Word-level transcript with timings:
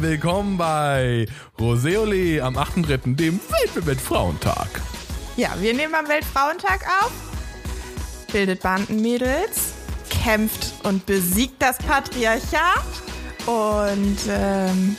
willkommen 0.00 0.58
bei 0.58 1.26
Roseole 1.58 2.42
am 2.42 2.56
8.3., 2.56 3.14
dem 3.16 3.40
Weltfrauentag. 3.74 4.68
Ja, 5.36 5.50
wir 5.60 5.74
nehmen 5.74 5.94
am 5.94 6.08
Weltfrauentag 6.08 6.86
auf, 7.02 7.12
bildet 8.32 8.62
Bandenmädels, 8.62 9.74
kämpft 10.10 10.74
und 10.84 11.06
besiegt 11.06 11.62
das 11.62 11.78
Patriarchat 11.78 12.84
und 13.46 14.18
ähm, 14.28 14.96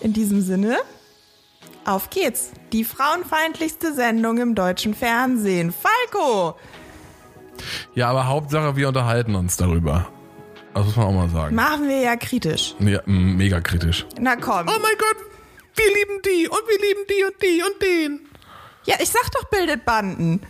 in 0.00 0.12
diesem 0.12 0.40
Sinne, 0.40 0.78
auf 1.84 2.10
geht's. 2.10 2.52
Die 2.72 2.84
frauenfeindlichste 2.84 3.94
Sendung 3.94 4.38
im 4.38 4.54
deutschen 4.54 4.94
Fernsehen. 4.94 5.72
Falco! 5.72 6.56
Ja, 7.94 8.10
aber 8.10 8.26
Hauptsache, 8.26 8.76
wir 8.76 8.88
unterhalten 8.88 9.34
uns 9.34 9.56
darüber. 9.56 10.08
Das 10.74 10.84
muss 10.86 10.96
man 10.96 11.06
auch 11.06 11.12
mal 11.12 11.28
sagen. 11.28 11.54
Machen 11.54 11.88
wir 11.88 12.00
ja 12.00 12.16
kritisch. 12.16 12.74
Ja, 12.80 13.00
mega 13.06 13.60
kritisch. 13.60 14.06
Na 14.18 14.36
komm. 14.36 14.66
Oh 14.68 14.78
mein 14.82 14.98
Gott, 14.98 15.16
wir 15.76 15.86
lieben 15.86 16.20
die 16.24 16.48
und 16.48 16.60
wir 16.68 16.80
lieben 16.80 17.00
die 17.08 17.24
und 17.24 17.42
die 17.42 17.62
und 17.62 17.82
den. 17.82 18.28
Ja, 18.84 18.96
ich 19.00 19.08
sag 19.08 19.30
doch, 19.32 19.44
bildet 19.50 19.84
Banden. 19.84 20.40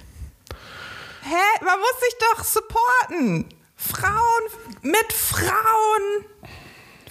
Hä? 1.22 1.64
Man 1.64 1.78
muss 1.78 2.00
sich 2.00 2.14
doch 2.32 2.44
supporten. 2.44 3.48
Frauen 3.76 4.82
mit 4.82 5.12
Frauen. 5.12 6.24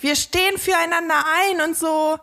Wir 0.02 0.16
stehen 0.16 0.58
füreinander 0.58 1.24
ein 1.40 1.70
und 1.70 1.78
so. 1.78 2.18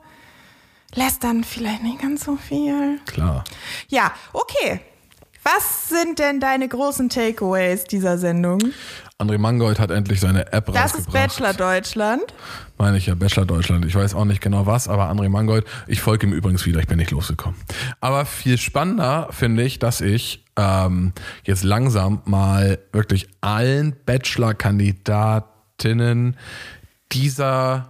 Lästern 0.95 1.45
vielleicht 1.45 1.83
nicht 1.83 2.01
ganz 2.01 2.25
so 2.25 2.37
viel. 2.37 3.01
Klar. 3.07 3.45
Ja, 3.89 4.13
okay. 4.33 4.81
Was 5.43 5.89
sind 5.89 6.19
denn 6.19 6.41
deine 6.41 6.69
großen 6.69 7.09
Takeaways 7.09 7.85
dieser 7.85 8.19
Sendung? 8.19 8.61
André 9.21 9.39
Mangold 9.39 9.79
hat 9.79 9.91
endlich 9.91 10.21
seine 10.21 10.51
App 10.53 10.67
Das 10.67 10.95
ist 10.95 11.07
rausgebracht. 11.07 11.13
Bachelor 11.13 11.53
Deutschland. 11.53 12.23
Meine 12.79 12.97
ich 12.97 13.05
ja, 13.07 13.15
Bachelor 13.15 13.45
Deutschland. 13.45 13.85
Ich 13.85 13.95
weiß 13.95 14.15
auch 14.15 14.25
nicht 14.25 14.41
genau 14.41 14.65
was, 14.65 14.89
aber 14.89 15.11
André 15.11 15.29
Mangold, 15.29 15.67
ich 15.87 16.01
folge 16.01 16.27
ihm 16.27 16.33
übrigens 16.33 16.65
wieder, 16.65 16.81
ich 16.81 16.87
bin 16.87 16.97
nicht 16.97 17.11
losgekommen. 17.11 17.61
Aber 18.01 18.25
viel 18.25 18.57
spannender 18.57 19.29
finde 19.31 19.63
ich, 19.63 19.79
dass 19.79 20.01
ich 20.01 20.47
ähm, 20.57 21.13
jetzt 21.45 21.65
langsam 21.65 22.23
mal 22.25 22.79
wirklich 22.93 23.29
allen 23.43 23.95
Bachelor-Kandidatinnen 24.07 26.39
dieser 27.13 27.89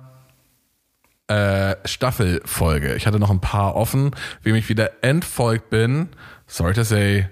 äh, 1.28 1.76
Staffel 1.84 2.42
folge. 2.44 2.96
Ich 2.96 3.06
hatte 3.06 3.20
noch 3.20 3.30
ein 3.30 3.40
paar 3.40 3.76
offen, 3.76 4.10
wem 4.42 4.56
ich 4.56 4.68
wieder 4.68 5.04
entfolgt 5.04 5.70
bin. 5.70 6.08
Sorry 6.48 6.74
to 6.74 6.82
say, 6.82 7.28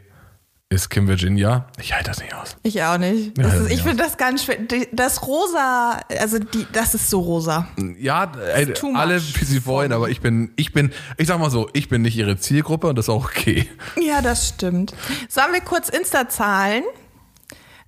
ist 0.71 0.91
Kim 0.91 1.09
Virginia. 1.09 1.67
Ich 1.81 1.95
halte 1.95 2.11
das 2.11 2.21
nicht 2.21 2.35
aus. 2.35 2.57
Ich 2.63 2.83
auch 2.83 2.99
nicht. 2.99 3.39
Ist, 3.39 3.71
ich 3.71 3.79
ja. 3.79 3.85
finde 3.85 4.05
das 4.05 4.19
ganz 4.19 4.45
schwer. 4.45 4.59
Das 4.93 5.27
rosa, 5.27 5.99
also 6.19 6.39
die, 6.39 6.67
das 6.73 6.95
ist 6.95 7.09
so 7.09 7.21
rosa. 7.21 7.69
Ja, 7.99 8.31
ey, 8.55 8.67
much 8.67 8.95
alle 8.95 9.23
wie 9.23 9.45
sie 9.45 9.65
wollen, 9.65 9.93
aber 9.93 10.11
ich 10.11 10.21
bin, 10.21 10.53
ich 10.57 10.73
bin, 10.73 10.93
ich 11.17 11.27
sag 11.27 11.39
mal 11.39 11.51
so, 11.51 11.71
ich 11.73 11.89
bin 11.89 12.03
nicht 12.03 12.17
ihre 12.17 12.37
Zielgruppe 12.37 12.89
und 12.89 12.97
das 12.97 13.07
ist 13.07 13.09
auch 13.09 13.25
okay. 13.25 13.69
Ja, 13.99 14.21
das 14.21 14.49
stimmt. 14.49 14.95
Sollen 15.29 15.53
wir 15.53 15.61
kurz 15.61 15.89
Insta-Zahlen 15.89 16.85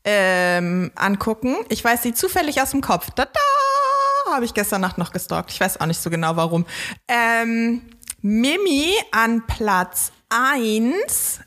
ähm, 0.05 0.91
angucken? 0.95 1.57
Ich 1.69 1.85
weiß 1.85 2.03
sie 2.03 2.15
zufällig 2.15 2.63
aus 2.63 2.71
dem 2.71 2.81
Kopf. 2.81 3.11
Da, 3.15 3.27
da 3.27 4.33
habe 4.35 4.47
ich 4.47 4.55
gestern 4.55 4.81
Nacht 4.81 4.97
noch 4.97 5.13
gestalkt. 5.13 5.51
Ich 5.51 5.61
weiß 5.61 5.81
auch 5.81 5.87
nicht 5.87 6.01
so 6.01 6.09
genau 6.09 6.37
warum. 6.37 6.65
Ähm, 7.09 7.83
Mimi 8.23 8.95
an 9.13 9.47
Platz 9.47 10.13
1. 10.31 11.41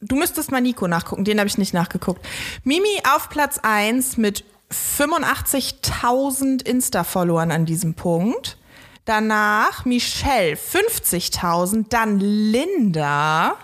Du 0.00 0.16
müsstest 0.16 0.50
mal 0.50 0.60
Nico 0.60 0.88
nachgucken, 0.88 1.24
den 1.24 1.38
habe 1.38 1.48
ich 1.48 1.58
nicht 1.58 1.74
nachgeguckt. 1.74 2.26
Mimi 2.64 2.88
auf 3.14 3.28
Platz 3.28 3.58
1 3.62 4.16
mit 4.16 4.44
85.000 4.72 6.64
Insta-Followern 6.64 7.50
an 7.50 7.66
diesem 7.66 7.94
Punkt. 7.94 8.56
Danach 9.04 9.84
Michelle 9.84 10.54
50.000, 10.54 11.86
dann 11.88 12.18
Linda 12.20 13.56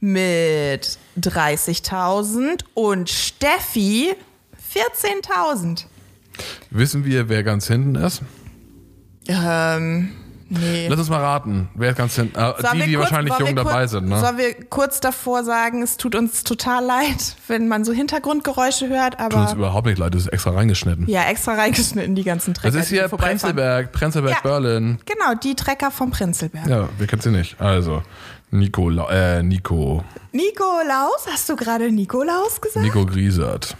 mit 0.00 0.98
30.000 1.20 2.64
und 2.74 3.10
Steffi 3.10 4.14
14.000. 4.74 5.84
Wissen 6.70 7.04
wir, 7.04 7.28
wer 7.28 7.42
ganz 7.42 7.66
hinten 7.66 7.94
ist? 7.96 8.22
Ähm, 9.26 10.12
nee. 10.48 10.88
Lass 10.88 10.98
uns 10.98 11.08
mal 11.10 11.20
raten, 11.20 11.68
wer 11.74 11.90
ist 11.90 11.96
ganz 11.96 12.14
hinten? 12.16 12.38
Äh, 12.38 12.52
die, 12.74 12.80
die 12.82 12.94
kurz- 12.94 13.10
wahrscheinlich 13.10 13.38
jung 13.38 13.54
dabei 13.56 13.86
sind, 13.86 14.08
ne? 14.08 14.18
Sollen 14.20 14.38
wir 14.38 14.54
kurz 14.68 15.00
davor 15.00 15.44
sagen, 15.44 15.82
es 15.82 15.96
tut 15.96 16.14
uns 16.14 16.44
total 16.44 16.84
leid, 16.84 17.36
wenn 17.48 17.68
man 17.68 17.84
so 17.84 17.92
Hintergrundgeräusche 17.92 18.88
hört, 18.88 19.18
Tut 19.18 19.34
uns 19.34 19.50
aber 19.50 19.58
überhaupt 19.58 19.86
nicht 19.86 19.98
leid, 19.98 20.14
das 20.14 20.22
ist 20.22 20.28
extra 20.28 20.50
reingeschnitten. 20.52 21.08
ja, 21.08 21.24
extra 21.24 21.54
reingeschnitten 21.54 22.14
die 22.14 22.24
ganzen 22.24 22.54
Trecker. 22.54 22.72
das 22.76 22.84
ist 22.84 22.90
hier 22.90 23.08
vorbeifahren. 23.08 23.38
Prenzlberg, 23.38 23.92
Prenzlberg, 23.92 24.34
Ja. 24.34 24.40
Berlin. 24.42 24.98
Genau, 25.06 25.34
die 25.42 25.54
Trecker 25.54 25.90
vom 25.90 26.10
Prinzelberg. 26.10 26.66
Ja, 26.66 26.88
wir 26.98 27.06
kennen 27.06 27.22
sie 27.22 27.30
nicht. 27.30 27.60
Also, 27.60 28.02
Nico, 28.50 28.90
äh, 29.08 29.42
Nico, 29.42 30.04
Nikolaus, 30.32 31.26
hast 31.32 31.48
du 31.48 31.56
gerade 31.56 31.90
Nikolaus 31.90 32.60
gesagt? 32.60 32.84
Nico 32.84 33.04
Griesert. 33.06 33.76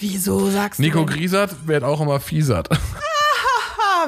Wieso 0.00 0.50
sagst 0.50 0.78
Nico 0.80 1.00
du 1.00 1.06
denn? 1.06 1.14
Griesert 1.16 1.66
wird 1.66 1.84
auch 1.84 2.00
immer 2.00 2.20
Fiesert. 2.20 2.68
Ah, 2.70 2.76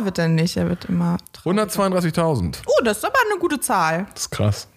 wird 0.02 0.18
er 0.18 0.28
nicht, 0.28 0.56
er 0.56 0.68
wird 0.68 0.86
immer. 0.86 1.18
132.000. 1.44 2.58
Oh, 2.66 2.84
das 2.84 2.98
ist 2.98 3.04
aber 3.04 3.18
eine 3.30 3.40
gute 3.40 3.60
Zahl. 3.60 4.06
Das 4.12 4.22
ist 4.22 4.30
krass. 4.30 4.68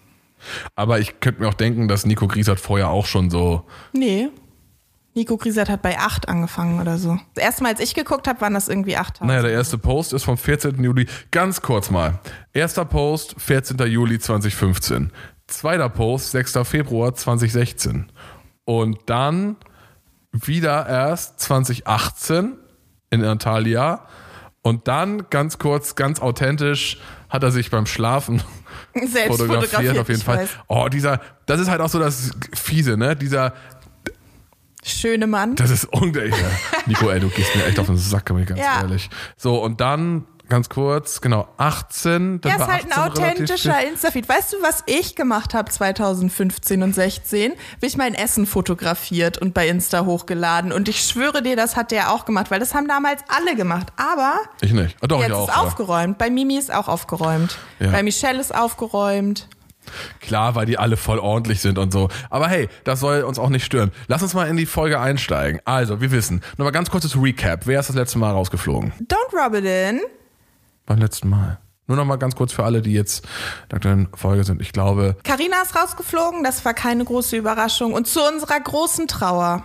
Aber 0.74 0.98
ich 0.98 1.20
könnte 1.20 1.40
mir 1.40 1.48
auch 1.48 1.54
denken, 1.54 1.88
dass 1.88 2.04
Nico 2.04 2.26
Griesert 2.26 2.60
vorher 2.60 2.88
auch 2.88 3.06
schon 3.06 3.30
so 3.30 3.64
Nee. 3.92 4.28
Nico 5.14 5.36
Griesert 5.36 5.68
hat 5.68 5.82
bei 5.82 5.98
8 5.98 6.28
angefangen 6.28 6.80
oder 6.80 6.96
so. 6.96 7.18
Das 7.34 7.44
erste 7.44 7.62
Mal, 7.62 7.72
als 7.72 7.80
ich 7.80 7.94
geguckt 7.94 8.26
habe, 8.26 8.40
waren 8.40 8.54
das 8.54 8.68
irgendwie 8.68 8.96
8000. 8.96 9.28
Naja, 9.28 9.42
der 9.42 9.52
erste 9.52 9.76
Post 9.76 10.14
ist 10.14 10.24
vom 10.24 10.38
14. 10.38 10.82
Juli. 10.82 11.06
Ganz 11.30 11.60
kurz 11.60 11.90
mal. 11.90 12.18
Erster 12.54 12.86
Post, 12.86 13.34
14. 13.38 13.76
Juli 13.78 14.18
2015. 14.18 15.12
Zweiter 15.48 15.90
Post, 15.90 16.30
6. 16.30 16.60
Februar 16.64 17.14
2016. 17.14 18.10
Und 18.64 18.98
dann 19.06 19.56
wieder 20.32 20.88
erst 20.88 21.40
2018 21.40 22.56
in 23.10 23.22
Antalya. 23.22 24.06
Und 24.62 24.86
dann 24.86 25.28
ganz 25.28 25.58
kurz, 25.58 25.96
ganz 25.96 26.20
authentisch 26.20 26.98
hat 27.28 27.42
er 27.42 27.50
sich 27.50 27.70
beim 27.70 27.86
Schlafen 27.86 28.42
Selbst 28.94 29.38
fotografiert, 29.38 29.98
auf 29.98 30.08
jeden 30.08 30.20
Fall. 30.22 30.38
weiß. 30.38 30.50
Oh, 30.68 30.88
dieser, 30.88 31.20
das 31.46 31.60
ist 31.60 31.68
halt 31.68 31.80
auch 31.80 31.88
so 31.88 31.98
das 31.98 32.30
Fiese, 32.54 32.96
ne? 32.96 33.16
Dieser, 33.16 33.54
Schöne 34.84 35.28
Mann. 35.28 35.54
das 35.54 35.70
ist 35.70 35.84
unglaublich. 35.84 36.34
Nico, 36.86 37.08
ey, 37.08 37.20
du 37.20 37.28
gehst 37.28 37.54
mir 37.54 37.64
echt 37.66 37.78
auf 37.78 37.86
den 37.86 37.96
Sack, 37.96 38.24
ganz 38.26 38.58
Ja. 38.58 38.80
ehrlich. 38.82 39.10
So, 39.36 39.62
und 39.62 39.80
dann, 39.80 40.24
ganz 40.52 40.68
kurz, 40.68 41.22
genau, 41.22 41.48
18. 41.56 42.42
Dann 42.42 42.52
Er 42.52 42.58
ist 42.58 42.66
halt 42.70 42.84
ein 42.84 42.92
18 42.92 43.02
relativ 43.02 43.22
authentischer. 43.22 43.86
Insta-Feed. 43.88 44.28
Weißt 44.28 44.52
du, 44.52 44.56
was 44.60 44.82
ich 44.84 45.16
gemacht 45.16 45.54
habe 45.54 45.70
2015 45.72 46.82
und 46.82 46.94
16? 46.94 47.52
Habe 47.52 47.86
ich 47.86 47.96
mein 47.96 48.14
Essen 48.14 48.44
fotografiert 48.44 49.38
und 49.38 49.54
bei 49.54 49.66
Insta 49.66 50.04
hochgeladen. 50.04 50.70
Und 50.70 50.88
ich 50.90 51.00
schwöre 51.00 51.42
dir, 51.42 51.56
das 51.56 51.74
hat 51.74 51.90
der 51.90 52.12
auch 52.12 52.26
gemacht, 52.26 52.50
weil 52.50 52.60
das 52.60 52.74
haben 52.74 52.86
damals 52.86 53.22
alle 53.28 53.56
gemacht. 53.56 53.88
Aber 53.96 54.34
Ich 54.60 54.72
nicht. 54.74 54.94
Ah, 55.00 55.06
doch, 55.06 55.20
jetzt 55.20 55.28
ich 55.30 55.34
auch. 55.34 55.48
ist 55.48 55.56
aufgeräumt. 55.56 56.18
Bei 56.18 56.28
Mimi 56.28 56.58
ist 56.58 56.72
auch 56.72 56.86
aufgeräumt. 56.88 57.56
Ja. 57.80 57.90
Bei 57.90 58.02
Michelle 58.02 58.38
ist 58.38 58.54
aufgeräumt. 58.54 59.48
Klar, 60.20 60.54
weil 60.54 60.66
die 60.66 60.78
alle 60.78 60.96
voll 60.98 61.18
ordentlich 61.18 61.60
sind 61.62 61.78
und 61.78 61.92
so. 61.92 62.08
Aber 62.30 62.46
hey, 62.48 62.68
das 62.84 63.00
soll 63.00 63.22
uns 63.22 63.38
auch 63.38 63.48
nicht 63.48 63.64
stören. 63.64 63.90
Lass 64.06 64.22
uns 64.22 64.34
mal 64.34 64.46
in 64.48 64.56
die 64.58 64.66
Folge 64.66 65.00
einsteigen. 65.00 65.60
Also, 65.64 66.00
wir 66.02 66.12
wissen. 66.12 66.42
Nochmal 66.58 66.72
ganz 66.72 66.90
kurzes 66.90 67.16
Recap. 67.16 67.66
Wer 67.66 67.80
ist 67.80 67.88
das 67.88 67.96
letzte 67.96 68.18
Mal 68.18 68.30
rausgeflogen? 68.32 68.92
Don't 69.08 69.32
rub 69.34 69.54
it 69.54 69.64
in. 69.64 70.00
Beim 70.86 70.98
letzten 70.98 71.28
Mal. 71.28 71.58
Nur 71.86 71.96
nochmal 71.96 72.18
ganz 72.18 72.36
kurz 72.36 72.52
für 72.52 72.64
alle, 72.64 72.80
die 72.80 72.92
jetzt 72.92 73.26
in 73.72 73.80
der 73.80 74.18
Folge 74.18 74.44
sind. 74.44 74.60
Ich 74.62 74.72
glaube, 74.72 75.16
Carina 75.24 75.62
ist 75.62 75.76
rausgeflogen, 75.76 76.44
das 76.44 76.64
war 76.64 76.74
keine 76.74 77.04
große 77.04 77.36
Überraschung. 77.36 77.92
Und 77.92 78.06
zu 78.06 78.20
unserer 78.22 78.60
großen 78.60 79.08
Trauer, 79.08 79.64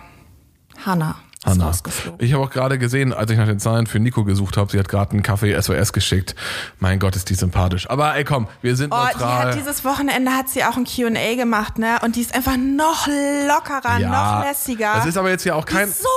Hannah 0.84 1.16
Hanna. 1.44 1.70
Ich 2.18 2.32
habe 2.32 2.42
auch 2.44 2.50
gerade 2.50 2.78
gesehen, 2.78 3.12
als 3.12 3.30
ich 3.30 3.38
nach 3.38 3.46
den 3.46 3.60
Zahlen 3.60 3.86
für 3.86 4.00
Nico 4.00 4.24
gesucht 4.24 4.56
habe, 4.56 4.70
sie 4.72 4.78
hat 4.78 4.88
gerade 4.88 5.12
einen 5.12 5.22
Kaffee 5.22 5.58
SOS 5.60 5.92
geschickt. 5.92 6.34
Mein 6.80 6.98
Gott, 6.98 7.14
ist 7.14 7.30
die 7.30 7.34
sympathisch. 7.34 7.88
Aber 7.88 8.16
ey, 8.16 8.24
komm, 8.24 8.48
wir 8.60 8.74
sind 8.74 8.92
Oh, 8.92 8.96
die 8.96 9.14
neutral. 9.18 9.46
hat 9.46 9.54
dieses 9.54 9.84
Wochenende 9.84 10.32
hat 10.32 10.48
sie 10.48 10.64
auch 10.64 10.76
ein 10.76 10.84
Q&A 10.84 11.36
gemacht, 11.36 11.78
ne? 11.78 11.98
Und 12.02 12.16
die 12.16 12.22
ist 12.22 12.34
einfach 12.34 12.56
noch 12.56 13.06
lockerer, 13.06 13.98
noch 14.00 14.44
lässiger. 14.44 14.94
Das 14.96 15.06
ist 15.06 15.16
aber 15.16 15.30
jetzt 15.30 15.44
ja 15.44 15.54
auch 15.54 15.64
die 15.64 15.74
kein. 15.74 15.88
ist 15.88 16.02
so 16.02 16.08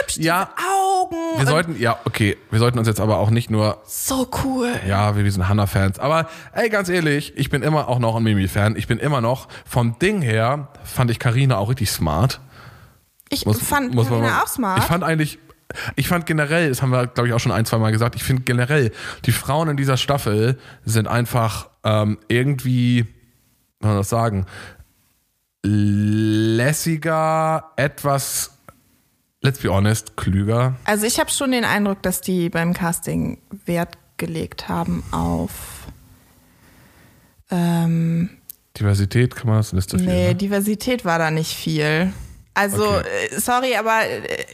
hübsch, 0.00 0.16
Ja. 0.18 0.50
Augen. 0.56 1.16
Wir 1.38 1.46
sollten, 1.46 1.78
ja, 1.80 1.98
okay, 2.04 2.36
wir 2.50 2.58
sollten 2.60 2.78
uns 2.78 2.86
jetzt 2.86 3.00
aber 3.00 3.18
auch 3.18 3.30
nicht 3.30 3.50
nur, 3.50 3.82
so 3.86 4.28
cool. 4.44 4.72
ja, 4.86 5.16
wir 5.16 5.30
sind 5.30 5.48
Hannah-Fans. 5.48 5.98
Aber 5.98 6.28
ey, 6.52 6.68
ganz 6.70 6.88
ehrlich, 6.88 7.32
ich 7.36 7.50
bin 7.50 7.62
immer 7.62 7.88
auch 7.88 7.98
noch 7.98 8.14
ein 8.16 8.22
Mimi-Fan. 8.22 8.76
Ich 8.76 8.86
bin 8.86 8.98
immer 8.98 9.20
noch, 9.20 9.48
vom 9.66 9.98
Ding 9.98 10.22
her, 10.22 10.68
fand 10.84 11.10
ich 11.10 11.18
Karina 11.18 11.56
auch 11.58 11.68
richtig 11.68 11.90
smart. 11.90 12.40
Ich 13.30 13.46
Muss- 13.46 13.58
fand 13.60 13.94
muss 13.94 14.10
man 14.10 14.20
Carina 14.20 14.36
mal- 14.38 14.42
auch 14.42 14.48
smart. 14.48 14.78
Ich 14.80 14.84
fand 14.84 15.04
eigentlich, 15.04 15.38
ich 15.96 16.08
fand 16.08 16.26
generell, 16.26 16.68
das 16.70 16.82
haben 16.82 16.90
wir, 16.90 17.06
glaube 17.06 17.28
ich, 17.28 17.34
auch 17.34 17.40
schon 17.40 17.52
ein, 17.52 17.64
zwei 17.66 17.78
Mal 17.78 17.92
gesagt, 17.92 18.16
ich 18.16 18.24
finde 18.24 18.42
generell, 18.42 18.90
die 19.26 19.32
Frauen 19.32 19.68
in 19.68 19.76
dieser 19.76 19.96
Staffel 19.96 20.58
sind 20.84 21.06
einfach 21.08 21.68
ähm, 21.84 22.18
irgendwie, 22.28 23.04
wie 23.04 23.82
soll 23.82 23.90
man 23.90 23.96
das 23.98 24.08
sagen, 24.08 24.46
lässiger, 25.62 27.70
etwas, 27.76 28.50
let's 29.42 29.58
be 29.60 29.68
honest, 29.68 30.16
klüger. 30.16 30.74
also 30.84 31.06
ich 31.06 31.18
habe 31.20 31.30
schon 31.30 31.52
den 31.52 31.64
Eindruck, 31.64 32.02
dass 32.02 32.20
die 32.20 32.48
beim 32.48 32.72
Casting 32.74 33.38
Wert 33.66 33.96
gelegt 34.16 34.68
haben 34.68 35.04
auf 35.12 35.86
ähm, 37.50 38.30
Diversität 38.76 39.34
kann 39.34 39.46
man 39.48 39.56
das 39.56 39.72
nicht 39.72 39.88
so 39.88 39.96
viel. 39.98 40.06
Nee, 40.06 40.28
ne? 40.28 40.34
Diversität 40.34 41.04
war 41.04 41.18
da 41.18 41.30
nicht 41.30 41.54
viel. 41.54 42.12
Also, 42.58 42.84
Okay. 42.96 43.06
äh, 43.32 43.40
sorry, 43.40 43.76
aber 43.76 44.04
äh, 44.06 44.46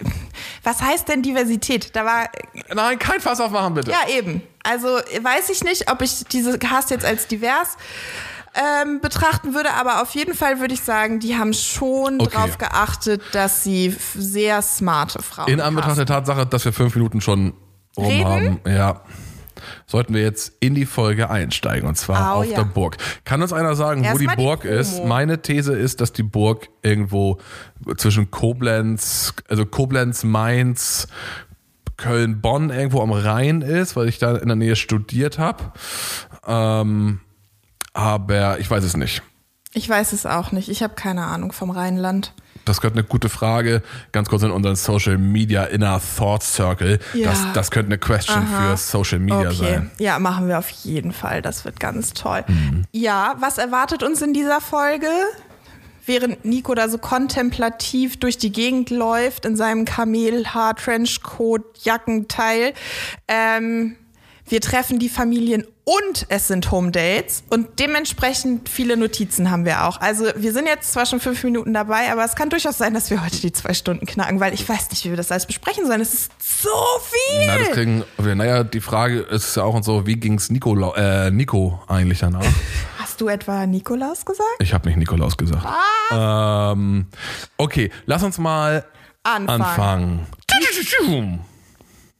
was 0.62 0.80
heißt 0.82 1.08
denn 1.08 1.22
Diversität? 1.22 1.94
Da 1.96 2.04
war, 2.04 2.28
Nein, 2.74 2.98
kein 2.98 3.20
Fass 3.20 3.40
aufmachen, 3.40 3.74
bitte. 3.74 3.90
ja 3.90 4.08
eben. 4.08 4.42
Also 4.62 4.88
weiß 4.88 5.50
ich 5.50 5.62
nicht, 5.64 5.90
ob 5.90 6.00
ich 6.02 6.24
diese 6.32 6.58
Cast 6.58 6.90
jetzt 6.90 7.04
als 7.04 7.26
divers 7.26 7.76
ähm, 8.54 9.00
betrachten 9.00 9.52
würde, 9.54 9.72
aber 9.74 10.00
auf 10.02 10.14
jeden 10.14 10.34
Fall 10.34 10.60
würde 10.60 10.74
ich 10.74 10.80
sagen, 10.80 11.18
die 11.20 11.36
haben 11.36 11.52
schon 11.52 12.20
Okay. 12.20 12.30
darauf 12.32 12.56
geachtet, 12.58 13.20
dass 13.32 13.62
sie 13.64 13.94
sehr 14.14 14.62
smarte 14.62 15.22
Frauen 15.22 15.48
In 15.48 15.60
Anbetracht 15.60 15.98
der. 15.98 16.06
Tatsache, 16.06 16.46
dass 16.46 16.64
wir 16.64 16.72
fünf 16.72 16.94
Minuten 16.94 17.20
schon 17.20 17.52
rum 17.96 18.06
Reden? 18.06 18.24
haben, 18.24 18.60
ja, 18.66 19.00
sollten 19.86 20.14
wir 20.14 20.22
jetzt 20.22 20.52
in 20.60 20.74
die 20.74 20.86
Folge 20.86 21.30
einsteigen 21.30 21.88
und 21.88 21.96
zwar 21.96 22.34
Au, 22.34 22.40
auf 22.40 22.46
ja. 22.46 22.56
der 22.56 22.64
Burg. 22.64 22.96
Kann 23.24 23.42
uns 23.42 23.52
einer 23.52 23.74
sagen, 23.74 24.04
wo 24.04 24.18
die 24.18 24.26
die 24.26 24.36
Burg 24.36 24.60
Promo. 24.60 24.74
ist? 24.74 25.04
Meine 25.04 25.42
These 25.42 25.74
ist, 25.74 26.00
dass 26.00 26.12
die 26.12 26.22
Burg 26.22 26.68
irgendwo 26.82 27.38
zwischen 27.96 28.30
Koblenz, 28.30 29.34
also 29.48 29.66
Koblenz, 29.66 30.24
Mainz, 30.24 31.08
Köln, 31.96 32.40
Bonn 32.40 32.70
irgendwo 32.70 33.02
am 33.02 33.12
Rhein 33.12 33.62
ist, 33.62 33.96
weil 33.96 34.08
ich 34.08 34.18
da 34.18 34.36
in 34.36 34.48
der 34.48 34.56
Nähe 34.56 34.76
studiert 34.76 35.38
habe. 35.38 35.72
Ähm, 36.46 37.20
aber 37.92 38.58
ich 38.58 38.70
weiß 38.70 38.84
es 38.84 38.96
nicht. 38.96 39.22
Ich 39.72 39.88
weiß 39.88 40.12
es 40.12 40.26
auch 40.26 40.52
nicht. 40.52 40.68
Ich 40.68 40.82
habe 40.82 40.94
keine 40.94 41.24
Ahnung 41.24 41.52
vom 41.52 41.70
Rheinland. 41.70 42.32
Das 42.64 42.80
könnte 42.80 42.98
eine 42.98 43.06
gute 43.06 43.28
Frage. 43.28 43.82
Ganz 44.12 44.28
kurz 44.28 44.42
in 44.42 44.50
unseren 44.50 44.76
Social 44.76 45.18
Media 45.18 45.64
Inner 45.64 46.00
Thought 46.16 46.42
Circle. 46.42 46.98
Ja. 47.12 47.30
Das, 47.30 47.46
das 47.52 47.70
könnte 47.70 47.88
eine 47.88 47.98
Question 47.98 48.46
für 48.46 48.76
Social 48.76 49.18
Media 49.18 49.50
Okay, 49.50 49.54
sein. 49.54 49.90
ja, 49.98 50.18
machen 50.18 50.48
wir 50.48 50.58
auf 50.58 50.70
jeden 50.70 51.12
Fall. 51.12 51.42
Das 51.42 51.64
wird 51.64 51.78
ganz 51.80 52.14
toll. 52.14 52.44
Mhm. 52.48 52.84
Ja, 52.92 53.34
was 53.38 53.58
erwartet 53.58 54.02
uns 54.02 54.22
in 54.22 54.32
dieser 54.32 54.60
Folge? 54.60 55.08
Während 56.06 56.44
Nico 56.44 56.74
da 56.74 56.90
so 56.90 56.98
kontemplativ 56.98 58.18
durch 58.18 58.36
die 58.36 58.52
Gegend 58.52 58.90
läuft 58.90 59.46
in 59.46 59.56
seinem 59.56 59.86
Kamelhaar-Trenchcoat-Jackenteil. 59.86 62.74
Ähm, 63.28 63.96
wir 64.46 64.60
treffen 64.60 64.98
die 64.98 65.08
Familien 65.08 65.66
und 65.84 66.26
es 66.28 66.48
sind 66.48 66.70
Home 66.70 66.90
Dates 66.90 67.44
und 67.50 67.78
dementsprechend 67.78 68.68
viele 68.68 68.96
Notizen 68.96 69.50
haben 69.50 69.64
wir 69.64 69.84
auch. 69.86 70.00
Also 70.00 70.26
wir 70.36 70.52
sind 70.52 70.66
jetzt 70.66 70.92
zwar 70.92 71.06
schon 71.06 71.18
fünf 71.20 71.42
Minuten 71.44 71.72
dabei, 71.74 72.10
aber 72.12 72.24
es 72.24 72.34
kann 72.36 72.50
durchaus 72.50 72.76
sein, 72.78 72.92
dass 72.94 73.10
wir 73.10 73.22
heute 73.24 73.40
die 73.40 73.52
zwei 73.52 73.72
Stunden 73.74 74.04
knacken, 74.06 74.40
weil 74.40 74.52
ich 74.54 74.66
weiß 74.68 74.90
nicht, 74.90 75.04
wie 75.04 75.10
wir 75.10 75.16
das 75.16 75.30
alles 75.32 75.46
besprechen 75.46 75.86
sollen. 75.86 76.00
Es 76.02 76.12
ist 76.14 76.32
so 76.42 76.68
viel. 77.02 77.46
Na, 77.46 77.58
das 77.58 77.70
kriegen 77.70 78.04
wir. 78.18 78.34
Naja, 78.34 78.64
die 78.64 78.80
Frage 78.80 79.20
ist 79.20 79.56
ja 79.56 79.62
auch 79.64 79.74
und 79.74 79.82
so, 79.84 80.06
wie 80.06 80.16
ging's 80.16 80.50
Nico, 80.50 80.74
lau- 80.74 80.94
äh, 80.94 81.30
Nico 81.30 81.82
eigentlich 81.88 82.18
danach? 82.20 82.44
Hast 82.98 83.20
du 83.20 83.28
etwa 83.28 83.66
Nikolaus 83.66 84.24
gesagt? 84.24 84.48
Ich 84.58 84.72
habe 84.74 84.88
nicht 84.88 84.96
Nikolaus 84.98 85.36
gesagt. 85.36 85.66
Ähm, 86.12 87.06
okay, 87.56 87.90
lass 88.06 88.22
uns 88.22 88.38
mal 88.38 88.84
Anfangen. 89.22 89.60
anfangen. 89.62 90.26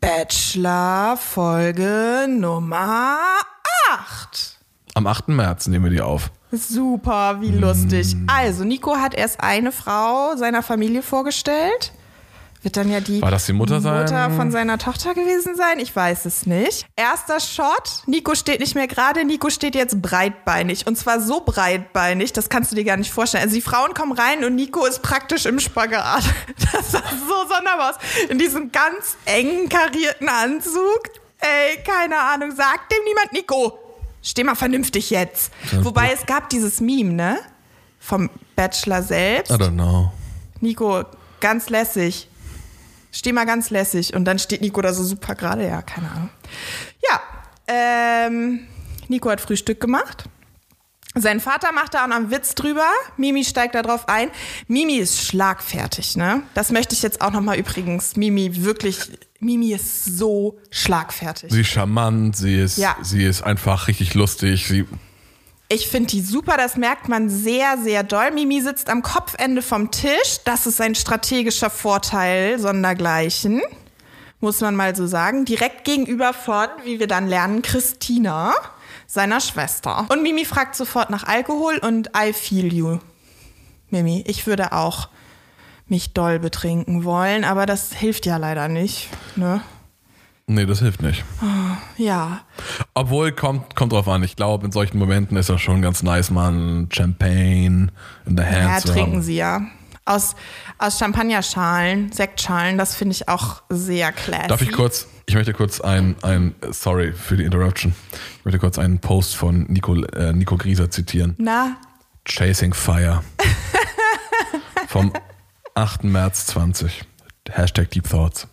Bachelor 0.05 1.17
Folge 1.17 2.27
Nummer 2.29 3.17
8. 3.91 4.59
Am 4.93 5.07
8. 5.07 5.29
März 5.29 5.67
nehmen 5.67 5.85
wir 5.87 5.91
die 5.93 6.03
auf. 6.03 6.31
Super, 6.53 7.41
wie 7.41 7.49
lustig. 7.49 8.15
Also, 8.27 8.65
Nico 8.65 8.97
hat 8.97 9.15
erst 9.15 9.41
eine 9.41 9.73
Frau 9.73 10.37
seiner 10.37 10.63
Familie 10.63 11.01
vorgestellt. 11.01 11.93
Wird 12.65 12.79
dann 12.79 12.91
ja 12.91 13.01
die 13.01 13.21
War 13.21 13.31
das 13.31 13.45
die 13.45 13.53
Mutter 13.53 13.83
sein? 13.83 14.01
Mutter 14.05 14.31
von 14.31 14.51
seiner 14.51 14.79
Tochter 14.79 15.13
gewesen 15.13 15.55
sein? 15.55 15.79
Ich 15.81 15.95
weiß 15.95 16.25
es 16.25 16.47
nicht. 16.47 16.87
Erster 16.97 17.39
Shot. 17.39 18.03
Nico 18.07 18.35
steht 18.35 18.61
nicht 18.61 18.75
mehr 18.75 18.89
gerade. 18.89 19.23
Nico 19.27 19.51
steht 19.51 19.75
jetzt 19.75 20.01
breitbeinig. 20.01 20.87
Und 20.87 20.97
zwar 20.97 21.21
so 21.21 21.41
breitbeinig, 21.41 22.33
das 22.33 22.49
kannst 22.49 22.73
du 22.73 22.77
dir 22.77 22.85
gar 22.85 22.97
nicht 22.97 23.13
vorstellen. 23.13 23.45
Also 23.45 23.55
die 23.55 23.61
Frauen 23.61 23.93
kommen 23.93 24.13
rein 24.13 24.45
und 24.45 24.55
Nico 24.55 24.87
ist 24.87 25.03
praktisch 25.03 25.45
im 25.45 25.61
Spagat. 25.61 26.25
Das 26.73 26.91
sah 26.93 27.03
so 27.29 27.49
sonderbar 27.55 27.91
aus. 27.91 27.97
In 28.31 28.39
diesem 28.39 28.73
ganz 28.73 29.17
engen, 29.27 29.69
karierten 29.69 30.29
Anzug. 30.29 31.03
Ey, 31.39 31.83
keine 31.85 32.19
Ahnung. 32.19 32.51
Sagt 32.53 32.91
dem 32.91 33.05
niemand, 33.07 33.33
Nico. 33.33 33.79
Steh 34.23 34.43
mal 34.43 34.55
vernünftig 34.55 35.11
jetzt. 35.11 35.53
Wobei 35.83 36.13
es 36.13 36.25
gab 36.25 36.49
dieses 36.49 36.81
Meme, 36.81 37.13
ne? 37.13 37.39
Vom 38.01 38.31
Bachelor 38.57 39.03
selbst. 39.03 39.53
I 39.53 39.55
don't 39.55 39.75
know. 39.75 40.11
Nico, 40.61 41.05
ganz 41.41 41.69
lässig. 41.69 42.29
Steh 43.15 43.33
mal 43.33 43.47
ganz 43.47 43.71
lässig. 43.71 44.13
Und 44.15 44.25
dann 44.25 44.41
steht 44.41 44.61
Nico 44.61 44.83
da 44.83 44.93
so 44.93 45.05
super 45.05 45.37
gerade. 45.37 45.65
Ja, 45.67 45.83
keine 45.83 46.11
Ahnung. 46.11 46.31
Ja, 47.09 47.21
ähm, 47.69 48.67
Nico 49.09 49.31
hat 49.31 49.41
Frühstück 49.41 49.81
gemacht. 49.81 50.25
Sein 51.17 51.39
Vater 51.39 51.71
macht 51.73 51.95
da 51.95 52.03
auch 52.03 52.09
noch 52.09 52.17
einen 52.17 52.33
Witz 52.33 52.57
drüber. 52.57 52.89
Mimi 53.17 53.45
steigt 53.45 53.77
da 53.77 53.83
drauf 53.83 54.09
ein. 54.09 54.31
Mimi 54.67 54.97
ist 54.97 55.21
schlagfertig, 55.25 56.17
ne? 56.17 56.43
Das 56.55 56.73
möchte 56.73 56.97
ich 56.97 57.03
jetzt 57.03 57.21
auch 57.21 57.31
noch 57.31 57.41
mal 57.41 57.57
übrigens. 57.57 58.17
Mimi 58.17 58.65
wirklich, 58.65 58.99
Mimi 59.39 59.73
ist 59.73 60.05
so 60.07 60.59
schlagfertig. 60.73 61.53
Sie 61.53 61.61
ist 61.61 61.69
charmant, 61.69 62.35
sie 62.37 62.59
ist, 62.61 62.79
Ja. 62.79 62.97
sie 63.01 63.23
ist 63.23 63.43
einfach 63.43 63.87
richtig 63.87 64.15
lustig. 64.15 64.67
Sie, 64.67 64.87
Ich 65.69 65.89
finde 65.89 66.11
die 66.11 66.21
super, 66.21 66.57
das 66.57 66.77
merkt 66.77 67.09
man 67.09 67.31
sehr, 67.31 67.79
sehr 67.79 68.03
doll. 68.03 68.31
Mimi 68.33 68.61
sitzt 68.61 68.91
am 68.91 69.03
Kopfende 69.03 69.63
vom 69.63 69.91
Tisch. 69.91 70.41
Das 70.45 70.67
ist 70.67 70.81
ein 70.81 70.95
strategischer 70.95 71.71
Vorteil, 71.71 72.59
sondergleichen. 72.59 73.63
Muss 74.41 74.61
man 74.61 74.77
mal 74.77 74.95
so 74.95 75.07
sagen. 75.07 75.47
Direkt 75.47 75.85
gegenüber 75.85 76.35
von, 76.35 76.67
wie 76.85 77.01
wir 77.01 77.07
dann 77.07 77.27
lernen, 77.27 77.63
Christina, 77.63 78.55
seiner 79.07 79.41
Schwester. 79.41 80.07
Und 80.11 80.23
Mimi 80.23 80.45
fragt 80.45 80.77
sofort 80.77 81.09
nach 81.09 81.25
Alkohol 81.25 81.79
und 81.79 82.11
I 82.15 82.35
feel 82.35 82.73
you. 82.73 82.99
Mimi, 83.89 84.23
ich 84.27 84.47
würde 84.47 84.73
auch 84.73 85.09
mich 85.87 86.13
doll 86.13 86.39
betrinken 86.39 87.05
wollen, 87.05 87.45
aber 87.45 87.65
das 87.65 87.93
hilft 87.93 88.27
ja 88.27 88.37
leider 88.37 88.69
nicht. 88.69 89.09
Ne? 89.37 89.63
Nee, 90.47 90.67
das 90.67 90.81
hilft 90.81 91.03
nicht. 91.03 91.25
Ja. 91.97 92.41
Obwohl, 92.95 93.33
kommt, 93.33 93.75
kommt 93.77 93.93
drauf 93.93 94.09
an. 94.09 94.23
Ich 94.23 94.37
glaube, 94.37 94.67
in 94.67 94.73
solchen 94.73 94.99
Momenten 94.99 95.37
ist 95.37 95.49
das 95.49 95.61
schon 95.61 95.83
ganz 95.83 96.03
nice, 96.03 96.31
man 96.31 96.89
Champagne 96.93 97.89
in 98.27 98.37
der 98.37 98.47
Hand 98.47 98.63
Ja, 98.65 98.79
zu 98.79 98.89
trinken 98.89 99.13
haben. 99.13 99.23
sie 99.23 99.37
ja. 99.37 99.63
Aus, 100.07 100.37
aus 100.79 100.99
Champagnerschalen, 100.99 102.13
Sektschalen, 102.13 102.77
das 102.77 102.95
finde 102.95 103.13
ich 103.15 103.29
auch 103.29 103.63
sehr 103.71 104.13
classy. 104.13 104.49
Darf 104.49 104.61
ich 104.61 104.71
kurz, 104.73 105.07
ich 105.25 105.35
möchte 105.35 105.55
kurz 105.55 105.81
ein, 105.81 106.15
ein, 106.23 106.55
sorry 106.73 107.13
für 107.15 107.39
die 107.39 107.45
Interruption. 107.45 107.95
Ich 108.41 108.45
möchte 108.45 108.59
kurz 108.59 108.79
einen 108.79 108.99
Post 108.99 109.35
von 109.35 109.63
Nico, 109.71 109.95
äh, 110.05 110.35
Nico 110.35 110.59
Grieser 110.59 110.91
zitieren. 110.91 111.35
Na, 111.39 111.79
Chasing 112.27 112.75
Fire. 112.75 113.23
Vom 114.89 115.13
8. 115.75 116.05
März 116.05 116.47
20. 116.49 117.03
Hashtag 117.51 117.91
Deep 117.91 118.09
Thoughts. 118.09 118.47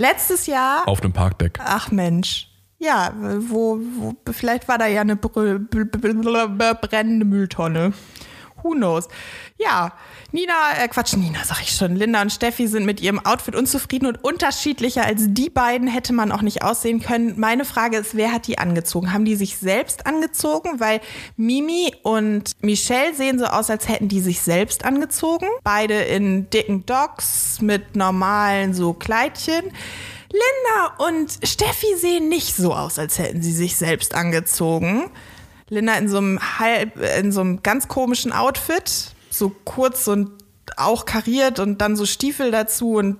Letztes 0.00 0.46
Jahr, 0.46 0.88
Auf 0.88 1.00
dem 1.00 1.12
Parkdeck. 1.12 1.58
ach 1.62 1.90
Mensch, 1.90 2.48
ja, 2.78 3.12
wo, 3.38 3.78
wo, 3.98 4.14
vielleicht 4.32 4.66
war 4.66 4.78
da 4.78 4.86
ja 4.86 5.02
eine 5.02 5.16
brennende 5.16 7.24
Mülltonne. 7.24 7.92
Who 8.62 8.72
knows? 8.72 9.08
Ja, 9.58 9.92
Nina, 10.32 10.52
äh 10.82 10.88
Quatsch, 10.88 11.16
Nina 11.16 11.44
sag 11.44 11.60
ich 11.60 11.72
schon. 11.72 11.96
Linda 11.96 12.22
und 12.22 12.30
Steffi 12.32 12.68
sind 12.68 12.86
mit 12.86 13.00
ihrem 13.00 13.18
Outfit 13.24 13.54
unzufrieden 13.54 14.06
und 14.06 14.22
unterschiedlicher 14.22 15.04
als 15.04 15.22
die 15.28 15.50
beiden 15.50 15.88
hätte 15.88 16.12
man 16.12 16.32
auch 16.32 16.42
nicht 16.42 16.62
aussehen 16.62 17.00
können. 17.00 17.38
Meine 17.38 17.64
Frage 17.64 17.96
ist, 17.96 18.16
wer 18.16 18.32
hat 18.32 18.46
die 18.46 18.58
angezogen? 18.58 19.12
Haben 19.12 19.24
die 19.24 19.36
sich 19.36 19.56
selbst 19.56 20.06
angezogen? 20.06 20.80
Weil 20.80 21.00
Mimi 21.36 21.92
und 22.02 22.52
Michelle 22.62 23.14
sehen 23.14 23.38
so 23.38 23.46
aus, 23.46 23.70
als 23.70 23.88
hätten 23.88 24.08
die 24.08 24.20
sich 24.20 24.40
selbst 24.40 24.84
angezogen. 24.84 25.46
Beide 25.64 25.94
in 25.94 26.48
dicken 26.50 26.86
Docks 26.86 27.60
mit 27.60 27.96
normalen 27.96 28.72
so 28.74 28.92
Kleidchen. 28.92 29.64
Linda 30.32 31.08
und 31.08 31.38
Steffi 31.44 31.96
sehen 31.96 32.28
nicht 32.28 32.54
so 32.54 32.72
aus, 32.72 32.98
als 32.98 33.18
hätten 33.18 33.42
sie 33.42 33.52
sich 33.52 33.76
selbst 33.76 34.14
angezogen. 34.14 35.10
Linda 35.70 35.94
in 35.94 36.08
so 36.08 36.18
einem 36.18 36.58
halb, 36.58 36.96
in 37.18 37.32
so 37.32 37.40
einem 37.40 37.62
ganz 37.62 37.88
komischen 37.88 38.32
Outfit, 38.32 39.14
so 39.30 39.50
kurz 39.64 40.06
und 40.08 40.30
auch 40.76 41.06
kariert 41.06 41.58
und 41.58 41.80
dann 41.80 41.96
so 41.96 42.04
Stiefel 42.04 42.50
dazu 42.50 42.94
und 42.94 43.16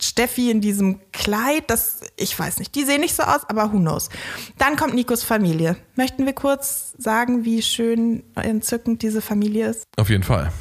Steffi 0.00 0.50
in 0.50 0.60
diesem 0.60 1.00
Kleid, 1.12 1.70
das, 1.70 2.00
ich 2.16 2.38
weiß 2.38 2.58
nicht, 2.58 2.74
die 2.74 2.84
sehen 2.84 3.00
nicht 3.00 3.14
so 3.14 3.22
aus, 3.22 3.48
aber 3.48 3.72
who 3.72 3.78
knows. 3.78 4.10
Dann 4.58 4.76
kommt 4.76 4.94
Nikos 4.94 5.22
Familie. 5.22 5.76
Möchten 5.94 6.26
wir 6.26 6.34
kurz 6.34 6.92
sagen, 6.98 7.44
wie 7.44 7.62
schön 7.62 8.22
entzückend 8.34 9.02
diese 9.02 9.22
Familie 9.22 9.68
ist? 9.70 9.84
Auf 9.96 10.10
jeden 10.10 10.22
Fall. 10.22 10.52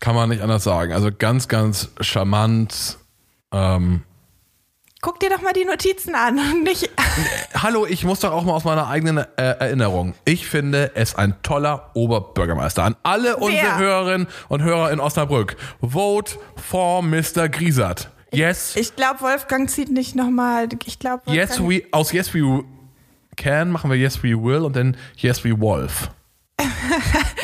Kann 0.00 0.14
man 0.14 0.28
nicht 0.28 0.42
anders 0.42 0.62
sagen. 0.62 0.92
Also 0.92 1.10
ganz, 1.16 1.48
ganz 1.48 1.90
charmant. 2.00 2.98
Ähm, 3.52 4.02
Guck 5.04 5.20
dir 5.20 5.28
doch 5.28 5.42
mal 5.42 5.52
die 5.52 5.66
Notizen 5.66 6.14
an 6.14 6.38
und 6.38 6.62
nicht. 6.62 6.88
hallo, 7.62 7.84
ich 7.84 8.04
muss 8.04 8.20
doch 8.20 8.32
auch 8.32 8.42
mal 8.42 8.54
aus 8.54 8.64
meiner 8.64 8.88
eigenen 8.88 9.18
äh, 9.18 9.26
Erinnerung. 9.36 10.14
Ich 10.24 10.46
finde 10.46 10.92
es 10.94 11.14
ein 11.14 11.34
toller 11.42 11.90
Oberbürgermeister. 11.92 12.84
An 12.84 12.96
alle 13.02 13.36
unsere 13.36 13.76
Hörerinnen 13.76 14.26
und 14.48 14.62
Hörer 14.62 14.90
in 14.92 15.00
Osnabrück. 15.00 15.58
Vote 15.82 16.38
for 16.56 17.02
Mr. 17.02 17.50
Griesert. 17.50 18.08
Yes. 18.32 18.76
Ich 18.76 18.96
glaube, 18.96 19.20
Wolfgang 19.20 19.68
zieht 19.68 19.90
nicht 19.90 20.14
nochmal. 20.14 20.68
Ich 20.86 20.98
glaube, 20.98 21.30
Yes, 21.30 21.60
we, 21.60 21.82
aus 21.90 22.10
Yes 22.10 22.32
We 22.32 22.64
can, 23.36 23.72
machen 23.72 23.90
wir 23.90 23.98
Yes 23.98 24.22
We 24.22 24.42
Will 24.42 24.62
und 24.62 24.74
dann 24.74 24.96
Yes 25.18 25.44
We 25.44 25.60
Wolf. 25.60 26.08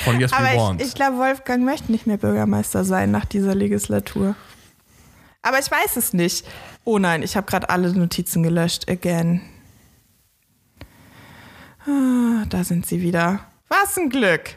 Von 0.05 0.19
Yes 0.19 0.33
We 0.33 0.37
Aber 0.39 0.57
Want. 0.57 0.81
ich, 0.81 0.89
ich 0.89 0.95
glaube, 0.95 1.19
Wolfgang 1.19 1.63
möchte 1.63 1.93
nicht 1.93 2.07
mehr 2.07 2.17
Bürgermeister 2.17 2.85
sein 2.85 3.11
nach 3.11 3.27
dieser 3.27 3.55
Legislatur. 3.55 4.35
Aber 5.43 5.59
ich 5.59 5.71
weiß 5.71 5.97
es 5.97 6.13
nicht. 6.13 6.47
Oh 6.85 6.99
nein, 6.99 7.23
ich 7.23 7.37
habe 7.37 7.47
gerade 7.47 7.69
alle 7.69 7.93
Notizen 7.93 8.43
gelöscht. 8.43 8.89
Again. 8.89 9.43
Ah, 11.87 12.45
da 12.49 12.65
sind 12.65 12.87
sie 12.87 13.03
wieder. 13.03 13.41
Was 13.69 13.97
ein 13.97 14.11
Glück. 14.11 14.57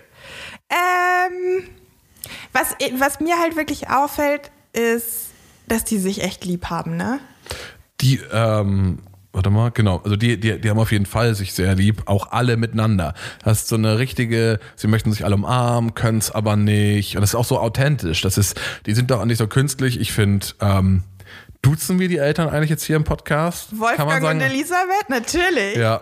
Ähm, 0.69 1.67
was, 2.51 2.75
was 2.97 3.19
mir 3.19 3.37
halt 3.39 3.55
wirklich 3.55 3.89
auffällt, 3.89 4.51
ist, 4.73 5.29
dass 5.67 5.83
die 5.83 5.97
sich 5.97 6.23
echt 6.23 6.45
lieb 6.45 6.65
haben, 6.69 6.97
ne? 6.97 7.19
Die, 8.01 8.19
ähm, 8.31 8.99
warte 9.31 9.49
mal, 9.49 9.71
genau, 9.71 9.99
also 10.03 10.15
die, 10.15 10.39
die, 10.39 10.59
die 10.59 10.69
haben 10.69 10.79
auf 10.79 10.91
jeden 10.91 11.05
Fall 11.05 11.35
sich 11.35 11.53
sehr 11.53 11.75
lieb, 11.75 12.03
auch 12.05 12.31
alle 12.31 12.57
miteinander. 12.57 13.13
Das 13.43 13.61
ist 13.61 13.67
so 13.67 13.75
eine 13.75 13.99
richtige, 13.99 14.59
sie 14.75 14.87
möchten 14.87 15.11
sich 15.11 15.25
alle 15.25 15.35
umarmen, 15.35 15.93
können 15.93 16.17
es 16.17 16.31
aber 16.31 16.55
nicht. 16.55 17.15
Und 17.15 17.21
das 17.21 17.31
ist 17.31 17.35
auch 17.35 17.45
so 17.45 17.59
authentisch. 17.59 18.21
Das 18.21 18.37
ist, 18.37 18.59
die 18.85 18.93
sind 18.93 19.11
doch 19.11 19.21
auch 19.21 19.25
nicht 19.25 19.37
so 19.37 19.47
künstlich. 19.47 19.99
Ich 19.99 20.11
finde, 20.11 20.47
ähm, 20.59 21.03
duzen 21.63 21.97
wir 21.97 22.07
die 22.07 22.17
Eltern 22.17 22.49
eigentlich 22.49 22.69
jetzt 22.69 22.83
hier 22.83 22.95
im 22.97 23.03
Podcast? 23.03 23.69
Wolfgang 23.79 24.21
sagen? 24.21 24.39
und 24.39 24.41
Elisabeth, 24.45 25.09
natürlich. 25.09 25.75
Ja. 25.77 26.01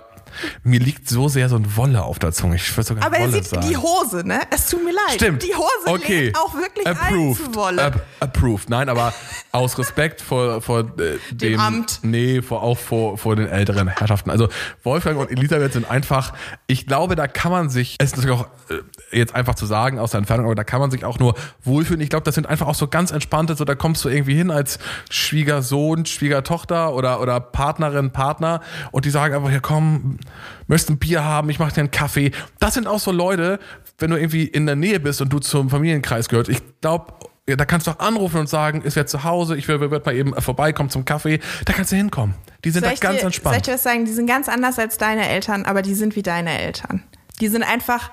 Mir 0.63 0.79
liegt 0.79 1.09
so 1.09 1.27
sehr 1.27 1.49
so 1.49 1.57
ein 1.57 1.75
Wolle 1.75 2.03
auf 2.03 2.17
der 2.19 2.31
Zunge. 2.31 2.55
Ich 2.55 2.75
würde 2.77 2.87
sogar 2.87 3.05
Aber 3.05 3.17
er 3.17 3.23
Wolle 3.23 3.33
sieht 3.33 3.47
sagen. 3.47 3.67
die 3.67 3.75
Hose, 3.77 4.25
ne? 4.25 4.39
Es 4.49 4.69
tut 4.69 4.83
mir 4.83 4.91
leid. 4.93 5.15
Stimmt. 5.15 5.43
Die 5.43 5.53
Hose 5.53 5.87
okay. 5.87 6.31
auch 6.37 6.53
wirklich 6.55 6.87
ein 6.87 6.95
approved. 6.97 7.45
zu 7.45 7.55
Wolle. 7.55 7.81
App- 7.81 8.05
approved. 8.21 8.69
Nein, 8.69 8.87
aber 8.87 9.13
aus 9.51 9.77
Respekt 9.77 10.21
vor, 10.21 10.61
vor 10.61 10.81
äh, 10.99 11.17
dem 11.31 11.59
Amt. 11.59 11.99
Nee, 12.03 12.41
vor, 12.41 12.61
auch 12.61 12.77
vor, 12.77 13.17
vor 13.17 13.35
den 13.35 13.47
älteren 13.47 13.87
Herrschaften. 13.87 14.29
Also 14.29 14.47
Wolfgang 14.83 15.19
und 15.19 15.31
Elisabeth 15.31 15.73
sind 15.73 15.89
einfach, 15.89 16.33
ich 16.67 16.85
glaube, 16.85 17.15
da 17.15 17.27
kann 17.27 17.51
man 17.51 17.69
sich, 17.69 17.95
es 17.97 18.11
ist 18.11 18.17
natürlich 18.17 18.39
auch 18.39 18.47
äh, 18.69 19.17
jetzt 19.17 19.35
einfach 19.35 19.55
zu 19.55 19.65
sagen 19.65 19.99
aus 19.99 20.11
der 20.11 20.19
Entfernung, 20.19 20.45
aber 20.45 20.55
da 20.55 20.63
kann 20.63 20.79
man 20.79 20.91
sich 20.91 21.03
auch 21.03 21.19
nur 21.19 21.35
wohlfühlen. 21.63 22.01
Ich 22.01 22.09
glaube, 22.09 22.23
das 22.23 22.35
sind 22.35 22.47
einfach 22.47 22.67
auch 22.67 22.75
so 22.75 22.87
ganz 22.87 23.11
entspannte, 23.11 23.55
so 23.55 23.65
da 23.65 23.75
kommst 23.75 24.05
du 24.05 24.09
irgendwie 24.09 24.35
hin 24.35 24.51
als 24.51 24.77
Schwiegersohn, 25.09 26.05
Schwiegertochter 26.05 26.93
oder, 26.93 27.21
oder 27.21 27.39
Partnerin, 27.39 28.11
Partner 28.11 28.61
und 28.91 29.05
die 29.05 29.09
sagen 29.09 29.33
einfach, 29.33 29.51
ja 29.51 29.59
komm, 29.59 30.19
möchtest 30.67 30.91
ein 30.91 30.99
Bier 30.99 31.23
haben, 31.23 31.49
ich 31.49 31.59
mache 31.59 31.73
dir 31.73 31.81
einen 31.81 31.91
Kaffee. 31.91 32.31
Das 32.59 32.75
sind 32.75 32.87
auch 32.87 32.99
so 32.99 33.11
Leute, 33.11 33.59
wenn 33.97 34.11
du 34.11 34.17
irgendwie 34.17 34.45
in 34.45 34.67
der 34.67 34.75
Nähe 34.75 34.99
bist 34.99 35.21
und 35.21 35.33
du 35.33 35.39
zum 35.39 35.69
Familienkreis 35.69 36.29
gehört. 36.29 36.49
Ich 36.49 36.61
glaube, 36.81 37.13
ja, 37.49 37.55
da 37.55 37.65
kannst 37.65 37.87
du 37.87 37.91
auch 37.91 37.99
anrufen 37.99 38.39
und 38.39 38.47
sagen, 38.47 38.81
ist 38.81 38.95
wer 38.95 39.07
zu 39.07 39.23
Hause, 39.23 39.57
ich 39.57 39.67
würde 39.67 39.89
mal 39.89 40.15
eben 40.15 40.39
vorbeikommen 40.39 40.89
zum 40.89 41.05
Kaffee. 41.05 41.39
Da 41.65 41.73
kannst 41.73 41.91
du 41.91 41.95
hinkommen. 41.95 42.35
Die 42.63 42.69
sind 42.69 42.83
Soll 42.85 42.93
da 42.93 42.99
ganz 42.99 43.01
dir, 43.01 43.07
Soll 43.07 43.17
ich 43.17 43.23
entspannt. 43.23 43.67
dir 43.67 43.73
was 43.73 43.83
sagen? 43.83 44.05
Die 44.05 44.11
sind 44.13 44.27
ganz 44.27 44.47
anders 44.47 44.77
als 44.79 44.97
deine 44.97 45.27
Eltern, 45.27 45.65
aber 45.65 45.81
die 45.81 45.95
sind 45.95 46.15
wie 46.15 46.21
deine 46.21 46.59
Eltern. 46.59 47.03
Die 47.39 47.47
sind 47.47 47.63
einfach 47.63 48.11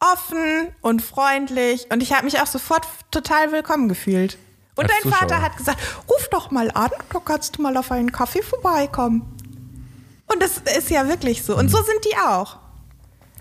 offen 0.00 0.68
und 0.80 1.02
freundlich 1.02 1.86
und 1.90 2.02
ich 2.02 2.12
habe 2.12 2.24
mich 2.24 2.40
auch 2.40 2.46
sofort 2.46 2.86
total 3.10 3.52
willkommen 3.52 3.88
gefühlt. 3.88 4.38
Und 4.76 4.84
Als 4.84 4.92
dein 5.02 5.12
Vater 5.12 5.26
Zuschauer. 5.28 5.42
hat 5.42 5.56
gesagt, 5.56 5.78
ruf 6.08 6.28
doch 6.30 6.50
mal 6.52 6.70
an, 6.70 6.90
da 7.12 7.18
kannst 7.24 7.56
du 7.56 7.62
mal 7.62 7.76
auf 7.76 7.90
einen 7.90 8.12
Kaffee 8.12 8.42
vorbeikommen. 8.42 9.22
Und 10.30 10.40
das 10.42 10.58
ist 10.76 10.90
ja 10.90 11.08
wirklich 11.08 11.42
so. 11.42 11.56
Und 11.56 11.68
so 11.68 11.78
sind 11.78 12.04
die 12.04 12.16
auch. 12.16 12.58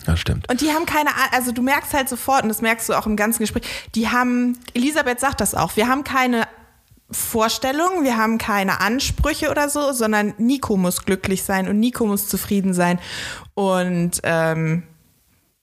Ja, 0.07 0.17
stimmt. 0.17 0.49
Und 0.49 0.61
die 0.61 0.71
haben 0.71 0.85
keine, 0.85 1.09
A- 1.11 1.35
also 1.35 1.51
du 1.51 1.61
merkst 1.61 1.93
halt 1.93 2.07
sofort, 2.09 2.43
und 2.43 2.49
das 2.49 2.61
merkst 2.61 2.87
du 2.89 2.93
auch 2.93 3.05
im 3.05 3.15
ganzen 3.17 3.43
Gespräch, 3.43 3.63
die 3.93 4.07
haben, 4.09 4.57
Elisabeth 4.73 5.19
sagt 5.19 5.41
das 5.41 5.53
auch, 5.53 5.75
wir 5.75 5.87
haben 5.87 6.03
keine 6.03 6.47
Vorstellungen, 7.11 8.03
wir 8.03 8.17
haben 8.17 8.37
keine 8.37 8.81
Ansprüche 8.81 9.49
oder 9.51 9.69
so, 9.69 9.91
sondern 9.93 10.33
Nico 10.37 10.75
muss 10.77 11.05
glücklich 11.05 11.43
sein 11.43 11.67
und 11.67 11.79
Nico 11.79 12.05
muss 12.05 12.27
zufrieden 12.27 12.73
sein. 12.73 12.99
Und 13.53 14.19
ähm, 14.23 14.83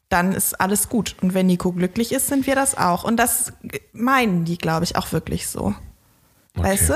dann 0.08 0.32
ist 0.32 0.60
alles 0.60 0.88
gut. 0.88 1.16
Und 1.20 1.34
wenn 1.34 1.46
Nico 1.46 1.72
glücklich 1.72 2.12
ist, 2.12 2.28
sind 2.28 2.46
wir 2.46 2.54
das 2.54 2.76
auch. 2.76 3.04
Und 3.04 3.16
das 3.16 3.52
meinen 3.92 4.44
die, 4.44 4.58
glaube 4.58 4.84
ich, 4.84 4.96
auch 4.96 5.12
wirklich 5.12 5.48
so. 5.48 5.74
Weißt 6.54 6.90
du? 6.90 6.94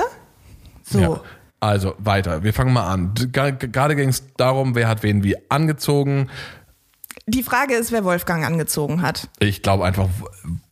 So. 0.83 0.99
Ja. 0.99 1.21
Also 1.59 1.93
weiter, 1.97 2.41
wir 2.43 2.53
fangen 2.53 2.71
mal 2.71 2.87
an. 2.87 3.13
Gerade 3.33 3.95
ging 3.95 4.09
es 4.09 4.23
darum, 4.37 4.75
wer 4.75 4.87
hat 4.87 5.03
wen 5.03 5.23
wie 5.23 5.35
angezogen. 5.49 6.29
Die 7.29 7.43
Frage 7.43 7.75
ist, 7.75 7.91
wer 7.91 8.03
Wolfgang 8.03 8.43
angezogen 8.43 9.03
hat. 9.03 9.29
Ich 9.37 9.61
glaube 9.61 9.85
einfach, 9.85 10.09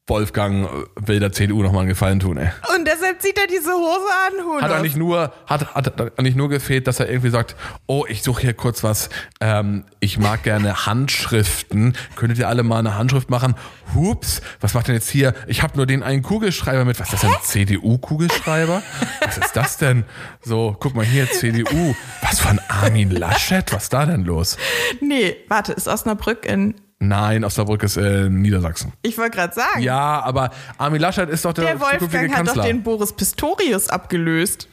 Wolfgang 0.08 0.70
will 0.96 1.20
der 1.20 1.34
CDU 1.34 1.62
nochmal 1.62 1.82
einen 1.82 1.90
Gefallen 1.90 2.22
tun. 2.22 2.38
Ey. 2.38 2.50
Und 2.76 2.88
deshalb 2.88 3.22
zieht 3.22 3.38
er 3.38 3.48
diese 3.48 3.72
Hose 3.72 4.08
an. 4.28 4.46
Who 4.46 4.62
Hat 4.62 4.72
er 4.72 4.82
nicht 4.82 4.96
nur, 4.96 5.34
hat, 5.46 5.76
hat, 5.76 6.00
hat 6.00 6.22
nicht 6.22 6.38
nur 6.38 6.48
gefehlt, 6.48 6.88
dass 6.88 7.02
er 7.02 7.10
irgendwie 7.10 7.30
sagt, 7.30 7.58
oh, 7.88 8.06
ich 8.08 8.24
suche 8.24 8.42
hier 8.42 8.54
kurz 8.54 8.84
was, 8.84 9.10
ähm, 9.42 9.84
ich 10.00 10.18
mag 10.18 10.44
gerne 10.44 10.86
Handschriften, 10.86 11.98
könntet 12.16 12.40
ihr 12.40 12.48
alle 12.48 12.64
mal 12.64 12.80
eine 12.80 12.96
Handschrift 12.96 13.30
machen? 13.30 13.56
Hups, 13.94 14.42
was 14.62 14.74
macht 14.74 14.88
denn 14.88 14.96
jetzt 14.96 15.10
hier? 15.10 15.34
Ich 15.46 15.62
habe 15.62 15.76
nur 15.76 15.86
den 15.86 16.04
einen 16.04 16.22
Kugelschreiber 16.22 16.86
mit, 16.86 17.00
was 17.00 17.12
ist 17.12 17.24
das 17.24 17.52
denn, 17.52 17.68
CDU-Kugelschreiber? 17.68 18.82
Was 19.22 19.38
ist 19.38 19.56
das 19.58 19.78
denn? 19.78 20.06
So, 20.42 20.76
guck 20.80 20.96
mal 20.96 21.06
hier, 21.06 21.30
CDU, 21.30 21.96
was 22.22 22.40
von 22.40 22.60
Armin 22.70 23.12
Laschet, 23.12 23.74
was 23.74 23.84
ist 23.84 23.94
da 23.94 24.06
denn 24.06 24.24
los? 24.24 24.58
Nee, 25.02 25.36
warte, 25.50 25.74
ist 25.74 25.88
Osnabrück 25.88 26.46
in. 26.46 26.76
Nein, 27.00 27.44
Osnabrück 27.44 27.84
ist 27.84 27.98
äh, 27.98 28.27
Niedersachsen. 28.30 28.92
Ich 29.04 29.18
wollte 29.18 29.38
gerade 29.38 29.54
sagen. 29.54 29.82
Ja, 29.82 30.22
aber 30.22 30.50
Armin 30.77 31.00
Laschet 31.00 31.30
ist 31.30 31.46
doch 31.46 31.54
der, 31.54 31.66
der 31.66 31.80
Wolfgang 31.80 32.30
hat 32.30 32.38
Kanzler. 32.38 32.56
doch 32.56 32.66
den 32.66 32.84
Boris 32.84 33.13
Pistorius 33.13 33.89
abgelöst. 33.89 34.68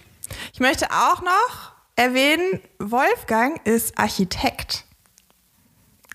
Ich 0.53 0.61
möchte 0.61 0.87
auch 0.91 1.21
noch 1.23 1.73
erwähnen, 1.97 2.61
Wolfgang 2.79 3.61
ist 3.67 3.99
Architekt. 3.99 4.85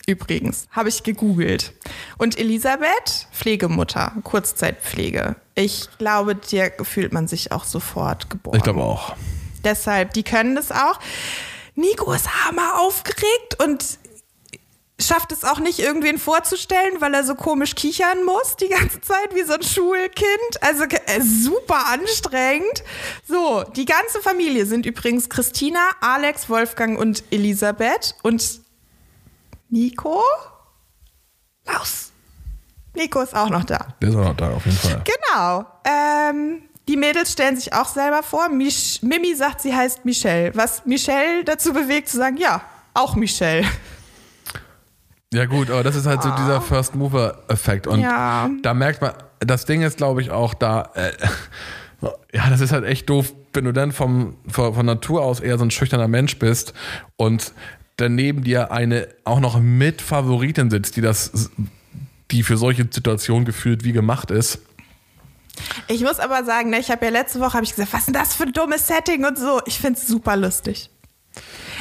Übrigens, 0.08 0.68
habe 0.72 0.89
ich 0.89 1.04
gegoogelt. 1.04 1.74
Und 2.18 2.39
Elisabeth, 2.39 3.28
Pflegemutter, 3.32 4.12
Kurzzeitpflege. 4.24 5.36
Ich 5.54 5.88
glaube, 6.00 6.34
dir 6.34 6.72
fühlt 6.82 7.13
man 7.13 7.28
sich 7.28 7.51
auch 7.51 7.63
sofort 7.63 8.32
geboren. 8.32 8.58
ich 8.58 8.63
glaube 8.63 8.82
auch. 8.82 9.16
Deshalb, 9.63 10.13
die 10.13 10.24
können 10.24 10.56
das 10.56 10.72
auch. 10.72 11.00
Nico 11.75 12.12
ist 12.12 12.28
hammer 12.46 12.80
aufgeregt 12.82 13.63
und 13.63 14.00
schafft 15.00 15.32
es 15.32 15.44
auch 15.44 15.60
nicht, 15.60 15.79
irgendwen 15.79 16.18
vorzustellen, 16.18 17.00
weil 17.00 17.13
er 17.13 17.24
so 17.24 17.36
komisch 17.36 17.75
kichern 17.75 18.24
muss 18.25 18.56
die 18.58 18.68
ganze 18.68 19.01
Zeit 19.01 19.34
wie 19.34 19.44
so 19.44 19.53
ein 19.53 19.63
Schulkind. 19.63 20.62
Also 20.62 20.84
äh, 20.84 21.22
super 21.22 21.88
anstrengend. 21.88 22.84
So, 23.27 23.63
die 23.75 23.86
ganze 23.86 24.22
Familie 24.22 24.65
sind 24.65 24.86
übrigens 24.86 25.29
Christina, 25.29 25.79
Alex, 26.01 26.50
Wolfgang 26.50 27.00
und 27.00 27.24
Elisabeth 27.32 28.15
und 28.24 28.62
Nico? 29.70 30.24
Laus. 31.65 32.12
Nico 32.96 33.22
ist 33.22 33.36
auch 33.36 33.50
noch 33.50 33.63
da. 33.63 33.88
Der 34.01 34.10
ist 34.10 34.15
auch 34.15 34.25
noch 34.25 34.36
da, 34.36 34.51
auf 34.51 34.65
jeden 34.65 34.77
Fall. 34.77 35.03
Genau. 35.06 35.65
Ähm, 35.86 36.63
die 36.88 36.98
Mädels 36.98 37.32
stellen 37.32 37.56
sich 37.56 37.72
auch 37.74 37.88
selber 37.88 38.24
vor. 38.24 38.50
Mich, 38.50 39.01
Mimi 39.03 39.36
sagt, 39.36 39.62
sie 39.62 39.75
heißt 39.75 40.06
Michelle. 40.06 40.51
Was 40.56 40.86
Michelle 40.86 41.44
dazu 41.44 41.72
bewegt, 41.72 42.10
zu 42.10 42.18
sagen, 42.18 42.38
ja, 42.38 42.62
auch 42.96 43.15
Michelle. 43.15 43.65
Ja 45.34 45.46
gut, 45.46 45.70
aber 45.70 45.84
das 45.84 45.96
ist 45.96 46.08
halt 46.08 46.24
so 46.24 46.32
dieser 46.32 46.60
First 46.62 46.96
Mover 46.96 47.44
Effekt 47.50 47.86
und 47.86 48.00
Ja. 48.00 48.50
da 48.64 48.74
merkt 48.74 49.02
man, 49.02 49.14
das 49.40 49.66
Ding 49.66 49.84
ist 49.84 49.98
glaube 49.98 50.22
ich 50.22 50.32
auch 50.32 50.54
da, 50.56 50.90
äh, 50.96 51.12
ja, 52.34 52.50
das 52.50 52.62
ist 52.62 52.72
halt 52.72 52.84
echt 52.86 53.10
doof, 53.10 53.34
wenn 53.54 53.66
du 53.66 53.72
dann 53.72 53.92
vom, 53.92 54.36
von, 54.48 54.74
von 54.74 54.86
Natur 54.86 55.22
aus 55.24 55.40
eher 55.40 55.58
so 55.58 55.66
ein 55.66 55.72
schüchterner 55.72 56.08
Mensch 56.08 56.40
bist 56.40 56.74
und 57.16 57.54
daneben 57.98 58.44
dir 58.44 58.72
eine 58.72 59.08
auch 59.24 59.40
noch 59.40 59.60
mit 59.60 60.02
Favoritin 60.02 60.72
sitzt, 60.72 60.96
die 60.96 61.02
das, 61.02 61.52
die 62.32 62.44
für 62.44 62.58
solche 62.58 62.88
Situationen 62.90 63.46
gefühlt 63.46 63.84
wie 63.84 63.92
gemacht 63.92 64.32
ist. 64.32 64.60
Ich 65.88 66.02
muss 66.02 66.20
aber 66.20 66.44
sagen, 66.44 66.70
ne, 66.70 66.80
ich 66.80 66.90
habe 66.90 67.06
ja 67.06 67.12
letzte 67.12 67.40
Woche 67.40 67.54
hab 67.54 67.64
ich 67.64 67.72
gesagt, 67.72 67.94
was 67.94 68.00
ist 68.02 68.06
denn 68.08 68.14
das 68.14 68.34
für 68.34 68.44
ein 68.44 68.54
dummes 68.54 68.88
Setting 68.88 69.26
und 69.26 69.38
so. 69.38 69.62
Ich 69.66 69.80
finde 69.80 70.00
es 70.00 70.08
super 70.08 70.38
lustig. 70.38 70.90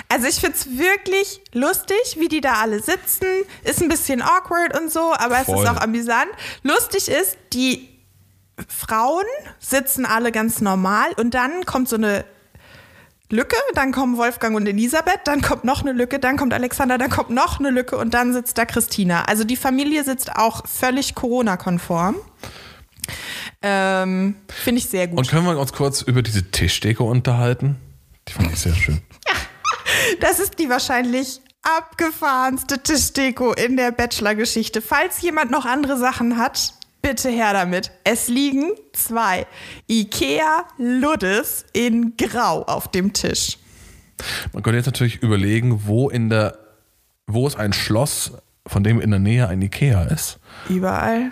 Also 0.09 0.27
ich 0.27 0.37
finde 0.37 0.57
es 0.57 0.79
wirklich 0.79 1.43
lustig, 1.53 2.17
wie 2.17 2.29
die 2.29 2.41
da 2.41 2.55
alle 2.55 2.81
sitzen. 2.81 3.27
Ist 3.63 3.83
ein 3.83 3.89
bisschen 3.89 4.23
awkward 4.23 4.79
und 4.79 4.91
so, 4.91 5.13
aber 5.15 5.41
es 5.41 5.45
Voll. 5.45 5.63
ist 5.63 5.71
auch 5.71 5.81
amüsant. 5.81 6.29
Lustig 6.63 7.09
ist, 7.09 7.37
die 7.53 7.89
Frauen 8.67 9.25
sitzen 9.59 10.07
alle 10.07 10.33
ganz 10.33 10.61
normal 10.61 11.13
und 11.17 11.35
dann 11.35 11.65
kommt 11.67 11.89
so 11.89 11.97
eine 11.97 12.25
Lücke, 13.31 13.57
dann 13.75 13.93
kommen 13.93 14.17
Wolfgang 14.17 14.57
und 14.57 14.67
Elisabeth, 14.67 15.21
dann 15.25 15.43
kommt 15.43 15.65
noch 15.65 15.83
eine 15.83 15.93
Lücke, 15.93 16.19
dann 16.19 16.39
kommt 16.39 16.55
Alexander, 16.55 16.97
dann 16.97 17.11
kommt 17.11 17.29
noch 17.29 17.61
eine 17.61 17.71
Lücke 17.71 17.99
und 17.99 18.15
dann 18.15 18.33
sitzt 18.33 18.57
da 18.57 18.65
Christina. 18.65 19.25
Also 19.25 19.45
die 19.45 19.57
Familie 19.57 20.03
sitzt 20.03 20.35
auch 20.35 20.67
völlig 20.67 21.15
Corona-konform. 21.15 22.17
Ähm, 23.61 24.37
Finde 24.49 24.79
ich 24.79 24.89
sehr 24.89 25.09
gut. 25.09 25.19
Und 25.19 25.29
können 25.29 25.45
wir 25.45 25.59
uns 25.59 25.73
kurz 25.75 26.01
über 26.01 26.23
diese 26.23 26.51
Tischdeko 26.51 27.05
unterhalten? 27.05 27.77
Die 28.29 28.33
fand 28.33 28.51
ich 28.53 28.59
sehr 28.59 28.75
schön. 28.75 29.03
Das 30.21 30.39
ist 30.39 30.59
die 30.59 30.69
wahrscheinlich 30.69 31.41
abgefahrenste 31.63 32.83
Tischdeko 32.83 33.53
in 33.53 33.77
der 33.77 33.93
Bachelor-Geschichte. 33.93 34.81
Falls 34.81 35.21
jemand 35.23 35.51
noch 35.51 35.65
andere 35.65 35.99
Sachen 35.99 36.39
hat, 36.39 36.75
bitte 37.03 37.29
her 37.29 37.53
damit. 37.53 37.91
Es 38.05 38.29
liegen 38.29 38.73
zwei 38.93 39.47
Ikea 39.87 40.65
Luddes 40.79 41.65
in 41.73 42.17
Grau 42.17 42.63
auf 42.63 42.89
dem 42.91 43.13
Tisch. 43.13 43.59
Man 44.53 44.63
könnte 44.63 44.79
jetzt 44.79 44.87
natürlich 44.87 45.23
überlegen, 45.23 45.83
wo 45.87 46.09
in 46.09 46.29
der 46.29 46.59
wo 47.29 47.47
ist 47.47 47.57
ein 47.57 47.75
Schloss, 47.75 48.33
von 48.67 48.83
dem 48.83 49.01
in 49.01 49.11
der 49.11 49.21
Nähe 49.21 49.47
ein 49.49 49.61
Ikea 49.61 50.05
ist? 50.05 50.39
Überall. 50.69 51.31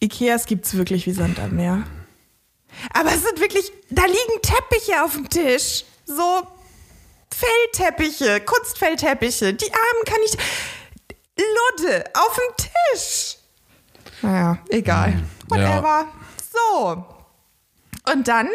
Ikeas 0.00 0.46
gibt's 0.46 0.76
wirklich 0.76 1.06
wie 1.06 1.12
Sand 1.12 1.38
am 1.38 1.56
Meer. 1.56 1.82
Aber 2.94 3.10
es 3.10 3.22
sind 3.22 3.38
wirklich, 3.38 3.70
da 3.90 4.04
liegen 4.06 4.42
Teppiche 4.42 5.04
auf 5.04 5.14
dem 5.14 5.28
Tisch. 5.28 5.84
So 6.06 6.46
Fellteppiche, 7.34 8.40
Kunstfellteppiche. 8.40 9.54
Die 9.54 9.72
Armen 9.72 10.04
kann 10.06 10.18
ich. 10.26 10.36
Ludde 11.38 12.04
auf 12.14 12.36
dem 12.36 12.66
Tisch. 12.94 13.36
Naja, 14.22 14.58
egal. 14.68 15.22
Whatever. 15.48 16.06
So. 16.52 17.04
Und 18.12 18.28
dann 18.28 18.48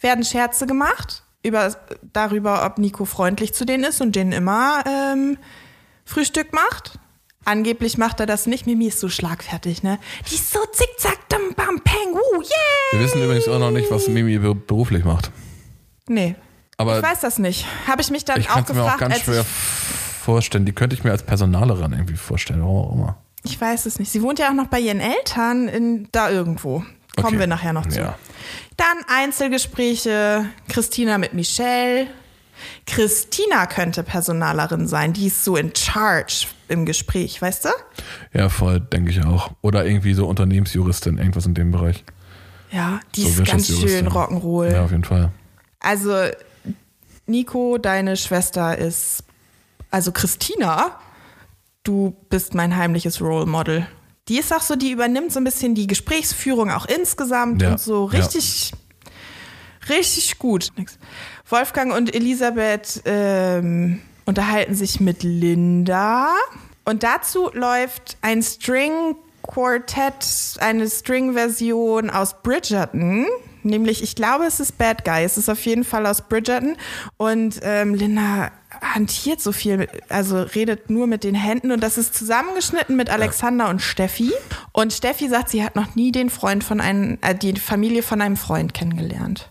werden 0.00 0.24
Scherze 0.24 0.66
gemacht 0.66 1.22
über, 1.44 1.76
darüber, 2.12 2.64
ob 2.66 2.78
Nico 2.78 3.04
freundlich 3.04 3.54
zu 3.54 3.64
denen 3.64 3.84
ist 3.84 4.00
und 4.00 4.16
denen 4.16 4.32
immer 4.32 4.82
ähm, 4.86 5.38
Frühstück 6.04 6.52
macht. 6.52 6.98
Angeblich 7.44 7.98
macht 7.98 8.18
er 8.20 8.26
das 8.26 8.46
nicht. 8.46 8.66
Mimi 8.66 8.86
ist 8.86 9.00
so 9.00 9.08
schlagfertig, 9.08 9.82
ne? 9.82 9.98
Die 10.30 10.34
ist 10.36 10.52
so 10.52 10.60
zickzack, 10.72 11.28
dam, 11.28 11.54
bam, 11.54 11.80
peng, 11.82 12.14
woo, 12.14 12.40
yeah! 12.40 12.92
Wir 12.92 13.00
wissen 13.00 13.22
übrigens 13.22 13.48
auch 13.48 13.58
noch 13.58 13.70
nicht, 13.72 13.90
was 13.90 14.08
Mimi 14.08 14.38
be- 14.38 14.54
beruflich 14.54 15.04
macht. 15.04 15.30
Nee, 16.08 16.34
Aber 16.82 16.98
ich 16.98 17.02
weiß 17.04 17.20
das 17.20 17.38
nicht. 17.38 17.66
Habe 17.86 18.02
ich 18.02 18.10
mich 18.10 18.24
dann 18.24 18.40
ich 18.40 18.48
auch 18.50 18.54
kann 18.54 18.62
es 18.64 18.68
mir 18.70 18.74
gefragt, 18.76 18.94
auch 19.02 19.08
ganz 19.08 19.18
schwer 19.20 19.40
ich, 19.40 19.46
vorstellen. 20.22 20.64
Die 20.66 20.72
könnte 20.72 20.94
ich 20.94 21.04
mir 21.04 21.10
als 21.10 21.22
Personalerin 21.22 21.92
irgendwie 21.92 22.16
vorstellen. 22.16 22.60
Warum 22.62 22.76
auch 22.90 22.92
immer. 22.94 23.16
ich 23.44 23.60
weiß 23.60 23.86
es 23.86 23.98
nicht. 23.98 24.10
Sie 24.12 24.22
wohnt 24.22 24.38
ja 24.38 24.48
auch 24.50 24.54
noch 24.54 24.66
bei 24.68 24.80
ihren 24.80 25.00
Eltern 25.00 25.68
in, 25.68 26.08
da 26.12 26.30
irgendwo. 26.30 26.84
Kommen 27.16 27.26
Okay. 27.26 27.38
wir 27.40 27.46
nachher 27.46 27.72
noch 27.72 27.86
zu. 27.86 27.98
Ja. 28.00 28.16
Dann 28.76 28.96
Einzelgespräche. 29.08 30.46
Christina 30.68 31.18
mit 31.18 31.34
Michelle. 31.34 32.06
Christina 32.86 33.66
könnte 33.66 34.02
Personalerin 34.02 34.86
sein. 34.86 35.12
Die 35.12 35.26
ist 35.26 35.44
so 35.44 35.56
in 35.56 35.74
charge 35.74 36.46
im 36.68 36.86
Gespräch, 36.86 37.40
weißt 37.42 37.66
du? 37.66 37.68
Ja, 38.32 38.48
voll, 38.48 38.80
denke 38.80 39.10
ich 39.10 39.24
auch. 39.24 39.50
Oder 39.62 39.84
irgendwie 39.84 40.14
so 40.14 40.26
Unternehmensjuristin, 40.26 41.18
irgendwas 41.18 41.44
in 41.46 41.54
dem 41.54 41.70
Bereich. 41.72 42.04
Ja, 42.70 43.00
die 43.14 43.22
So 43.22 43.42
ist 43.42 43.50
ganz 43.50 43.66
schön 43.66 44.08
Rock'n'Roll. 44.08 44.72
Ja, 44.72 44.84
auf 44.84 44.90
jeden 44.90 45.04
Fall. 45.04 45.30
Also, 45.80 46.14
Nico, 47.26 47.78
deine 47.78 48.16
Schwester 48.16 48.76
ist, 48.76 49.24
also 49.90 50.12
Christina, 50.12 50.98
du 51.84 52.16
bist 52.28 52.54
mein 52.54 52.76
heimliches 52.76 53.20
Role 53.20 53.46
Model. 53.46 53.86
Die 54.28 54.38
ist 54.38 54.52
auch 54.54 54.60
so, 54.62 54.76
die 54.76 54.90
übernimmt 54.90 55.32
so 55.32 55.40
ein 55.40 55.44
bisschen 55.44 55.74
die 55.74 55.86
Gesprächsführung 55.86 56.70
auch 56.70 56.86
insgesamt 56.86 57.62
Ja, 57.62 57.72
und 57.72 57.80
so 57.80 58.08
ja. 58.10 58.18
richtig, 58.18 58.72
richtig 59.88 60.38
gut. 60.38 60.68
Wolfgang 61.48 61.92
und 61.94 62.14
Elisabeth 62.14 63.02
ähm, 63.04 64.00
unterhalten 64.24 64.74
sich 64.74 65.00
mit 65.00 65.22
Linda 65.22 66.28
und 66.84 67.02
dazu 67.02 67.50
läuft 67.52 68.16
ein 68.22 68.42
String 68.42 69.16
Quartett, 69.42 70.24
eine 70.60 70.88
String-Version 70.88 72.10
aus 72.10 72.34
Bridgerton. 72.42 73.26
Nämlich, 73.64 74.02
ich 74.02 74.14
glaube, 74.14 74.44
es 74.44 74.60
ist 74.60 74.78
Bad 74.78 75.04
Guy. 75.04 75.24
Es 75.24 75.38
ist 75.38 75.48
auf 75.48 75.64
jeden 75.64 75.84
Fall 75.84 76.06
aus 76.06 76.22
Bridgerton. 76.22 76.76
Und 77.16 77.60
ähm, 77.62 77.94
Linda 77.94 78.50
hantiert 78.80 79.40
so 79.40 79.52
viel, 79.52 79.88
also 80.08 80.42
redet 80.42 80.90
nur 80.90 81.06
mit 81.06 81.24
den 81.24 81.34
Händen. 81.34 81.72
Und 81.72 81.82
das 81.82 81.98
ist 81.98 82.14
zusammengeschnitten 82.14 82.96
mit 82.96 83.10
Alexander 83.10 83.68
und 83.68 83.80
Steffi. 83.80 84.32
Und 84.72 84.92
Steffi 84.92 85.28
sagt, 85.28 85.50
sie 85.50 85.64
hat 85.64 85.76
noch 85.76 85.94
nie 85.94 86.12
den 86.12 86.30
Freund 86.30 86.64
von 86.64 86.80
einem, 86.80 87.18
äh, 87.20 87.34
die 87.34 87.54
Familie 87.56 88.02
von 88.02 88.20
einem 88.20 88.36
Freund 88.36 88.74
kennengelernt. 88.74 89.50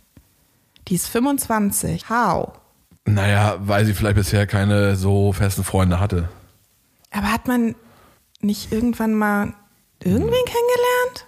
Die 0.88 0.96
ist 0.96 1.07
25. 1.07 2.09
How? 2.09 2.53
Naja, 3.05 3.57
weil 3.59 3.85
sie 3.85 3.94
vielleicht 3.94 4.16
bisher 4.16 4.46
keine 4.46 4.96
so 4.96 5.33
festen 5.33 5.64
Freunde 5.64 6.00
hatte. 6.00 6.29
Aber 7.12 7.31
hat 7.31 7.48
man 7.48 7.75
nicht 8.42 8.72
irgendwann 8.72 9.14
mal 9.14 9.53
irgendwen 10.00 10.46
kennengelernt? 10.46 11.25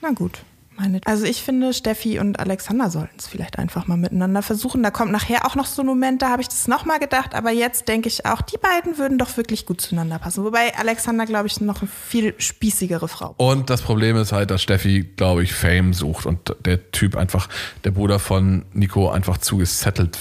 Na 0.00 0.10
gut. 0.10 0.42
Meine, 0.76 1.00
also 1.04 1.24
ich 1.24 1.42
finde, 1.42 1.72
Steffi 1.72 2.18
und 2.18 2.38
Alexander 2.38 2.90
sollten 2.90 3.16
es 3.18 3.26
vielleicht 3.26 3.58
einfach 3.58 3.86
mal 3.86 3.96
miteinander 3.96 4.42
versuchen. 4.42 4.82
Da 4.82 4.90
kommt 4.90 5.10
nachher 5.10 5.46
auch 5.46 5.54
noch 5.54 5.66
so 5.66 5.82
ein 5.82 5.86
Moment, 5.86 6.20
da 6.20 6.30
habe 6.30 6.42
ich 6.42 6.48
das 6.48 6.68
nochmal 6.68 6.98
gedacht, 6.98 7.34
aber 7.34 7.50
jetzt 7.50 7.88
denke 7.88 8.08
ich 8.08 8.26
auch, 8.26 8.42
die 8.42 8.58
beiden 8.58 8.98
würden 8.98 9.16
doch 9.16 9.36
wirklich 9.36 9.64
gut 9.64 9.80
zueinander 9.80 10.18
passen. 10.18 10.44
Wobei 10.44 10.76
Alexander, 10.76 11.24
glaube 11.24 11.46
ich, 11.46 11.60
noch 11.60 11.80
eine 11.80 11.88
viel 11.88 12.34
spießigere 12.36 13.08
Frau. 13.08 13.34
Und 13.38 13.70
das 13.70 13.80
Problem 13.80 14.16
ist 14.16 14.32
halt, 14.32 14.50
dass 14.50 14.62
Steffi, 14.62 15.02
glaube 15.16 15.42
ich, 15.42 15.54
Fame 15.54 15.94
sucht 15.94 16.26
und 16.26 16.54
der 16.64 16.90
Typ 16.90 17.16
einfach, 17.16 17.48
der 17.84 17.92
Bruder 17.92 18.18
von 18.18 18.66
Nico, 18.72 19.08
einfach 19.10 19.38
zu 19.38 19.56
gesettelt 19.56 20.18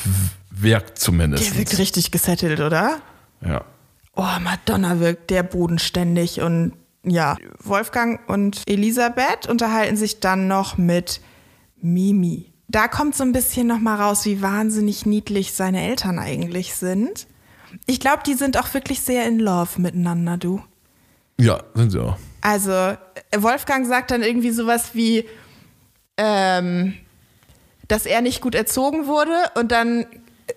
wirkt 0.49 0.99
zumindest. 0.99 1.51
Der 1.51 1.57
wirkt 1.57 1.77
richtig 1.77 2.11
gesettelt, 2.11 2.61
oder? 2.61 3.01
Ja. 3.45 3.65
Oh, 4.15 4.39
Madonna 4.41 5.01
wirkt 5.01 5.29
der 5.29 5.43
bodenständig 5.43 6.39
und 6.39 6.71
ja, 7.05 7.37
Wolfgang 7.63 8.19
und 8.29 8.63
Elisabeth 8.67 9.47
unterhalten 9.47 9.97
sich 9.97 10.19
dann 10.19 10.47
noch 10.47 10.77
mit 10.77 11.21
Mimi. 11.81 12.51
Da 12.67 12.87
kommt 12.87 13.15
so 13.15 13.23
ein 13.23 13.31
bisschen 13.31 13.67
noch 13.67 13.79
mal 13.79 13.95
raus, 13.95 14.25
wie 14.25 14.41
wahnsinnig 14.41 15.05
niedlich 15.05 15.53
seine 15.53 15.87
Eltern 15.87 16.19
eigentlich 16.19 16.75
sind. 16.75 17.27
Ich 17.85 17.99
glaube, 17.99 18.23
die 18.25 18.33
sind 18.33 18.57
auch 18.57 18.73
wirklich 18.73 19.01
sehr 19.01 19.27
in 19.27 19.39
Love 19.39 19.79
miteinander, 19.79 20.37
du. 20.37 20.61
Ja, 21.39 21.61
sind 21.73 21.91
sie 21.91 22.01
auch. 22.01 22.17
Also, 22.41 22.95
Wolfgang 23.35 23.85
sagt 23.85 24.11
dann 24.11 24.23
irgendwie 24.23 24.51
sowas 24.51 24.91
wie, 24.93 25.25
ähm, 26.17 26.95
dass 27.87 28.05
er 28.05 28.21
nicht 28.21 28.41
gut 28.41 28.55
erzogen 28.55 29.05
wurde 29.07 29.35
und 29.55 29.71
dann 29.71 30.05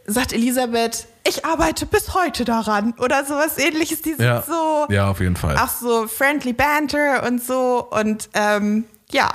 sagt 0.07 0.33
Elisabeth, 0.33 1.07
ich 1.29 1.45
arbeite 1.45 1.87
bis 1.87 2.15
heute 2.15 2.45
daran 2.45 2.95
oder 2.99 3.25
sowas 3.25 3.59
ähnliches. 3.59 4.03
Die 4.03 4.15
sind 4.15 4.25
Ja. 4.25 4.43
so, 4.43 4.87
Ja, 4.89 5.11
auf 5.11 5.21
jeden 5.21 5.37
Fall. 5.37 5.57
auch 5.57 5.69
so 5.69 6.07
friendly 6.09 6.53
banter 6.53 7.25
und 7.27 7.43
so 7.45 7.87
und 7.91 8.29
ähm, 8.35 8.85
ja, 9.11 9.31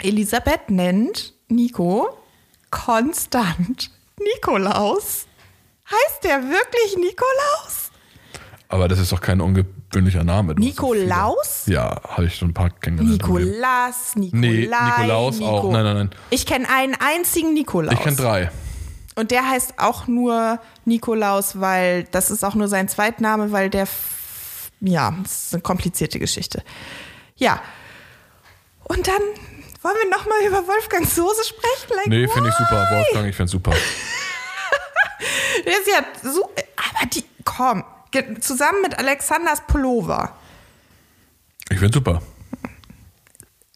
Elisabeth 0.00 0.70
nennt 0.70 1.34
Nico 1.48 2.08
konstant 2.70 3.90
Nikolaus. 4.20 5.26
Heißt 5.90 6.24
der 6.24 6.42
wirklich 6.42 6.96
Nikolaus? 6.96 7.90
Aber 8.68 8.88
das 8.88 8.98
ist 8.98 9.10
doch 9.12 9.20
kein 9.22 9.40
ungewöhnlicher 9.40 10.24
Name. 10.24 10.54
Du. 10.54 10.62
Nikolaus? 10.62 11.62
Ja, 11.66 12.00
habe 12.06 12.26
ich 12.26 12.34
schon 12.36 12.50
ein 12.50 12.54
paar 12.54 12.68
kennengelernt. 12.68 13.22
Nikolas, 13.22 14.14
Nikolai, 14.16 14.40
Nee, 14.40 14.68
Nikolaus 14.68 15.38
Nico. 15.38 15.50
auch. 15.50 15.72
Nein, 15.72 15.84
nein, 15.84 15.96
nein. 15.96 16.10
Ich 16.28 16.44
kenne 16.44 16.68
einen 16.68 16.94
einzigen 16.94 17.54
Nikolaus. 17.54 17.94
Ich 17.94 18.00
kenne 18.00 18.16
drei. 18.16 18.50
Und 19.18 19.32
der 19.32 19.48
heißt 19.50 19.80
auch 19.80 20.06
nur 20.06 20.60
Nikolaus, 20.84 21.60
weil 21.60 22.04
das 22.04 22.30
ist 22.30 22.44
auch 22.44 22.54
nur 22.54 22.68
sein 22.68 22.88
Zweitname, 22.88 23.50
weil 23.50 23.68
der, 23.68 23.88
ja, 24.80 25.12
das 25.24 25.46
ist 25.46 25.54
eine 25.54 25.62
komplizierte 25.62 26.20
Geschichte. 26.20 26.62
Ja. 27.34 27.60
Und 28.84 29.08
dann 29.08 29.20
wollen 29.82 29.96
wir 30.04 30.10
nochmal 30.16 30.38
über 30.46 30.64
Wolfgang 30.68 31.04
Soße 31.04 31.42
sprechen? 31.42 31.96
Like, 31.96 32.06
Nee, 32.06 32.28
finde 32.28 32.50
ich 32.50 32.54
super. 32.54 32.86
Wolfgang, 32.92 33.28
ich 33.28 33.34
finde 33.34 33.50
super. 33.50 33.72
Der 35.66 35.72
ist 35.72 35.88
ja 35.88 36.30
so, 36.30 36.44
aber 36.76 37.06
die, 37.12 37.24
komm, 37.44 37.82
zusammen 38.40 38.82
mit 38.82 38.96
Alexanders 38.96 39.62
Pullover. 39.66 40.36
Ich 41.70 41.80
finde 41.80 41.92
super. 41.92 42.22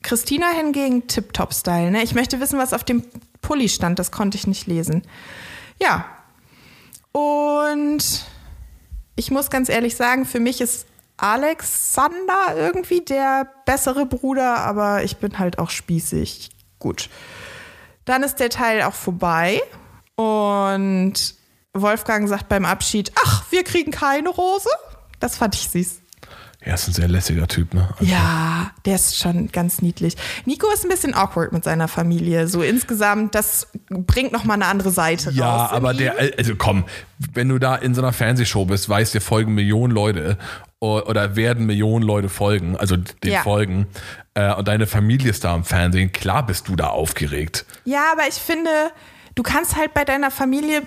Christina 0.03 0.51
hingegen 0.51 1.09
Tip-Top-Style. 1.09 1.91
Ne? 1.91 2.05
Ich 2.05 2.15
möchte 2.15 2.39
wissen, 2.39 2.61
was 2.61 2.73
auf 2.73 2.85
dem 2.85 3.03
Pulli 3.43 3.69
stand. 3.69 3.99
Das 3.99 4.11
konnte 4.11 4.39
ich 4.39 4.47
nicht 4.47 4.67
lesen. 4.67 5.03
Ja. 5.81 6.07
Und 7.13 8.25
ich 9.17 9.31
muss 9.31 9.51
ganz 9.51 9.69
ehrlich 9.69 9.97
sagen, 9.97 10.25
für 10.25 10.41
mich 10.41 10.61
ist 10.63 10.87
Alexander 11.19 12.57
irgendwie 12.57 13.03
der 13.03 13.47
bessere 13.67 14.07
Bruder, 14.07 14.59
aber 14.59 15.05
ich 15.05 15.19
bin 15.19 15.39
halt 15.39 15.59
auch 15.59 15.71
spießig. 15.71 16.51
Gut. 16.79 17.11
Dann 18.05 18.23
ist 18.23 18.37
der 18.37 18.51
Teil 18.51 18.83
auch 18.83 18.95
vorbei 18.95 19.63
und 20.17 21.15
Wolfgang 21.75 22.29
sagt 22.29 22.49
beim 22.49 22.65
Abschied, 22.65 23.13
ach, 23.25 23.45
wir 23.51 23.63
kriegen 23.65 23.93
keine 23.93 24.29
Rose. 24.29 24.69
Das 25.21 25.37
fand 25.37 25.55
ich 25.55 25.69
süß. 25.71 26.02
Er 26.65 26.75
ist 26.75 26.87
ein 26.89 26.93
sehr 26.93 27.09
lässiger 27.09 27.49
Typ, 27.49 27.75
ne? 27.75 27.89
Also, 27.99 28.05
Ja, 28.13 28.71
der 28.85 28.95
ist 28.95 29.19
schon 29.19 29.49
ganz 29.51 29.83
niedlich. 29.83 30.17
Nico 30.45 30.69
ist 30.73 30.85
ein 30.85 30.89
bisschen 30.89 31.13
awkward 31.15 31.53
mit 31.53 31.65
seiner 31.65 31.89
Familie. 31.89 32.47
So 32.47 32.63
insgesamt, 32.63 33.35
das 33.35 33.67
bringt 33.91 34.33
noch 34.33 34.45
mal 34.45 34.55
eine 34.55 34.67
andere 34.67 34.91
Seite 34.93 35.31
Ja, 35.33 35.57
raus. 35.67 35.71
in 35.73 35.77
aber 35.77 35.95
der, 35.95 36.15
also 36.39 36.55
komm, 36.55 36.85
wenn 37.35 37.49
du 37.49 37.59
da 37.59 37.75
in 37.75 37.95
so 37.95 38.01
einer 38.03 38.13
Fernsehshow 38.13 38.65
bist, 38.65 38.89
weißt 38.89 39.13
dir 39.13 39.21
folgen 39.21 39.55
Millionen 39.55 39.93
Leute 39.93 40.39
oder 40.79 41.37
werden 41.37 41.67
Millionen 41.67 42.05
Leute 42.05 42.29
folgen, 42.29 42.77
also 42.77 42.97
den 42.97 43.33
Ja. 43.33 43.43
folgen, 43.43 43.87
äh, 44.35 44.53
und 44.55 44.67
deine 44.69 44.87
Familie 44.87 45.31
ist 45.31 45.45
da 45.45 45.55
im 45.55 45.65
Fernsehen, 45.65 46.11
klar 46.13 46.45
bist 46.47 46.67
du 46.69 46.77
da 46.77 46.89
aufgeregt. 46.89 47.65
Ja, 47.85 48.05
aber 48.13 48.23
ich 48.29 48.35
finde, 48.35 48.71
du 49.35 49.43
kannst 49.43 49.77
halt 49.77 49.95
bei 49.95 50.05
deiner 50.05 50.31
Familie 50.31 50.83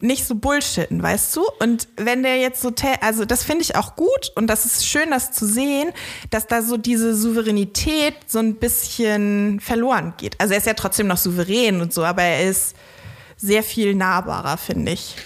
nicht 0.00 0.24
so 0.24 0.36
bullshitten, 0.36 1.02
weißt 1.02 1.34
du? 1.36 1.44
Und 1.60 1.88
wenn 1.96 2.22
der 2.22 2.38
jetzt 2.38 2.62
so, 2.62 2.72
also 3.00 3.24
das 3.24 3.42
finde 3.42 3.62
ich 3.62 3.74
auch 3.74 3.96
gut 3.96 4.32
und 4.36 4.46
das 4.46 4.64
ist 4.64 4.86
schön, 4.86 5.10
das 5.10 5.32
zu 5.32 5.44
sehen, 5.44 5.90
dass 6.30 6.46
da 6.46 6.62
so 6.62 6.76
diese 6.76 7.16
Souveränität 7.16 8.14
so 8.26 8.38
ein 8.38 8.56
bisschen 8.56 9.58
verloren 9.60 10.14
geht. 10.16 10.40
Also 10.40 10.54
er 10.54 10.58
ist 10.58 10.66
ja 10.66 10.74
trotzdem 10.74 11.08
noch 11.08 11.16
souverän 11.16 11.80
und 11.80 11.92
so, 11.92 12.04
aber 12.04 12.22
er 12.22 12.48
ist 12.48 12.76
sehr 13.36 13.62
viel 13.62 13.94
nahbarer, 13.94 14.56
finde 14.56 14.92
ich. 14.92 15.16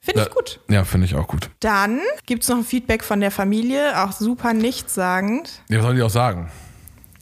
Finde 0.00 0.22
ich 0.22 0.26
Ja, 0.26 0.34
gut. 0.34 0.60
Ja, 0.68 0.84
finde 0.84 1.06
ich 1.06 1.14
auch 1.14 1.28
gut. 1.28 1.48
Dann 1.60 2.00
gibt 2.26 2.42
es 2.42 2.48
noch 2.48 2.56
ein 2.56 2.64
Feedback 2.64 3.04
von 3.04 3.20
der 3.20 3.30
Familie, 3.30 4.02
auch 4.02 4.10
super 4.10 4.52
nichtssagend. 4.52 5.62
Ja, 5.68 5.78
was 5.78 5.86
soll 5.86 5.96
ich 5.96 6.02
auch 6.02 6.10
sagen? 6.10 6.50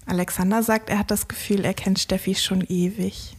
Alexander 0.07 0.63
sagt, 0.63 0.89
er 0.89 0.99
hat 0.99 1.11
das 1.11 1.29
Gefühl, 1.29 1.65
er 1.65 1.75
kennt 1.75 1.99
Steffi 1.99 2.35
schon 2.35 2.63
ewig. 2.63 3.37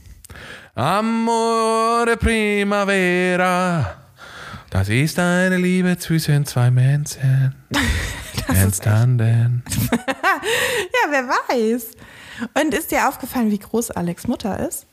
Amore 0.75 2.17
Primavera. 2.17 3.97
Das 4.69 4.87
ist 4.89 5.19
eine 5.19 5.57
Liebe 5.57 5.97
zwischen 5.97 6.45
zwei 6.45 6.71
Menschen. 6.71 7.55
Entstanden. 8.47 9.63
Ja, 10.93 11.11
wer 11.11 11.27
weiß. 11.27 11.91
Und 12.53 12.73
ist 12.73 12.91
dir 12.91 13.07
aufgefallen, 13.07 13.51
wie 13.51 13.59
groß 13.59 13.91
Alex 13.91 14.27
Mutter 14.27 14.67
ist? 14.67 14.85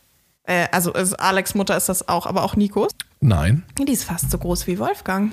Äh, 0.45 0.67
also 0.73 0.93
ist 0.93 1.15
Alex 1.15 1.55
Mutter 1.55 1.77
ist 1.77 1.89
das 1.89 2.09
auch, 2.09 2.27
aber 2.27 2.43
auch 2.43 2.57
Nikos. 2.57 2.91
Nein. 3.21 3.65
Die 3.79 3.93
ist 3.93 4.05
fast 4.05 4.31
so 4.31 4.39
groß 4.39 4.67
wie 4.67 4.79
Wolfgang. 4.79 5.33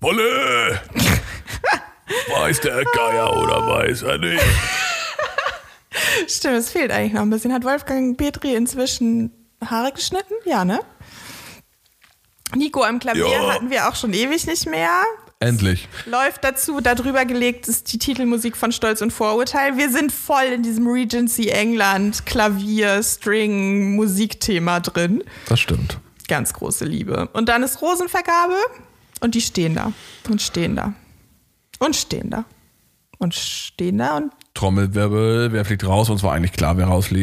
Wolle! 0.00 0.80
weiß 2.38 2.60
der 2.60 2.84
Geier 2.84 3.36
oder 3.36 3.66
weiß 3.66 4.02
er 4.02 4.18
nicht? 4.18 4.44
Stimmt, 6.28 6.56
es 6.56 6.70
fehlt 6.70 6.90
eigentlich 6.90 7.12
noch 7.12 7.22
ein 7.22 7.30
bisschen. 7.30 7.52
Hat 7.52 7.64
Wolfgang 7.64 8.16
Petri 8.16 8.54
inzwischen 8.54 9.30
Haare 9.64 9.92
geschnitten? 9.92 10.34
Ja, 10.44 10.64
ne? 10.64 10.80
Nico 12.54 12.82
am 12.82 12.98
Klavier 12.98 13.26
Ja. 13.28 13.54
hatten 13.54 13.70
wir 13.70 13.88
auch 13.88 13.96
schon 13.96 14.12
ewig 14.12 14.46
nicht 14.46 14.66
mehr. 14.66 15.02
Endlich. 15.38 15.88
Läuft 16.06 16.44
dazu, 16.44 16.80
darüber 16.80 17.26
gelegt 17.26 17.68
ist 17.68 17.92
die 17.92 17.98
Titelmusik 17.98 18.56
von 18.56 18.72
Stolz 18.72 19.02
und 19.02 19.12
Vorurteil. 19.12 19.76
Wir 19.76 19.90
sind 19.90 20.10
voll 20.10 20.44
in 20.44 20.62
diesem 20.62 20.86
Regency 20.86 21.48
England 21.48 22.24
Klavier, 22.24 23.02
String, 23.02 23.96
Musikthema 23.96 24.80
drin. 24.80 25.22
Das 25.48 25.60
stimmt. 25.60 25.98
Ganz 26.28 26.54
große 26.54 26.86
Liebe. 26.86 27.28
Und 27.34 27.48
dann 27.50 27.62
ist 27.62 27.82
Rosenvergabe 27.82 28.56
und 29.20 29.34
die 29.34 29.42
stehen 29.42 29.74
da 29.74 29.92
und 30.30 30.40
stehen 30.40 30.74
da 30.74 30.94
und 31.80 31.94
stehen 31.94 32.30
da 32.30 32.44
und 33.18 33.34
stehen 33.34 33.98
da 33.98 34.16
und 34.18 34.32
Trommelwirbel, 34.54 35.52
wer 35.52 35.64
fliegt 35.66 35.86
raus? 35.86 36.08
Und 36.10 36.18
zwar 36.18 36.32
eigentlich 36.32 36.52
klar, 36.52 36.76
wer 36.78 36.86
rausfliegt. 36.86 37.14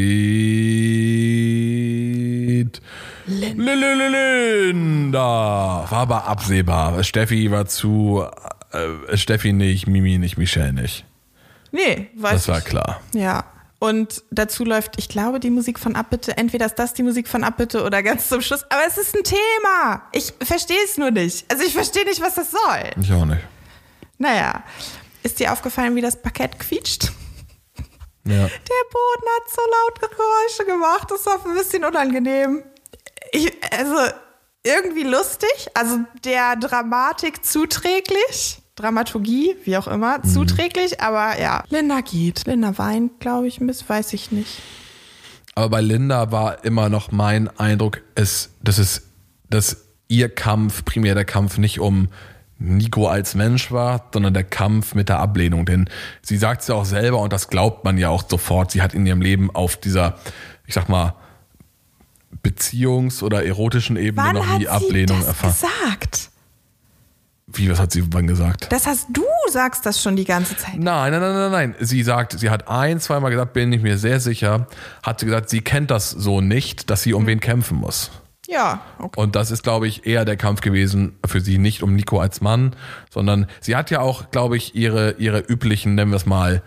Linda. 4.63 5.85
War 5.89 5.93
aber 5.93 6.25
absehbar. 6.27 7.03
Steffi 7.03 7.51
war 7.51 7.65
zu. 7.65 8.25
Äh, 8.71 9.17
Steffi 9.17 9.53
nicht, 9.53 9.87
Mimi 9.87 10.17
nicht, 10.17 10.37
Michelle 10.37 10.73
nicht. 10.73 11.05
nee, 11.71 12.09
weiß 12.15 12.33
Das 12.33 12.47
war 12.47 12.59
ich. 12.59 12.65
klar. 12.65 13.01
Ja. 13.13 13.45
Und 13.79 14.23
dazu 14.31 14.63
läuft, 14.63 14.93
ich 14.97 15.09
glaube, 15.09 15.41
die 15.41 15.49
Musik 15.49 15.77
von 15.77 15.95
Abbitte. 15.97 16.37
Entweder 16.37 16.67
ist 16.67 16.75
das 16.79 16.93
die 16.93 17.03
Musik 17.03 17.27
von 17.27 17.43
Abbitte 17.43 17.83
oder 17.83 18.01
ganz 18.01 18.29
zum 18.29 18.39
Schluss. 18.41 18.63
Aber 18.69 18.81
es 18.87 18.97
ist 18.97 19.13
ein 19.15 19.23
Thema. 19.25 20.03
Ich 20.13 20.33
verstehe 20.41 20.77
es 20.85 20.97
nur 20.97 21.11
nicht. 21.11 21.45
Also 21.51 21.65
ich 21.65 21.73
verstehe 21.73 22.05
nicht, 22.05 22.21
was 22.21 22.35
das 22.35 22.51
soll. 22.51 22.91
Ich 23.01 23.11
auch 23.11 23.25
nicht. 23.25 23.41
Naja. 24.17 24.63
Ist 25.23 25.39
dir 25.39 25.51
aufgefallen, 25.53 25.95
wie 25.95 26.01
das 26.01 26.21
Parkett 26.21 26.59
quietscht? 26.59 27.11
Ja. 28.25 28.33
Der 28.47 28.83
Boden 28.91 29.27
hat 29.37 29.49
so 29.49 29.61
laut 29.61 29.99
Geräusche 30.11 30.65
gemacht. 30.65 31.07
Das 31.11 31.25
war 31.25 31.45
ein 31.45 31.55
bisschen 31.55 31.83
unangenehm. 31.83 32.63
Ich, 33.31 33.51
also 33.77 33.95
irgendwie 34.63 35.03
lustig, 35.03 35.49
also 35.73 35.99
der 36.23 36.55
Dramatik 36.55 37.43
zuträglich. 37.45 38.59
Dramaturgie, 38.75 39.55
wie 39.65 39.77
auch 39.77 39.87
immer, 39.87 40.17
Mhm. 40.19 40.23
zuträglich, 40.23 40.99
aber 41.01 41.39
ja. 41.39 41.63
Linda 41.69 42.01
geht. 42.01 42.45
Linda 42.47 42.77
weint, 42.77 43.19
glaube 43.19 43.47
ich, 43.47 43.59
ein 43.61 43.67
bisschen, 43.67 43.89
weiß 43.89 44.13
ich 44.13 44.31
nicht. 44.31 44.61
Aber 45.55 45.69
bei 45.69 45.81
Linda 45.81 46.31
war 46.31 46.63
immer 46.65 46.89
noch 46.89 47.11
mein 47.11 47.49
Eindruck, 47.59 48.01
es, 48.15 48.49
dass 48.63 48.79
es, 48.79 49.03
dass 49.49 49.77
ihr 50.07 50.27
Kampf, 50.33 50.83
primär 50.85 51.13
der 51.13 51.25
Kampf 51.25 51.57
nicht 51.59 51.79
um 51.79 52.07
Nico 52.59 53.07
als 53.07 53.35
Mensch 53.35 53.71
war, 53.71 54.09
sondern 54.13 54.33
der 54.33 54.43
Kampf 54.43 54.95
mit 54.95 55.09
der 55.09 55.19
Ablehnung. 55.19 55.65
Denn 55.65 55.89
sie 56.21 56.37
sagt 56.37 56.61
es 56.61 56.67
ja 56.67 56.75
auch 56.75 56.85
selber 56.85 57.19
und 57.19 57.33
das 57.33 57.49
glaubt 57.49 57.83
man 57.83 57.97
ja 57.97 58.09
auch 58.09 58.23
sofort. 58.27 58.71
Sie 58.71 58.81
hat 58.81 58.93
in 58.93 59.05
ihrem 59.05 59.21
Leben 59.21 59.53
auf 59.53 59.75
dieser, 59.77 60.17
ich 60.65 60.73
sag 60.73 60.87
mal, 60.89 61.15
Beziehungs- 62.43 63.23
oder 63.23 63.45
erotischen 63.45 63.95
Ebene 63.95 64.27
Wann 64.27 64.35
noch 64.35 64.57
nie 64.57 64.67
Ablehnung 64.67 65.19
das 65.19 65.27
erfahren. 65.27 65.53
gesagt? 65.53 66.29
Wie, 67.47 67.69
was 67.69 67.79
hat 67.79 67.91
sie 67.91 68.03
wann 68.11 68.25
gesagt? 68.25 68.71
Das 68.71 68.87
hast 68.87 69.07
du 69.13 69.23
sagst 69.51 69.85
das 69.85 70.01
schon 70.01 70.15
die 70.15 70.23
ganze 70.25 70.57
Zeit. 70.57 70.75
Nein, 70.77 71.11
nein, 71.11 71.21
nein, 71.21 71.33
nein, 71.33 71.51
nein. 71.51 71.75
Sie 71.79 72.01
sagt, 72.01 72.39
sie 72.39 72.49
hat 72.49 72.67
ein, 72.67 72.99
zweimal 72.99 73.29
gesagt, 73.29 73.53
bin 73.53 73.71
ich 73.71 73.81
mir 73.81 73.97
sehr 73.97 74.19
sicher, 74.19 74.67
hat 75.03 75.19
sie 75.19 75.27
gesagt, 75.27 75.49
sie 75.49 75.61
kennt 75.61 75.91
das 75.91 76.09
so 76.09 76.41
nicht, 76.41 76.89
dass 76.89 77.03
sie 77.03 77.13
um 77.13 77.27
wen 77.27 77.39
kämpfen 77.39 77.77
muss. 77.77 78.11
Ja, 78.53 78.81
okay. 78.99 79.19
Und 79.19 79.35
das 79.35 79.49
ist, 79.49 79.63
glaube 79.63 79.87
ich, 79.87 80.05
eher 80.05 80.25
der 80.25 80.37
Kampf 80.37 80.61
gewesen 80.61 81.17
für 81.25 81.41
sie, 81.41 81.57
nicht 81.57 81.81
um 81.81 81.95
Nico 81.95 82.19
als 82.19 82.39
Mann, 82.39 82.75
sondern 83.09 83.47
sie 83.59 83.75
hat 83.75 83.89
ja 83.89 83.99
auch, 83.99 84.29
glaube 84.29 84.57
ich, 84.57 84.75
ihre, 84.75 85.13
ihre 85.17 85.39
üblichen, 85.39 85.95
nennen 85.95 86.11
wir 86.11 86.17
es 86.17 86.27
mal, 86.27 86.61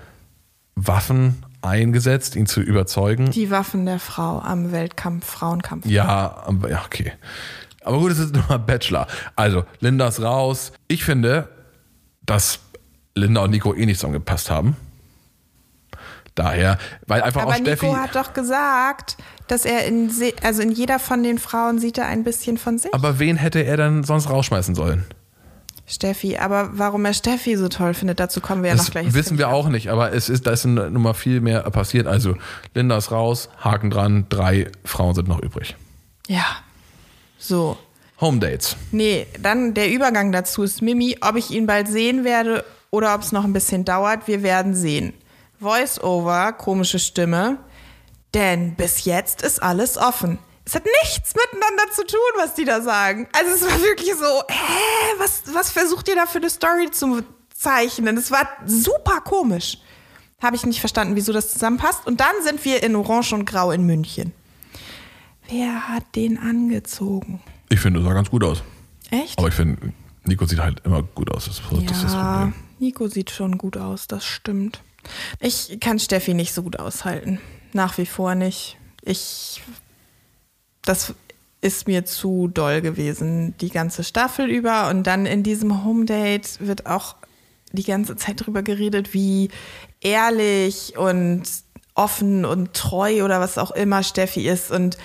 Waffen 0.75 1.45
eingesetzt, 1.63 2.37
ihn 2.37 2.47
zu 2.47 2.61
überzeugen. 2.61 3.31
Die 3.31 3.51
Waffen 3.51 3.87
der 3.87 3.99
Frau 4.01 4.41
am 4.41 4.73
Weltkampf, 4.73 5.27
Frauenkampf. 5.27 5.87
Ja, 5.87 6.45
ja, 6.69 6.83
okay. 6.85 7.13
Aber 7.83 7.99
gut, 7.99 8.13
es 8.13 8.19
ist 8.19 8.35
nur 8.35 8.45
mal 8.49 8.59
Bachelor. 8.59 9.07
Also, 9.37 9.65
Linda 9.81 10.09
ist 10.09 10.21
raus. 10.21 10.73
Ich 10.89 11.05
finde, 11.05 11.49
dass 12.25 12.59
Linda 13.15 13.43
und 13.43 13.51
Nico 13.51 13.75
eh 13.75 13.87
nicht 13.87 13.99
zusammengepasst 13.99 14.51
haben. 14.51 14.77
Daher, 16.35 16.79
weil 17.07 17.23
einfach 17.23 17.43
Aber 17.43 17.53
auch 17.53 17.57
Steffi. 17.57 17.87
Nico 17.87 17.97
hat 17.97 18.15
doch 18.15 18.35
gesagt, 18.35 19.17
dass 19.49 19.65
er 19.65 19.85
in, 19.87 20.11
se- 20.11 20.35
also 20.43 20.63
in 20.63 20.71
jeder 20.73 20.99
von 20.99 21.23
den 21.23 21.39
Frauen 21.39 21.79
sieht 21.79 21.99
er 21.99 22.07
ein 22.07 22.25
bisschen 22.25 22.59
von 22.59 22.79
sich. 22.79 22.93
aber 22.95 23.19
wen 23.19 23.37
hätte 23.37 23.61
er 23.65 23.77
dann 23.77 24.05
sonst 24.05 24.29
rausschmeißen 24.31 24.75
sollen? 24.75 25.05
Steffi, 25.89 26.37
aber 26.37 26.71
warum 26.73 27.05
er 27.05 27.15
Steffi 27.15 27.57
so 27.57 27.69
toll 27.69 27.95
findet, 27.95 28.19
dazu 28.19 28.41
kommen 28.41 28.63
wir 28.65 28.71
ja 28.71 28.77
Das 28.77 28.87
noch 28.87 28.91
gleich. 28.93 29.15
wissen 29.15 29.39
wir 29.39 29.51
auch 29.51 29.69
nicht, 29.69 29.89
aber 29.89 30.13
es 30.13 30.29
ist, 30.29 30.45
da 30.47 30.51
ist 30.51 30.65
nun 30.65 30.93
mal 31.01 31.15
viel 31.15 31.41
mehr 31.41 31.63
passiert. 31.71 32.09
Also, 32.09 32.35
Linda 32.75 32.97
ist 32.97 33.13
raus, 33.13 33.49
Haken 33.61 33.91
dran, 33.91 34.27
drei 34.29 34.69
Frauen 34.85 35.15
sind 35.15 35.29
noch 35.29 35.41
übrig. 35.41 35.77
Ja. 36.27 36.45
So. 37.39 37.77
Home 38.21 38.41
Dates. 38.41 38.77
Nee, 38.91 39.29
dann 39.41 39.75
der 39.75 39.93
Übergang 39.93 40.33
dazu 40.33 40.65
ist 40.65 40.83
Mimi, 40.83 41.19
ob 41.21 41.37
ich 41.37 41.53
ihn 41.53 41.67
bald 41.69 41.87
sehen 41.87 42.25
werde 42.25 42.65
oder 42.91 43.15
ob 43.15 43.21
es 43.21 43.31
noch 43.31 43.45
ein 43.45 43.53
bisschen 43.53 43.85
dauert, 43.85 44.27
wir 44.27 44.43
werden 44.43 44.75
sehen. 44.75 45.13
Voice-over, 45.61 46.53
komische 46.55 46.99
Stimme, 46.99 47.59
denn 48.35 48.75
bis 48.75 49.05
jetzt 49.05 49.43
ist 49.43 49.63
alles 49.63 49.97
offen. 49.97 50.39
Es 50.65 50.75
hat 50.75 50.85
nichts 51.05 51.33
miteinander 51.35 51.93
zu 51.95 52.05
tun, 52.05 52.19
was 52.37 52.55
die 52.55 52.65
da 52.65 52.81
sagen. 52.83 53.29
Also 53.33 53.53
es 53.55 53.63
war 53.63 53.81
wirklich 53.83 54.13
so, 54.15 54.43
hä, 54.49 55.15
was, 55.19 55.43
was 55.53 55.71
versucht 55.71 56.09
ihr 56.09 56.17
da 56.17 56.27
für 56.27 56.39
eine 56.39 56.51
Story 56.51 56.91
zu 56.91 57.23
zeichnen? 57.55 58.17
Es 58.17 58.33
war 58.33 58.49
super 58.67 59.21
komisch. 59.21 59.79
Habe 60.43 60.57
ich 60.57 60.67
nicht 60.67 60.81
verstanden, 60.81 61.15
wieso 61.15 61.33
das 61.33 61.53
zusammenpasst. 61.53 62.07
Und 62.07 62.21
dann 62.21 62.35
sind 62.43 62.65
wir 62.65 62.83
in 62.83 62.97
Orange 62.97 63.33
und 63.35 63.45
Grau 63.47 63.71
in 63.71 63.87
München. 63.87 64.33
Wer 65.49 65.89
hat 65.89 66.17
den 66.17 66.37
angezogen? 66.39 67.41
Ich 67.69 67.79
finde, 67.79 68.01
das 68.01 68.09
sah 68.09 68.15
ganz 68.15 68.31
gut 68.31 68.43
aus. 68.43 68.63
Echt? 69.11 69.39
Aber 69.39 69.49
ich 69.49 69.55
finde, 69.55 69.93
Nico 70.25 70.47
sieht 70.47 70.59
halt 70.59 70.85
immer 70.85 71.03
gut 71.03 71.31
aus. 71.31 71.47
Das, 71.47 71.63
das 71.71 71.81
ist 71.81 72.05
das 72.05 72.13
Problem. 72.13 72.55
Nico 72.81 73.07
sieht 73.07 73.31
schon 73.31 73.57
gut 73.57 73.77
aus, 73.77 74.09
das 74.09 74.25
stimmt. 74.25 74.81
Ich 75.39 75.79
kann 75.81 76.01
Steffi 76.01 76.35
nicht 76.35 76.53
so 76.53 76.65
gut 76.65 76.79
aushalten. 76.79 77.41
Nach 77.77 77.99
wie 77.99 78.07
vor 78.07 78.35
nicht. 78.35 78.79
Ich. 79.03 79.61
Das 80.81 81.13
ist 81.61 81.87
mir 81.87 82.07
zu 82.07 82.49
doll 82.49 82.81
gewesen, 82.81 83.55
die 83.59 83.69
ganze 83.69 84.03
Staffel 84.03 84.49
über. 84.49 84.89
Und 84.89 85.03
dann 85.03 85.27
in 85.27 85.43
diesem 85.43 85.85
Home 85.85 86.07
Date 86.07 86.59
wird 86.61 86.87
auch 86.87 87.17
die 87.73 87.83
ganze 87.83 88.17
Zeit 88.17 88.47
drüber 88.47 88.63
geredet, 88.63 89.13
wie 89.13 89.51
ehrlich 90.01 90.97
und 90.97 91.43
offen 91.95 92.47
und 92.47 92.73
treu 92.73 93.23
oder 93.23 93.41
was 93.41 93.59
auch 93.59 93.73
immer 93.73 94.03
Steffi 94.03 94.49
ist. 94.49 94.71
Und 94.71 94.97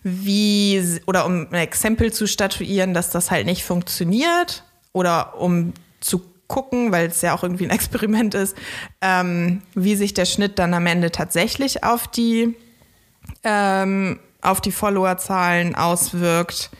wie 0.02 1.00
oder 1.06 1.26
um 1.26 1.48
ein 1.50 1.54
Exempel 1.54 2.12
zu 2.12 2.26
statuieren, 2.26 2.94
dass 2.94 3.10
das 3.10 3.30
halt 3.30 3.44
nicht 3.44 3.64
funktioniert 3.64 4.64
oder 4.92 5.38
um 5.38 5.74
zu 6.00 6.22
gucken, 6.46 6.92
weil 6.92 7.08
es 7.08 7.20
ja 7.20 7.34
auch 7.34 7.42
irgendwie 7.42 7.64
ein 7.64 7.70
Experiment 7.76 8.34
ist, 8.34 8.56
ähm, 9.02 9.62
wie 9.74 9.96
sich 9.96 10.14
der 10.14 10.24
Schnitt 10.24 10.58
dann 10.58 10.72
am 10.72 10.86
Ende 10.86 11.10
tatsächlich 11.10 11.84
auf 11.84 12.08
die 12.08 12.56
ähm, 13.42 14.18
auf 14.40 14.60
die 14.60 14.72
Followerzahlen 14.72 15.74
auswirkt. 15.74 16.70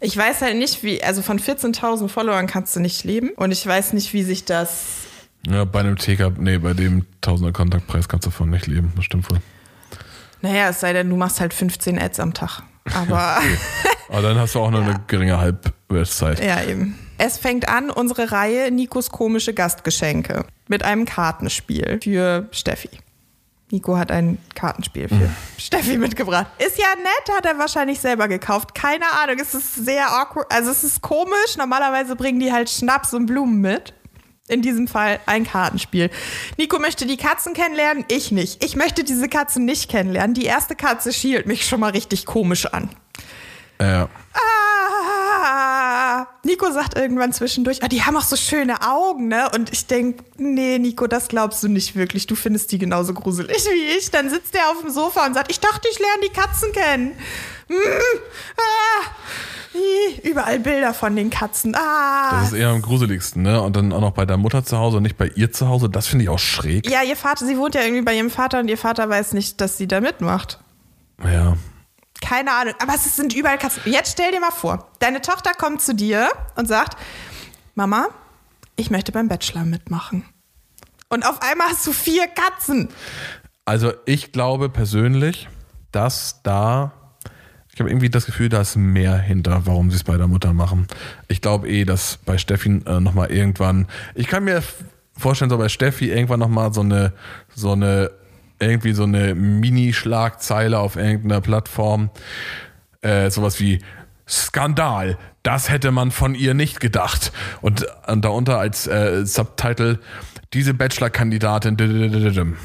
Ich 0.00 0.16
weiß 0.16 0.42
halt 0.42 0.56
nicht, 0.56 0.82
wie, 0.84 1.02
also 1.02 1.22
von 1.22 1.40
14.000 1.40 2.08
Followern 2.08 2.46
kannst 2.46 2.76
du 2.76 2.80
nicht 2.80 3.04
leben 3.04 3.30
und 3.30 3.50
ich 3.50 3.66
weiß 3.66 3.92
nicht, 3.94 4.12
wie 4.12 4.22
sich 4.22 4.44
das. 4.44 4.84
Ja, 5.46 5.64
bei 5.64 5.80
einem 5.80 5.96
TK, 5.96 6.38
nee, 6.38 6.58
bei 6.58 6.72
dem 6.72 7.04
Tausender 7.20 7.52
Kontaktpreis 7.52 8.08
kannst 8.08 8.26
du 8.26 8.30
davon 8.30 8.50
nicht 8.50 8.66
leben, 8.66 8.92
das 8.94 9.04
stimmt 9.04 9.30
wohl. 9.30 9.40
Naja, 10.40 10.68
es 10.68 10.80
sei 10.80 10.92
denn, 10.92 11.10
du 11.10 11.16
machst 11.16 11.40
halt 11.40 11.52
15 11.52 11.98
Ads 11.98 12.20
am 12.20 12.32
Tag. 12.32 12.62
Aber. 12.94 13.38
Aber 14.08 14.22
dann 14.22 14.38
hast 14.38 14.54
du 14.54 14.60
auch 14.60 14.70
noch 14.70 14.80
ja. 14.82 14.86
eine 14.86 15.00
geringe 15.06 15.38
Halbwertszeit. 15.38 16.42
Ja, 16.42 16.62
eben. 16.62 16.98
Es 17.18 17.36
fängt 17.36 17.68
an, 17.68 17.90
unsere 17.90 18.30
Reihe 18.30 18.70
Nikos 18.70 19.10
komische 19.10 19.52
Gastgeschenke 19.52 20.44
mit 20.68 20.84
einem 20.84 21.04
Kartenspiel 21.04 21.98
für 22.02 22.46
Steffi. 22.52 22.90
Nico 23.70 23.98
hat 23.98 24.10
ein 24.10 24.38
Kartenspiel 24.54 25.08
für 25.08 25.14
mhm. 25.14 25.36
Steffi 25.58 25.98
mitgebracht. 25.98 26.46
Ist 26.58 26.78
ja 26.78 26.86
nett, 26.96 27.36
hat 27.36 27.44
er 27.44 27.58
wahrscheinlich 27.58 28.00
selber 28.00 28.28
gekauft. 28.28 28.74
Keine 28.74 29.04
Ahnung, 29.22 29.38
es 29.40 29.54
ist 29.54 29.74
sehr 29.74 30.10
awkward. 30.10 30.50
Also 30.50 30.70
es 30.70 30.84
ist 30.84 31.02
komisch. 31.02 31.56
Normalerweise 31.58 32.16
bringen 32.16 32.40
die 32.40 32.52
halt 32.52 32.70
Schnaps 32.70 33.12
und 33.12 33.26
Blumen 33.26 33.60
mit. 33.60 33.92
In 34.48 34.62
diesem 34.62 34.88
Fall 34.88 35.20
ein 35.26 35.44
Kartenspiel. 35.44 36.10
Nico 36.56 36.78
möchte 36.78 37.04
die 37.04 37.18
Katzen 37.18 37.52
kennenlernen, 37.52 38.06
ich 38.08 38.32
nicht. 38.32 38.64
Ich 38.64 38.76
möchte 38.76 39.04
diese 39.04 39.28
Katzen 39.28 39.66
nicht 39.66 39.90
kennenlernen. 39.90 40.32
Die 40.32 40.46
erste 40.46 40.74
Katze 40.74 41.12
schielt 41.12 41.46
mich 41.46 41.66
schon 41.66 41.80
mal 41.80 41.90
richtig 41.90 42.24
komisch 42.24 42.64
an. 42.64 42.88
Ja. 43.78 44.08
Ah, 44.32 44.67
Nico 46.42 46.70
sagt 46.72 46.96
irgendwann 46.96 47.32
zwischendurch, 47.32 47.82
ah, 47.82 47.88
die 47.88 48.02
haben 48.02 48.16
auch 48.16 48.22
so 48.22 48.36
schöne 48.36 48.82
Augen, 48.82 49.28
ne? 49.28 49.50
Und 49.54 49.72
ich 49.72 49.86
denke, 49.86 50.24
nee, 50.36 50.78
Nico, 50.78 51.06
das 51.06 51.28
glaubst 51.28 51.62
du 51.62 51.68
nicht 51.68 51.96
wirklich. 51.96 52.26
Du 52.26 52.34
findest 52.34 52.72
die 52.72 52.78
genauso 52.78 53.14
gruselig 53.14 53.64
wie 53.66 53.98
ich. 53.98 54.10
Dann 54.10 54.30
sitzt 54.30 54.54
er 54.54 54.70
auf 54.70 54.80
dem 54.80 54.90
Sofa 54.90 55.26
und 55.26 55.34
sagt, 55.34 55.50
ich 55.50 55.60
dachte, 55.60 55.88
ich 55.90 55.98
lerne 55.98 56.22
die 56.24 56.32
Katzen 56.32 56.72
kennen. 56.72 57.12
Mm, 57.68 57.74
ah, 58.56 59.08
überall 60.22 60.58
Bilder 60.60 60.94
von 60.94 61.14
den 61.14 61.30
Katzen. 61.30 61.74
Ah. 61.74 62.40
Das 62.40 62.52
ist 62.52 62.58
eher 62.58 62.68
am 62.68 62.82
gruseligsten, 62.82 63.42
ne? 63.42 63.60
Und 63.60 63.76
dann 63.76 63.92
auch 63.92 64.00
noch 64.00 64.12
bei 64.12 64.26
der 64.26 64.36
Mutter 64.36 64.64
zu 64.64 64.78
Hause 64.78 64.98
und 64.98 65.02
nicht 65.02 65.18
bei 65.18 65.28
ihr 65.34 65.52
zu 65.52 65.68
Hause. 65.68 65.88
Das 65.88 66.06
finde 66.06 66.24
ich 66.24 66.28
auch 66.28 66.38
schräg. 66.38 66.88
Ja, 66.90 67.02
ihr 67.02 67.16
Vater, 67.16 67.46
sie 67.46 67.58
wohnt 67.58 67.74
ja 67.74 67.82
irgendwie 67.82 68.02
bei 68.02 68.16
ihrem 68.16 68.30
Vater 68.30 68.60
und 68.60 68.68
ihr 68.68 68.78
Vater 68.78 69.08
weiß 69.08 69.32
nicht, 69.34 69.60
dass 69.60 69.76
sie 69.76 69.86
da 69.86 70.00
mitmacht. 70.00 70.58
Ja. 71.22 71.56
Keine 72.20 72.52
Ahnung, 72.52 72.74
aber 72.80 72.94
es 72.94 73.16
sind 73.16 73.34
überall 73.34 73.58
Katzen. 73.58 73.82
Jetzt 73.86 74.12
stell 74.12 74.32
dir 74.32 74.40
mal 74.40 74.50
vor, 74.50 74.90
deine 74.98 75.20
Tochter 75.20 75.52
kommt 75.54 75.80
zu 75.80 75.94
dir 75.94 76.30
und 76.56 76.66
sagt, 76.66 76.98
Mama, 77.74 78.08
ich 78.76 78.90
möchte 78.90 79.12
beim 79.12 79.28
Bachelor 79.28 79.64
mitmachen. 79.64 80.24
Und 81.08 81.26
auf 81.26 81.40
einmal 81.42 81.68
hast 81.68 81.86
du 81.86 81.92
vier 81.92 82.26
Katzen. 82.26 82.88
Also 83.64 83.92
ich 84.04 84.32
glaube 84.32 84.68
persönlich, 84.68 85.48
dass 85.92 86.42
da, 86.42 86.92
ich 87.72 87.80
habe 87.80 87.90
irgendwie 87.90 88.10
das 88.10 88.26
Gefühl, 88.26 88.48
da 88.48 88.60
ist 88.60 88.76
mehr 88.76 89.16
hinter, 89.16 89.66
warum 89.66 89.90
sie 89.90 89.96
es 89.96 90.04
bei 90.04 90.16
der 90.16 90.28
Mutter 90.28 90.52
machen. 90.52 90.86
Ich 91.28 91.40
glaube 91.40 91.68
eh, 91.68 91.84
dass 91.84 92.18
bei 92.24 92.38
Steffi 92.38 92.82
äh, 92.84 93.00
nochmal 93.00 93.30
irgendwann, 93.30 93.86
ich 94.14 94.26
kann 94.26 94.44
mir 94.44 94.62
vorstellen, 95.16 95.50
so 95.50 95.58
bei 95.58 95.68
Steffi 95.68 96.10
irgendwann 96.10 96.40
nochmal 96.40 96.72
so 96.72 96.80
eine, 96.80 97.12
so 97.54 97.72
eine 97.72 98.10
irgendwie 98.60 98.92
so 98.92 99.04
eine 99.04 99.34
Mini-Schlagzeile 99.34 100.78
auf 100.78 100.96
irgendeiner 100.96 101.40
Plattform. 101.40 102.10
Äh, 103.00 103.30
sowas 103.30 103.60
wie 103.60 103.80
Skandal. 104.28 105.16
Das 105.42 105.70
hätte 105.70 105.90
man 105.90 106.10
von 106.10 106.34
ihr 106.34 106.54
nicht 106.54 106.80
gedacht. 106.80 107.32
Und, 107.60 107.86
und 108.06 108.24
darunter 108.24 108.58
als 108.58 108.86
äh, 108.86 109.24
Subtitle 109.24 110.00
diese 110.52 110.74
Bachelor-Kandidatin. 110.74 112.56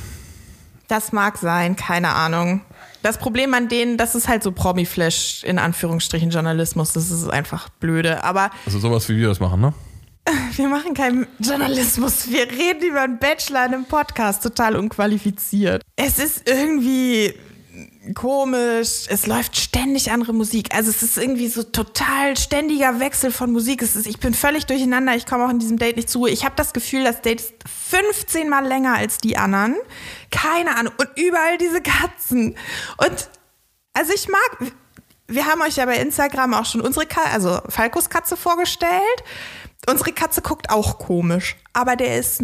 Das 0.87 1.11
mag 1.11 1.37
sein, 1.37 1.75
keine 1.75 2.09
Ahnung. 2.09 2.61
Das 3.01 3.17
Problem 3.17 3.53
an 3.53 3.67
denen, 3.67 3.97
das 3.97 4.15
ist 4.15 4.27
halt 4.27 4.43
so 4.43 4.51
Promi-Flash 4.51 5.43
in 5.43 5.59
Anführungsstrichen 5.59 6.29
Journalismus. 6.29 6.93
Das 6.93 7.11
ist 7.11 7.29
einfach 7.29 7.69
blöde. 7.69 8.23
Aber 8.23 8.49
also 8.65 8.79
sowas 8.79 9.09
wie 9.09 9.17
wir 9.17 9.27
das 9.27 9.39
machen, 9.39 9.59
ne? 9.59 9.73
Wir 10.55 10.67
machen 10.67 10.93
keinen 10.93 11.27
Journalismus. 11.39 12.29
Wir 12.29 12.49
reden 12.49 12.83
über 12.83 13.01
einen 13.01 13.19
Bachelor 13.19 13.65
in 13.65 13.73
einem 13.73 13.85
Podcast, 13.85 14.43
total 14.43 14.75
unqualifiziert. 14.75 15.81
Es 15.95 16.19
ist 16.19 16.47
irgendwie 16.47 17.33
komisch. 18.13 19.05
Es 19.07 19.25
läuft 19.25 19.57
ständig 19.57 20.11
andere 20.11 20.33
Musik. 20.33 20.73
Also 20.75 20.89
es 20.89 21.01
ist 21.03 21.17
irgendwie 21.17 21.47
so 21.47 21.63
total 21.63 22.37
ständiger 22.37 22.99
Wechsel 22.99 23.31
von 23.31 23.51
Musik. 23.51 23.81
Ist, 23.81 23.95
ich 24.07 24.19
bin 24.19 24.33
völlig 24.33 24.65
durcheinander. 24.65 25.15
Ich 25.15 25.25
komme 25.25 25.45
auch 25.45 25.49
in 25.49 25.59
diesem 25.59 25.77
Date 25.77 25.97
nicht 25.97 26.13
Ruhe. 26.15 26.29
Ich 26.29 26.45
habe 26.45 26.55
das 26.55 26.73
Gefühl, 26.73 27.03
das 27.03 27.21
Date 27.21 27.41
ist 27.41 27.53
15 27.89 28.49
Mal 28.49 28.65
länger 28.65 28.95
als 28.95 29.17
die 29.17 29.37
anderen. 29.37 29.75
Keine 30.31 30.75
Ahnung. 30.75 30.93
Und 30.97 31.09
überall 31.15 31.57
diese 31.57 31.81
Katzen. 31.81 32.55
Und 32.97 33.29
also 33.93 34.13
ich 34.13 34.27
mag. 34.27 34.73
Wir 35.27 35.45
haben 35.45 35.61
euch 35.61 35.77
ja 35.77 35.85
bei 35.85 35.97
Instagram 35.97 36.53
auch 36.53 36.65
schon 36.65 36.81
unsere, 36.81 37.05
Ka 37.05 37.21
also 37.31 37.59
Falkos 37.69 38.09
Katze 38.09 38.35
vorgestellt. 38.35 39.23
Unsere 39.87 40.11
Katze 40.13 40.41
guckt 40.41 40.69
auch 40.69 40.97
komisch, 40.97 41.55
aber 41.73 41.95
der 41.95 42.17
ist 42.17 42.43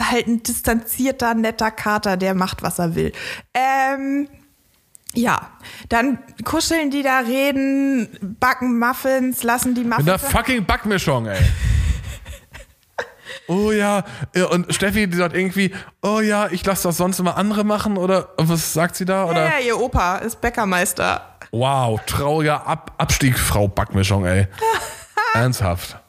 halt 0.00 0.26
ein 0.26 0.42
distanzierter, 0.42 1.34
netter 1.34 1.70
Kater, 1.70 2.16
der 2.16 2.34
macht, 2.34 2.62
was 2.62 2.78
er 2.78 2.94
will. 2.94 3.12
Ähm, 3.54 4.28
ja, 5.14 5.50
dann 5.88 6.18
kuscheln 6.44 6.90
die 6.90 7.02
da, 7.02 7.20
reden, 7.20 8.08
backen 8.40 8.78
Muffins, 8.78 9.42
lassen 9.42 9.74
die 9.74 9.84
Muffins. 9.84 10.06
Mit 10.06 10.08
einer 10.08 10.18
fucking 10.18 10.64
Backmischung, 10.64 11.26
ey. 11.26 11.38
oh 13.46 13.70
ja, 13.70 14.04
und 14.50 14.74
Steffi, 14.74 15.06
die 15.06 15.16
sagt 15.16 15.36
irgendwie, 15.36 15.74
oh 16.00 16.20
ja, 16.20 16.48
ich 16.50 16.64
lasse 16.64 16.84
das 16.88 16.96
sonst 16.96 17.18
immer 17.18 17.36
andere 17.36 17.64
machen 17.64 17.98
oder 17.98 18.30
was 18.38 18.72
sagt 18.72 18.96
sie 18.96 19.04
da? 19.04 19.26
Oder? 19.26 19.44
Ja, 19.44 19.58
ja 19.58 19.66
ihr 19.66 19.78
Opa 19.78 20.16
ist 20.18 20.40
Bäckermeister. 20.40 21.36
Wow, 21.50 22.00
trauriger 22.06 22.66
Ab 22.66 22.94
Abstieg, 22.96 23.38
Frau 23.38 23.68
Backmischung, 23.68 24.24
ey. 24.24 24.48
Ernsthaft. 25.34 26.01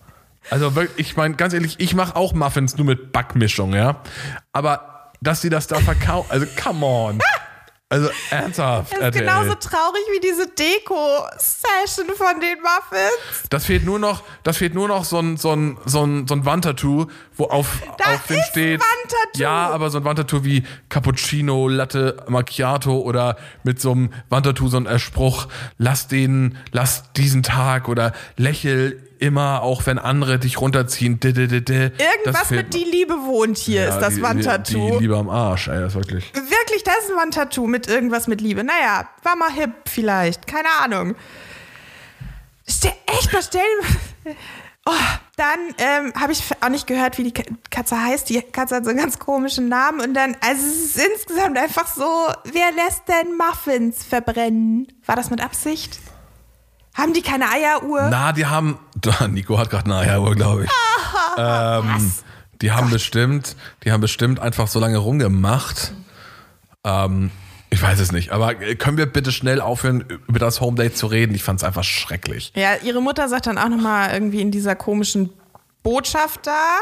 Also 0.54 0.72
ich 0.98 1.18
meine, 1.18 1.34
ganz 1.34 1.56
ehrlich, 1.56 1.80
ich 1.80 1.96
mache 1.96 2.16
auch 2.16 2.34
Muffins 2.34 2.78
nur 2.78 2.86
mit 2.86 3.12
Backmischung, 3.12 3.74
ja. 3.74 4.04
Aber 4.52 5.10
dass 5.20 5.42
sie 5.42 5.50
das 5.50 5.66
da 5.66 5.80
verkaufen, 5.80 6.30
also 6.30 6.46
come 6.62 6.86
on. 6.86 7.20
Also 7.89 8.10
ernsthaft. 8.30 8.92
Das 8.92 9.00
ist 9.00 9.04
RTL. 9.04 9.22
genauso 9.22 9.56
traurig 9.56 10.02
wie 10.13 10.20
diese 10.20 10.48
Deko-Session 10.48 12.16
von 12.16 12.39
den 12.39 12.60
Muffins. 12.62 13.50
Das 13.50 13.66
fehlt 13.66 13.84
nur 13.84 13.98
noch, 13.98 14.22
das 14.44 14.58
fehlt 14.58 14.76
nur 14.76 14.88
noch 14.88 15.06
so 15.06 15.18
ein, 15.18 15.38
so 15.38 15.54
ein, 15.54 15.78
so 15.86 16.06
ein, 16.06 16.28
so 16.28 16.36
ein 16.36 16.46
Wandtattoo, 16.46 17.08
wo 17.36 17.46
auf, 17.46 17.82
da 17.98 18.13
auf 18.13 18.28
dem 18.28 18.42
steht. 18.50 18.80
Wandtattoo. 18.80 19.39
Ja, 19.42 19.70
aber 19.70 19.89
so 19.89 19.98
ein 19.98 20.06
Wandtattoo 20.06 20.44
wie 20.44 20.63
Cappuccino, 20.89 21.68
Latte 21.68 22.24
Macchiato 22.28 23.00
oder 23.00 23.38
mit 23.63 23.82
so 23.82 23.92
einem 23.92 24.13
Wandtattoo 24.30 24.68
so 24.68 24.78
ein 24.78 25.00
Spruch, 25.00 25.48
lass 25.80 26.08
den, 26.08 26.58
lass 26.72 27.12
diesen 27.13 27.42
Tag 27.42 27.89
oder 27.89 28.13
lächel 28.38 29.02
immer, 29.23 29.62
auch 29.62 29.86
wenn 29.86 29.97
andere 29.97 30.38
dich 30.38 30.59
runterziehen. 30.59 31.19
Irgendwas 31.23 32.51
mit 32.51 32.73
die 32.73 32.83
Liebe 32.83 33.13
wohnt 33.25 33.57
hier, 33.57 33.83
ja, 33.83 33.89
ist 33.89 33.99
das 33.99 34.21
Wandtattoo. 34.21 34.86
Die, 34.86 34.91
die 34.91 35.03
Liebe 35.03 35.17
am 35.17 35.29
Arsch, 35.29 35.69
ey, 35.69 35.79
das 35.79 35.95
wirklich. 35.95 36.31
Wirklich, 36.33 36.83
das 36.83 36.95
ist 37.05 37.12
ein 37.12 37.17
Wandtattoo 37.17 37.67
mit 37.67 37.88
irgendwas 37.88 38.27
mit 38.27 38.41
Liebe. 38.41 38.63
Naja, 38.63 39.07
war 39.23 39.36
mal 39.36 39.51
hip 39.51 39.71
vielleicht, 39.88 40.45
keine 40.47 40.69
Ahnung. 40.81 41.15
Stell, 42.67 42.93
echt 43.07 43.31
mal, 43.33 43.41
stell 43.41 43.62
Oh, 44.86 44.91
dann 45.38 45.59
ähm, 45.77 46.13
habe 46.19 46.33
ich 46.33 46.43
auch 46.59 46.67
nicht 46.67 46.88
gehört, 46.88 47.17
wie 47.17 47.23
die 47.23 47.33
Katze 47.69 48.01
heißt. 48.03 48.27
Die 48.29 48.41
Katze 48.41 48.75
hat 48.75 48.83
so 48.83 48.89
einen 48.89 48.99
ganz 48.99 49.17
komischen 49.17 49.69
Namen. 49.69 50.01
Und 50.01 50.13
dann, 50.13 50.36
also 50.41 50.62
es 50.62 50.97
ist 50.97 51.07
insgesamt 51.07 51.57
einfach 51.57 51.88
so, 51.88 52.03
wer 52.43 52.71
lässt 52.73 53.07
denn 53.07 53.38
Muffins 53.38 54.03
verbrennen? 54.03 54.88
War 55.05 55.15
das 55.15 55.29
mit 55.29 55.41
Absicht? 55.41 55.99
Haben 56.93 57.13
die 57.13 57.21
keine 57.21 57.49
Eieruhr? 57.49 58.08
Na, 58.10 58.32
die 58.32 58.45
haben. 58.45 58.77
Nico 59.29 59.58
hat 59.58 59.69
gerade 59.69 59.86
eine 59.86 59.97
Eieruhr, 59.97 60.36
glaube 60.36 60.65
ich. 60.65 60.69
ähm, 61.38 62.13
die 62.62 62.71
haben 62.71 62.86
Gott. 62.86 62.93
bestimmt, 62.93 63.56
die 63.84 63.91
haben 63.91 64.01
bestimmt 64.01 64.39
einfach 64.39 64.67
so 64.67 64.79
lange 64.79 64.97
rumgemacht. 64.97 65.93
Ähm, 66.84 67.32
ich 67.69 67.82
weiß 67.82 67.99
es 67.99 68.12
nicht, 68.12 68.32
aber 68.32 68.53
können 68.53 68.97
wir 68.97 69.08
bitte 69.08 69.32
schnell 69.32 69.60
aufhören, 69.60 70.06
über 70.27 70.38
das 70.38 70.62
Home 70.62 70.77
Date 70.77 70.95
zu 70.95 71.08
reden? 71.08 71.34
Ich 71.34 71.43
fand 71.43 71.60
es 71.60 71.63
einfach 71.63 71.84
schrecklich. 71.84 72.51
Ja, 72.56 72.75
ihre 72.84 73.01
Mutter 73.01 73.27
sagt 73.27 73.47
dann 73.47 73.58
auch 73.58 73.69
nochmal 73.69 74.13
irgendwie 74.13 74.41
in 74.41 74.51
dieser 74.51 74.75
komischen 74.75 75.32
Botschaft 75.82 76.45
da, 76.45 76.77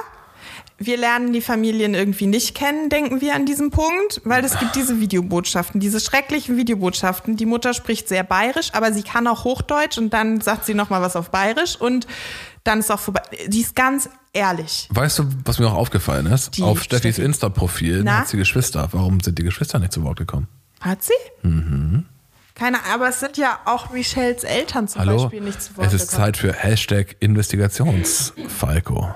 Wir 0.84 0.98
lernen 0.98 1.32
die 1.32 1.42
Familien 1.42 1.94
irgendwie 1.94 2.26
nicht 2.26 2.56
kennen, 2.56 2.90
denken 2.90 3.22
wir 3.22 3.36
an 3.36 3.46
diesem 3.46 3.70
Punkt, 3.70 4.20
weil 4.24 4.44
es 4.44 4.58
gibt 4.58 4.76
diese 4.76 5.00
Videobotschaften, 5.00 5.80
diese 5.80 6.00
schrecklichen 6.00 6.58
Videobotschaften. 6.58 7.38
Die 7.38 7.46
Mutter 7.46 7.76
spricht 7.76 8.08
sehr 8.08 8.24
bayerisch, 8.24 8.70
aber 8.74 8.92
sie 8.92 9.04
kann 9.04 9.28
auch 9.28 9.44
Hochdeutsch 9.44 10.00
und 10.00 10.12
dann 10.12 10.42
sagt 10.42 10.66
sie 10.66 10.74
nochmal 10.74 11.04
was 11.04 11.16
auf 11.16 11.30
bayerisch 11.30 11.76
und 11.76 12.08
dann 12.64 12.80
ist 12.80 12.90
auch 12.92 13.00
vorbei. 13.00 13.22
Die 13.46 13.62
ist 13.62 13.76
ganz 13.76 14.10
ehrlich. 14.34 14.90
Weißt 14.92 15.20
du, 15.20 15.26
was 15.46 15.60
mir 15.60 15.68
auch 15.68 15.76
aufgefallen 15.76 16.26
ist? 16.26 16.58
Die 16.58 16.64
Auf 16.64 16.82
Steffis 16.82 17.16
Steffi. 17.16 17.28
Insta-Profil 17.28 18.10
hat 18.10 18.28
sie 18.30 18.38
Geschwister. 18.38 18.90
Warum 18.92 19.20
sind 19.20 19.38
die 19.38 19.44
Geschwister 19.44 19.78
nicht 19.78 19.92
zu 19.92 20.04
Wort 20.04 20.18
gekommen? 20.18 20.48
Hat 20.80 21.04
sie? 21.04 21.14
Mhm. 21.48 22.06
Keine 22.56 22.80
aber 22.92 23.10
es 23.10 23.20
sind 23.20 23.38
ja 23.38 23.60
auch 23.66 23.92
Michelles 23.92 24.44
Eltern 24.44 24.88
zum 24.88 25.02
Hallo? 25.02 25.18
Beispiel 25.24 25.42
nicht 25.42 25.62
zu 25.62 25.78
Wort 25.78 25.86
Es 25.86 25.94
ist 25.94 26.10
gekommen. 26.10 26.26
Zeit 26.26 26.38
für 26.38 26.54
Hashtag 26.54 27.18
Investigationsfalco. 27.20 29.14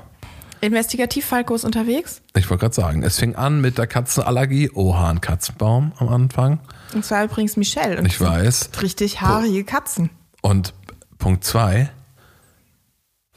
Investigativ-Falco 0.65 1.55
ist 1.55 1.63
unterwegs. 1.63 2.21
Ich 2.35 2.49
wollte 2.49 2.61
gerade 2.61 2.75
sagen, 2.75 3.03
es 3.03 3.19
fing 3.19 3.35
an 3.35 3.61
mit 3.61 3.77
der 3.77 3.87
Katzenallergie. 3.87 4.69
Oha, 4.73 5.09
ein 5.09 5.21
Katzenbaum 5.21 5.93
am 5.97 6.09
Anfang. 6.09 6.59
Und 6.93 7.05
zwar 7.05 7.23
übrigens 7.23 7.57
Michelle. 7.57 7.97
Und 7.97 8.05
Ich 8.05 8.19
weiß. 8.19 8.69
Richtig 8.81 9.21
haarige 9.21 9.63
Katzen. 9.63 10.09
Und 10.41 10.73
Punkt 11.17 11.43
zwei. 11.43 11.89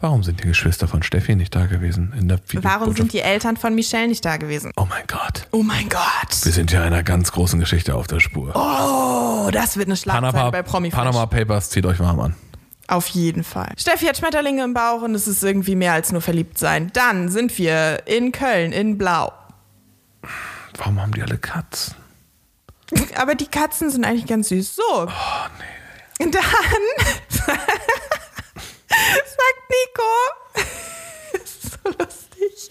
Warum 0.00 0.22
sind 0.22 0.42
die 0.44 0.46
Geschwister 0.46 0.86
von 0.86 1.02
Steffi 1.02 1.34
nicht 1.34 1.56
da 1.56 1.66
gewesen 1.66 2.14
in 2.16 2.28
der 2.28 2.38
Warum 2.62 2.94
sind 2.94 3.12
die 3.12 3.20
Eltern 3.20 3.56
von 3.56 3.74
Michelle 3.74 4.06
nicht 4.06 4.24
da 4.24 4.36
gewesen? 4.36 4.70
Oh 4.76 4.86
mein 4.88 5.02
Gott. 5.08 5.48
Oh 5.50 5.64
mein 5.64 5.88
Gott. 5.88 6.44
Wir 6.44 6.52
sind 6.52 6.70
ja 6.70 6.84
einer 6.84 7.02
ganz 7.02 7.32
großen 7.32 7.58
Geschichte 7.58 7.96
auf 7.96 8.06
der 8.06 8.20
Spur. 8.20 8.52
Oh, 8.54 9.50
das 9.50 9.76
wird 9.76 9.88
eine 9.88 9.96
Schlagzeile 9.96 10.30
Panama, 10.32 10.50
bei 10.50 10.62
Promi 10.62 10.90
Panama 10.90 11.26
Papers, 11.26 11.70
zieht 11.70 11.84
euch 11.84 11.98
warm 11.98 12.20
an. 12.20 12.34
Auf 12.88 13.08
jeden 13.08 13.44
Fall. 13.44 13.72
Steffi 13.78 14.06
hat 14.06 14.16
Schmetterlinge 14.16 14.64
im 14.64 14.72
Bauch 14.74 15.02
und 15.02 15.14
es 15.14 15.28
ist 15.28 15.42
irgendwie 15.44 15.76
mehr 15.76 15.92
als 15.92 16.10
nur 16.10 16.22
verliebt 16.22 16.58
sein. 16.58 16.90
Dann 16.94 17.28
sind 17.28 17.56
wir 17.58 18.02
in 18.06 18.32
Köln, 18.32 18.72
in 18.72 18.96
Blau. 18.98 19.30
Warum 20.76 21.00
haben 21.00 21.12
die 21.12 21.22
alle 21.22 21.36
Katzen? 21.38 21.94
Aber 23.16 23.34
die 23.34 23.46
Katzen 23.46 23.90
sind 23.90 24.04
eigentlich 24.06 24.26
ganz 24.26 24.48
süß. 24.48 24.76
So. 24.76 24.82
Oh, 24.92 25.06
nee. 25.06 26.24
Und 26.24 26.34
dann 26.34 26.42
sagt 27.28 27.58
Nico. 29.70 30.02
das 31.32 31.42
ist 31.42 31.62
so 31.84 31.90
lustig. 31.90 32.70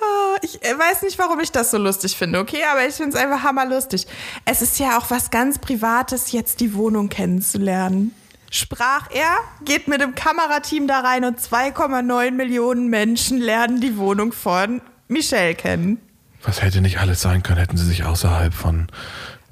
Ah, 0.00 0.36
Ich 0.42 0.55
weiß 0.78 1.02
nicht, 1.02 1.18
warum 1.18 1.40
ich 1.40 1.52
das 1.52 1.70
so 1.70 1.78
lustig 1.78 2.16
finde, 2.16 2.38
okay? 2.38 2.62
Aber 2.70 2.86
ich 2.86 2.94
finde 2.94 3.16
es 3.16 3.22
einfach 3.22 3.42
hammerlustig. 3.42 4.06
Es 4.44 4.62
ist 4.62 4.78
ja 4.78 4.98
auch 4.98 5.10
was 5.10 5.30
ganz 5.30 5.58
Privates, 5.58 6.32
jetzt 6.32 6.60
die 6.60 6.74
Wohnung 6.74 7.08
kennenzulernen. 7.08 8.12
Sprach 8.50 9.10
er, 9.10 9.36
geht 9.64 9.88
mit 9.88 10.00
dem 10.00 10.14
Kamerateam 10.14 10.86
da 10.86 11.00
rein 11.00 11.24
und 11.24 11.40
2,9 11.40 12.30
Millionen 12.30 12.88
Menschen 12.88 13.38
lernen 13.38 13.80
die 13.80 13.96
Wohnung 13.96 14.32
von 14.32 14.80
Michelle 15.08 15.54
kennen. 15.54 15.98
Was 16.42 16.62
hätte 16.62 16.80
nicht 16.80 16.98
alles 16.98 17.20
sein 17.20 17.42
können, 17.42 17.58
hätten 17.58 17.76
sie 17.76 17.86
sich 17.86 18.04
außerhalb 18.04 18.54
von, 18.54 18.86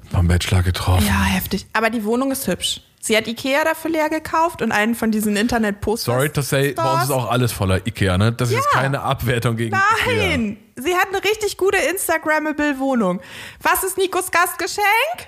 vom 0.09 0.27
Bachelor 0.27 0.63
getroffen. 0.63 1.05
Ja, 1.05 1.23
heftig. 1.23 1.65
Aber 1.73 1.89
die 1.89 2.05
Wohnung 2.05 2.31
ist 2.31 2.47
hübsch. 2.47 2.81
Sie 3.05 3.15
hat 3.15 3.27
Ikea 3.27 3.63
dafür 3.63 3.91
leer 3.91 4.09
gekauft 4.09 4.63
und 4.63 4.71
einen 4.71 4.95
von 4.95 5.11
diesen 5.11 5.37
Internet-Posters. 5.37 6.05
Sorry 6.15 6.29
to 6.31 6.41
say, 6.41 6.71
bei 6.73 6.91
uns 6.91 7.03
ist 7.03 7.11
auch 7.11 7.29
alles 7.29 7.51
voller 7.51 7.85
Ikea, 7.85 8.17
ne? 8.17 8.31
Das 8.33 8.49
ist 8.49 8.55
Ja. 8.55 8.79
keine 8.81 9.01
Abwertung 9.01 9.55
gegen 9.57 9.75
Ikea. 9.75 10.15
Nein! 10.27 10.57
Sie 10.75 10.95
hat 10.95 11.09
eine 11.09 11.23
richtig 11.23 11.55
gute 11.57 11.77
Instagrammable 11.77 12.79
Wohnung. 12.79 13.21
Was 13.61 13.83
ist 13.83 13.99
Nikos 13.99 14.31
Gastgeschenk? 14.31 15.27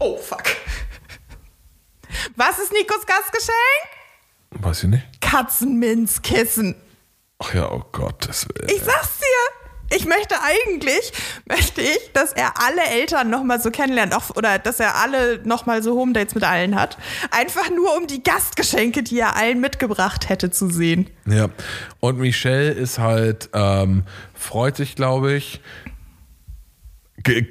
Oh, 0.00 0.16
fuck. 0.18 0.42
Was 2.34 2.58
ist 2.58 2.72
Nikos 2.72 3.06
Gastgeschenk? 3.06 3.54
Weiß 4.50 4.82
ich 4.82 4.88
nicht. 4.90 5.04
Katzenminzkissen. 5.20 6.74
Ach 7.38 7.54
ja, 7.54 7.70
oh 7.70 7.84
Gott. 7.92 8.26
Das, 8.28 8.48
Ich 8.66 8.82
sag's 8.82 9.18
dir. 9.18 9.59
Ich 9.94 10.06
möchte 10.06 10.36
eigentlich, 10.40 11.12
möchte 11.48 11.80
ich, 11.80 12.12
dass 12.12 12.32
er 12.32 12.54
alle 12.60 12.82
Eltern 12.82 13.28
nochmal 13.28 13.60
so 13.60 13.70
kennenlernt, 13.70 14.14
auch, 14.14 14.30
oder 14.36 14.58
dass 14.58 14.80
er 14.80 14.96
alle 14.96 15.40
nochmal 15.44 15.82
so 15.82 15.96
Home-Dates 15.96 16.34
mit 16.34 16.44
allen 16.44 16.76
hat. 16.76 16.96
Einfach 17.30 17.70
nur, 17.70 17.96
um 17.96 18.06
die 18.06 18.22
Gastgeschenke, 18.22 19.02
die 19.02 19.18
er 19.18 19.36
allen 19.36 19.60
mitgebracht 19.60 20.28
hätte, 20.28 20.50
zu 20.50 20.70
sehen. 20.70 21.10
Ja. 21.26 21.48
Und 21.98 22.18
Michelle 22.18 22.70
ist 22.70 22.98
halt, 22.98 23.50
ähm, 23.52 24.04
freut 24.34 24.76
sich, 24.76 24.94
glaube 24.94 25.34
ich. 25.34 25.60
Ge 27.22 27.46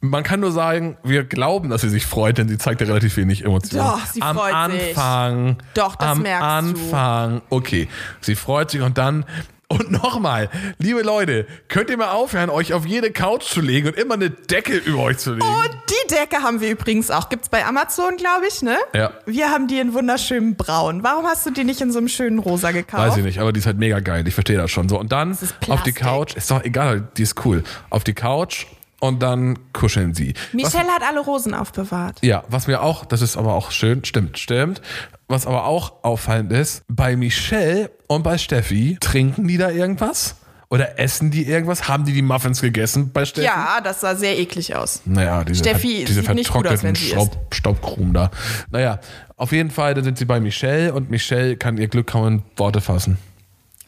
man 0.00 0.22
kann 0.22 0.40
nur 0.40 0.52
sagen, 0.52 0.98
wir 1.02 1.24
glauben, 1.24 1.70
dass 1.70 1.80
sie 1.80 1.88
sich 1.88 2.04
freut, 2.04 2.36
denn 2.36 2.46
sie 2.46 2.58
zeigt 2.58 2.82
ja 2.82 2.86
relativ 2.86 3.16
wenig 3.16 3.42
Emotionen. 3.42 3.86
Doch, 3.86 4.04
sie 4.04 4.20
Am 4.20 4.36
freut 4.36 4.70
sich. 4.70 4.88
Anfang. 4.90 5.56
Doch, 5.72 5.96
das 5.96 6.08
am 6.10 6.22
merkst 6.22 6.42
du. 6.42 6.46
Anfang. 6.46 7.42
Okay, 7.48 7.88
sie 8.20 8.34
freut 8.34 8.70
sich 8.70 8.82
und 8.82 8.98
dann. 8.98 9.24
Und 9.68 9.90
nochmal, 9.90 10.50
liebe 10.78 11.02
Leute, 11.02 11.46
könnt 11.68 11.90
ihr 11.90 11.96
mal 11.96 12.10
aufhören, 12.10 12.50
euch 12.50 12.74
auf 12.74 12.86
jede 12.86 13.10
Couch 13.10 13.44
zu 13.44 13.60
legen 13.60 13.88
und 13.88 13.96
immer 13.96 14.14
eine 14.14 14.30
Decke 14.30 14.76
über 14.76 14.98
euch 14.98 15.18
zu 15.18 15.32
legen? 15.32 15.46
Und 15.46 15.70
die 15.88 16.14
Decke 16.14 16.42
haben 16.42 16.60
wir 16.60 16.70
übrigens 16.70 17.10
auch. 17.10 17.28
Gibt's 17.28 17.48
bei 17.48 17.64
Amazon, 17.64 18.16
glaube 18.16 18.46
ich, 18.46 18.62
ne? 18.62 18.76
Ja. 18.94 19.12
Wir 19.26 19.50
haben 19.50 19.66
die 19.66 19.78
in 19.78 19.94
wunderschönem 19.94 20.56
Braun. 20.56 21.02
Warum 21.02 21.24
hast 21.24 21.46
du 21.46 21.50
die 21.50 21.64
nicht 21.64 21.80
in 21.80 21.90
so 21.92 21.98
einem 21.98 22.08
schönen 22.08 22.38
Rosa 22.38 22.72
gekauft? 22.72 23.02
Weiß 23.02 23.16
ich 23.16 23.24
nicht, 23.24 23.38
aber 23.40 23.52
die 23.52 23.60
ist 23.60 23.66
halt 23.66 23.78
mega 23.78 24.00
geil. 24.00 24.26
Ich 24.28 24.34
verstehe 24.34 24.58
das 24.58 24.70
schon 24.70 24.88
so. 24.88 24.98
Und 24.98 25.12
dann 25.12 25.36
auf 25.68 25.82
die. 25.82 25.92
Couch, 25.94 26.34
ist 26.36 26.50
doch 26.50 26.62
egal, 26.64 27.08
die 27.16 27.22
ist 27.22 27.44
cool. 27.44 27.62
Auf 27.88 28.04
die 28.04 28.14
Couch 28.14 28.66
und 29.00 29.22
dann 29.22 29.58
kuscheln 29.72 30.14
sie. 30.14 30.34
Was, 30.34 30.52
Michelle 30.52 30.88
hat 30.88 31.02
alle 31.02 31.20
Rosen 31.20 31.54
aufbewahrt. 31.54 32.18
ja, 32.22 32.42
was 32.48 32.66
mir 32.66 32.82
auch, 32.82 33.04
das 33.04 33.22
ist 33.22 33.36
aber 33.36 33.54
auch 33.54 33.70
schön, 33.70 34.04
stimmt, 34.04 34.38
stimmt. 34.38 34.80
Was 35.28 35.46
aber 35.46 35.64
auch 35.64 36.04
auffallend 36.04 36.52
ist, 36.52 36.82
bei 36.88 37.16
Michelle 37.16 37.90
und 38.14 38.22
bei 38.22 38.38
Steffi, 38.38 38.96
trinken 39.00 39.46
die 39.48 39.56
da 39.58 39.70
irgendwas? 39.70 40.36
Oder 40.70 40.98
essen 40.98 41.30
die 41.30 41.44
irgendwas? 41.46 41.88
Haben 41.88 42.04
die 42.04 42.12
die 42.12 42.22
Muffins 42.22 42.60
gegessen 42.60 43.12
bei 43.12 43.24
Steffi? 43.24 43.46
Ja, 43.46 43.80
das 43.82 44.00
sah 44.00 44.16
sehr 44.16 44.36
eklig 44.38 44.74
aus. 44.74 45.02
Naja, 45.04 45.44
diese, 45.44 45.60
Steffi 45.60 46.04
diese 46.04 46.20
aus, 46.22 46.26
wenn 46.28 46.44
vertrockneten 46.44 46.94
sie 46.96 47.08
Staub, 47.10 47.54
Staubkrumen 47.54 48.12
da. 48.12 48.30
Naja, 48.70 48.98
auf 49.36 49.52
jeden 49.52 49.70
Fall, 49.70 49.94
dann 49.94 50.04
sind 50.04 50.18
sie 50.18 50.24
bei 50.24 50.40
Michelle 50.40 50.92
und 50.94 51.10
Michelle 51.10 51.56
kann 51.56 51.76
ihr 51.78 51.88
Glück 51.88 52.08
kaum 52.08 52.26
in 52.26 52.42
Worte 52.56 52.80
fassen. 52.80 53.18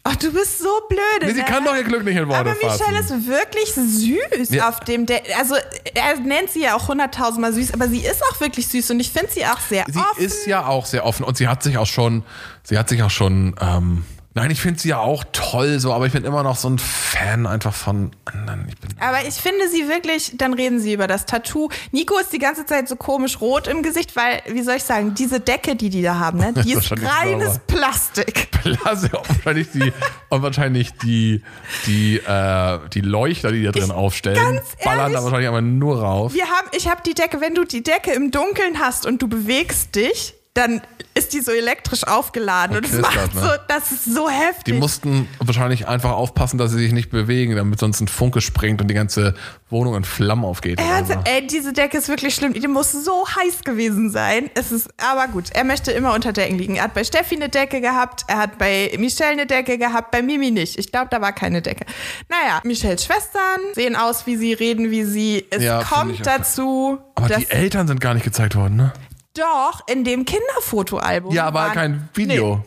Ach, 0.09 0.15
du 0.15 0.33
bist 0.33 0.61
so 0.61 0.69
blöde. 0.89 1.03
Nee, 1.27 1.33
sie 1.33 1.41
ne? 1.41 1.45
kann 1.47 1.65
doch 1.65 1.75
ihr 1.75 1.83
Glück 1.83 2.05
nicht 2.05 2.17
in 2.17 2.29
Worte 2.29 2.51
Aber 2.51 2.55
fassen. 2.55 2.85
Michelle 2.95 3.01
ist 3.01 3.27
wirklich 3.27 3.73
süß 3.75 4.51
Ja. 4.51 4.69
auf 4.69 4.79
dem 4.81 5.05
Date. 5.07 5.23
Also, 5.37 5.57
er 5.95 6.21
nennt 6.21 6.51
sie 6.51 6.63
ja 6.63 6.77
auch 6.77 6.87
hunderttausendmal 6.87 7.53
süß, 7.53 7.75
aber 7.75 7.89
sie 7.89 8.07
ist 8.07 8.23
auch 8.31 8.39
wirklich 8.41 8.69
süß 8.69 8.93
und 8.93 9.01
ich 9.01 9.11
finde 9.11 9.33
sie 9.33 9.45
auch 9.45 9.59
sehr 9.59 9.85
Sie 9.89 9.99
offen. 9.99 10.23
ist 10.25 10.47
ja 10.47 10.65
auch 10.67 10.87
sehr 10.87 11.05
offen 11.05 11.25
und 11.25 11.37
sie 11.37 11.49
hat 11.49 11.65
sich 11.65 11.77
auch 11.79 11.87
schon, 11.89 12.23
sie 12.63 12.79
hat 12.79 12.89
sich 12.89 13.03
auch 13.03 13.11
schon, 13.11 13.57
ähm, 13.61 14.05
nein, 14.37 14.51
ich 14.51 14.61
finde 14.61 14.79
sie 14.79 14.91
ja 14.91 14.99
auch 14.99 15.25
toll 15.33 15.81
so, 15.81 15.93
aber 15.93 16.07
ich 16.07 16.13
bin 16.13 16.23
immer 16.25 16.43
noch 16.43 16.57
so 16.57 16.69
ein 16.69 16.79
Fan 16.79 17.47
einfach 17.47 17.75
von 17.75 18.11
anderen. 18.27 18.69
Ich 18.69 19.03
Aber 19.03 19.27
ich 19.27 19.35
finde 19.35 19.69
sie 19.71 19.89
wirklich, 19.89 20.33
dann 20.37 20.53
reden 20.53 20.79
sie 20.79 20.93
über 20.93 21.07
das 21.07 21.25
Tattoo. 21.25 21.71
Nico 21.91 22.19
ist 22.19 22.33
die 22.35 22.39
ganze 22.39 22.67
Zeit 22.67 22.87
so 22.87 22.97
komisch 22.97 23.41
rot 23.41 23.67
im 23.67 23.83
Gesicht, 23.83 24.15
weil, 24.15 24.43
wie 24.47 24.63
soll 24.63 24.77
ich 24.77 24.85
sagen, 24.85 25.15
diese 25.15 25.41
Decke, 25.41 25.75
die 25.75 25.89
die 25.89 26.03
da 26.03 26.19
haben, 26.19 26.39
ne, 26.39 26.53
die 26.53 26.73
ist 26.75 26.93
reines 26.93 27.55
sauber. 27.55 27.61
Plastik. 27.67 28.49
Blase, 28.63 29.09
und 29.17 29.29
wahrscheinlich 29.29 29.69
die, 29.73 29.93
und 30.29 30.43
wahrscheinlich 30.43 30.93
die, 30.99 31.43
die, 31.87 32.19
äh, 32.19 32.79
die 32.93 33.01
Leuchter, 33.01 33.53
die 33.53 33.63
da 33.65 33.73
drin 33.73 33.91
aufstellen, 33.91 34.37
ganz 34.37 34.77
ballern 34.85 35.01
ehrlich, 35.01 35.17
da 35.17 35.25
wahrscheinlich 35.25 35.49
aber 35.49 35.63
nur 35.63 36.03
rauf. 36.03 36.35
Wir 36.35 36.45
haben, 36.45 36.69
ich 36.77 36.89
habe 36.89 37.01
die 37.07 37.15
Decke, 37.15 37.41
wenn 37.41 37.55
du 37.55 37.65
die 37.65 37.83
Decke 37.83 38.13
im 38.13 38.31
Dunkeln 38.31 38.81
hast 38.81 39.07
und 39.07 39.23
du 39.23 39.29
bewegst 39.29 39.95
dich, 39.95 40.35
dann 40.57 40.81
ist 41.15 41.33
die 41.33 41.41
so 41.41 41.51
elektrisch 41.51 42.05
aufgeladen 42.05 42.77
und, 42.77 42.85
Und 42.85 42.93
es 42.93 43.01
macht 43.01 43.35
ne? 43.35 43.41
so, 43.41 43.49
das 43.69 43.91
ist 43.91 44.05
so 44.05 44.29
heftig. 44.29 44.65
Die 44.65 44.73
mussten 44.75 45.29
wahrscheinlich 45.39 45.89
einfach 45.89 46.13
aufpassen, 46.13 46.59
dass 46.59 46.73
sie 46.73 46.79
sich 46.79 46.93
nicht 46.93 47.11
bewegen, 47.11 47.57
damit 47.57 47.79
sonst 47.79 48.01
ein 48.01 48.09
Funke 48.09 48.43
springt 48.43 48.83
und 48.83 48.89
die 48.89 48.95
ganze 48.95 49.35
Wohnung 49.71 49.97
in 49.97 50.05
Flammen 50.05 50.45
aufgeht. 50.45 50.79
Er 50.79 50.85
oder 50.85 50.95
hat, 50.97 51.07
so. 51.07 51.15
ey, 51.25 51.47
diese 51.47 51.73
Decke 51.73 51.97
ist 51.97 52.09
wirklich 52.09 52.35
schlimm. 52.35 52.53
Die 52.53 52.69
muss 52.69 52.93
so 52.93 53.25
heiß 53.27 53.65
gewesen 53.65 54.11
sein. 54.11 54.51
Es 54.55 54.73
ist, 54.73 54.89
aber 55.03 55.29
gut, 55.29 55.51
er 55.53 55.65
möchte 55.65 55.91
immer 55.91 56.13
unter 56.15 56.33
Decken 56.33 56.59
liegen. 56.59 56.77
Er 56.77 56.85
hat 56.85 56.95
bei 56.95 57.03
Steffi 57.05 57.35
eine 57.37 57.49
Decke 57.49 57.81
gehabt, 57.81 58.25
er 58.29 58.37
hat 58.37 58.59
bei 58.59 58.95
Michelle 58.99 59.33
eine 59.33 59.47
Decke 59.47 59.79
gehabt, 59.79 60.11
bei 60.11 60.21
Mimi 60.21 60.51
nicht. 60.51 60.79
Ich 60.79 60.93
glaube, 60.93 61.09
da 61.11 61.21
war 61.23 61.33
keine 61.33 61.63
Decke. 61.63 61.87
Naja, 62.29 62.61
Michelles 62.63 63.05
Schwestern 63.05 63.61
sehen 63.75 63.97
aus, 63.97 64.27
wie 64.27 64.37
sie 64.37 64.53
reden, 64.53 64.91
wie 64.91 65.05
sie. 65.05 65.47
Es 65.51 65.63
Ja, 65.63 65.83
kommt 65.83 66.27
dazu, 66.27 66.99
Aber 67.15 67.29
die 67.29 67.49
Eltern 67.49 67.89
sind 67.89 68.01
gar 68.01 68.13
nicht 68.13 68.25
gezeigt 68.25 68.55
worden, 68.55 68.77
ne? 68.77 68.93
Doch 69.39 69.87
in 69.89 70.05
dem 70.05 70.25
Kinderfotoalbum. 70.25 71.33
Ja, 71.35 71.47
aber 71.47 71.61
waren- 71.61 71.73
kein 71.75 72.09
Video. 72.15 72.57
Nee. 72.57 72.63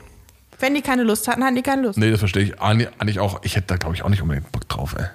Wenn 0.62 0.76
die 0.76 0.82
keine 0.82 1.04
Lust 1.04 1.28
hatten, 1.28 1.44
hatten 1.44 1.56
die 1.56 1.62
keine 1.62 1.84
Lust. 1.84 1.98
Nee, 1.98 2.12
das 2.12 2.20
verstehe 2.20 2.44
ich. 2.44 2.62
Eigentlich 2.62 3.20
auch, 3.20 3.40
ich 3.44 3.56
hätte 3.56 3.68
da, 3.68 3.78
glaube 3.78 3.96
ich, 3.96 4.04
auch 4.04 4.10
nicht 4.10 4.22
unbedingt 4.22 4.52
Bock 4.52 4.68
drauf, 4.68 4.94
ey. 4.98 5.06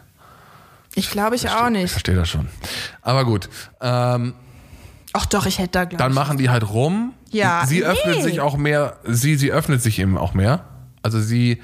Ich 0.95 1.11
glaube, 1.11 1.37
ich 1.37 1.51
auch 1.51 1.67
Ich 1.67 1.73
nicht. 1.73 1.91
verstehe 1.91 2.15
das 2.15 2.29
schon. 2.31 2.49
Aber 3.03 3.25
gut. 3.25 3.49
Ähm, 3.81 4.35
Ach 5.13 5.27
doch, 5.27 5.45
ich 5.47 5.59
hätte 5.59 5.71
da, 5.71 5.85
glaube 5.85 5.99
dann 6.03 6.13
ich. 6.13 6.15
machen 6.17 6.39
die 6.39 6.49
halt 6.51 6.69
rum. 6.71 7.13
Ja, 7.31 7.65
Sie 7.67 7.81
nee. 7.81 7.85
öffnet 7.85 8.23
sich 8.23 8.41
auch 8.41 8.57
mehr. 8.57 8.97
Sie, 9.05 9.37
sie 9.37 9.51
öffnet 9.53 9.83
sich 9.83 9.99
eben 9.99 10.17
auch 10.17 10.35
mehr. 10.35 10.65
Also 11.03 11.21
sie. 11.21 11.63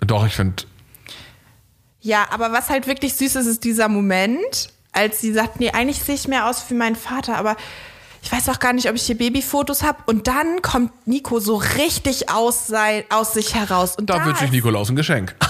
Doch, 0.00 0.26
ich 0.26 0.34
finde. 0.34 0.64
Ja, 2.00 2.26
aber 2.30 2.52
was 2.52 2.68
halt 2.70 2.86
wirklich 2.88 3.14
süß 3.14 3.36
ist, 3.36 3.46
ist 3.46 3.64
dieser 3.64 3.88
Moment, 3.88 4.70
als 4.92 5.20
sie 5.20 5.32
sagt, 5.32 5.60
nee, 5.60 5.70
eigentlich 5.70 6.02
sehe 6.02 6.14
ich 6.16 6.26
mehr 6.26 6.46
aus 6.48 6.64
wie 6.68 6.74
mein 6.74 6.96
Vater, 6.96 7.36
aber 7.36 7.56
ich 8.22 8.30
weiß 8.32 8.48
auch 8.48 8.58
gar 8.60 8.72
nicht, 8.72 8.88
ob 8.88 8.94
ich 8.94 9.02
hier 9.02 9.18
Babyfotos 9.18 9.82
habe. 9.82 9.98
Und 10.06 10.26
dann 10.28 10.62
kommt 10.62 10.92
Nico 11.06 11.40
so 11.40 11.56
richtig 11.56 12.30
aus, 12.30 12.66
sein, 12.66 13.04
aus 13.10 13.34
sich 13.34 13.54
heraus. 13.54 13.96
Und 13.96 14.08
Da 14.08 14.18
da 14.20 14.24
wünsche 14.26 14.44
ich 14.44 14.50
Nikolaus 14.52 14.88
ein 14.90 14.96
Geschenk. 14.96 15.34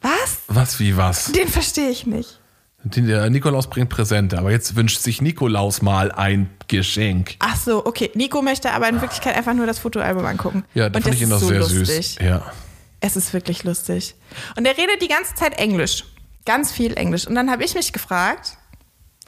Was? 0.00 0.38
Was 0.48 0.78
wie 0.80 0.96
was? 0.96 1.32
Den 1.32 1.48
verstehe 1.48 1.90
ich 1.90 2.06
nicht. 2.06 2.40
Der 2.84 3.28
Nikolaus 3.30 3.68
bringt 3.68 3.88
Präsente, 3.88 4.38
aber 4.38 4.50
jetzt 4.50 4.76
wünscht 4.76 5.00
sich 5.00 5.20
Nikolaus 5.22 5.82
mal 5.82 6.12
ein 6.12 6.50
Geschenk. 6.68 7.36
Ach 7.40 7.56
so, 7.56 7.84
okay. 7.84 8.10
Nico 8.14 8.42
möchte 8.42 8.70
aber 8.72 8.88
in 8.88 9.00
Wirklichkeit 9.00 9.36
einfach 9.36 9.54
nur 9.54 9.66
das 9.66 9.78
Fotoalbum 9.78 10.24
angucken. 10.26 10.64
Ja, 10.74 10.88
da 10.90 10.98
Und 10.98 11.02
fand 11.02 11.06
das 11.06 11.14
ich 11.14 11.22
ihn 11.22 11.30
doch 11.30 11.40
so 11.40 11.48
sehr 11.48 11.58
lustig. 11.60 11.86
süß. 11.86 12.18
Ja. 12.20 12.52
Es 13.00 13.16
ist 13.16 13.32
wirklich 13.32 13.64
lustig. 13.64 14.14
Und 14.56 14.66
er 14.66 14.76
redet 14.76 15.02
die 15.02 15.08
ganze 15.08 15.34
Zeit 15.34 15.58
Englisch. 15.58 16.04
Ganz 16.46 16.72
viel 16.72 16.94
Englisch. 16.94 17.26
Und 17.26 17.34
dann 17.34 17.50
habe 17.50 17.64
ich 17.64 17.74
mich 17.74 17.92
gefragt, 17.92 18.58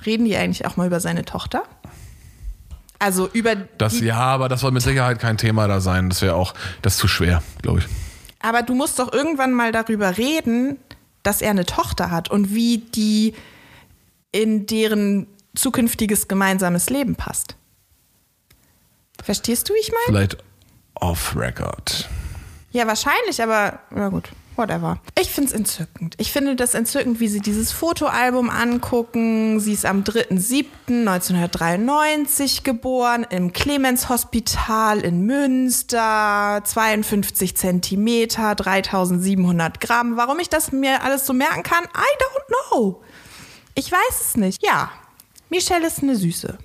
reden 0.05 0.25
die 0.25 0.37
eigentlich 0.37 0.67
auch 0.67 0.77
mal 0.77 0.87
über 0.87 1.01
seine 1.01 1.25
Tochter? 1.25 1.63
Also 2.99 3.29
über 3.33 3.55
Das, 3.57 4.01
ja, 4.01 4.17
aber 4.17 4.49
das 4.49 4.61
soll 4.61 4.71
mit 4.71 4.83
Sicherheit 4.83 5.19
kein 5.19 5.37
Thema 5.37 5.69
da 5.69 5.81
sein. 5.81 6.09
Das 6.09 6.23
wäre 6.23 6.35
auch, 6.35 6.55
das 6.83 6.95
ist 6.95 7.01
zu 7.01 7.09
schwer, 7.09 7.43
glaube 7.63 7.81
ich. 7.81 7.87
Aber 8.41 8.63
du 8.63 8.75
musst 8.75 8.99
doch 8.99 9.13
irgendwann 9.13 9.53
mal 9.53 9.73
darüber 9.73 10.17
reden, 10.17 10.79
dass 11.23 11.43
er 11.43 11.51
eine 11.51 11.67
Tochter 11.67 12.11
hat 12.11 12.31
und 12.31 12.55
wie 12.55 12.79
die 12.79 13.35
in 14.33 14.67
deren 14.67 15.27
zukünftiges 15.55 16.29
gemeinsames 16.29 16.91
Leben 16.91 17.17
passt. 17.17 17.57
Verstehst 19.23 19.69
du, 19.69 19.75
wie 19.75 19.79
ich 19.79 19.91
meine? 19.91 20.19
Vielleicht 20.19 20.39
off-record. 20.95 22.09
Ja, 22.71 22.87
wahrscheinlich, 22.87 23.43
aber 23.43 23.81
na 23.91 24.09
gut, 24.09 24.31
whatever. 24.57 24.99
Ich 25.19 25.31
finde 25.31 25.51
es 25.51 25.57
entzückend. 25.57 26.15
Ich 26.19 26.31
finde 26.33 26.55
das 26.57 26.75
entzückend, 26.75 27.21
wie 27.21 27.29
sie 27.29 27.41
dieses 27.41 27.73
Fotoalbum 27.73 28.51
angucken. 28.51 29.61
Sie 29.61 29.73
ist 29.73 29.87
am 29.87 30.03
3.7.1993 30.03 32.63
geboren 32.63 33.27
im 33.31 33.53
Clemens 33.53 34.09
Hospital 34.09 35.01
in 35.01 35.23
Münster. 35.23 36.63
52 36.65 37.57
Zentimeter, 37.57 38.55
3700 38.55 39.81
Gramm. 39.81 40.17
Warum 40.17 40.39
ich 40.41 40.49
das 40.49 40.73
mir 40.73 41.03
alles 41.03 41.27
so 41.27 41.33
merken 41.33 41.63
kann, 41.63 41.85
I 41.85 42.23
don't 42.23 42.71
know. 42.71 43.03
Ich 43.75 43.93
weiß 43.93 44.21
es 44.21 44.37
nicht. 44.37 44.65
Ja, 44.65 44.91
Michelle 45.51 45.87
ist 45.87 46.03
eine 46.03 46.17
Süße. 46.17 46.59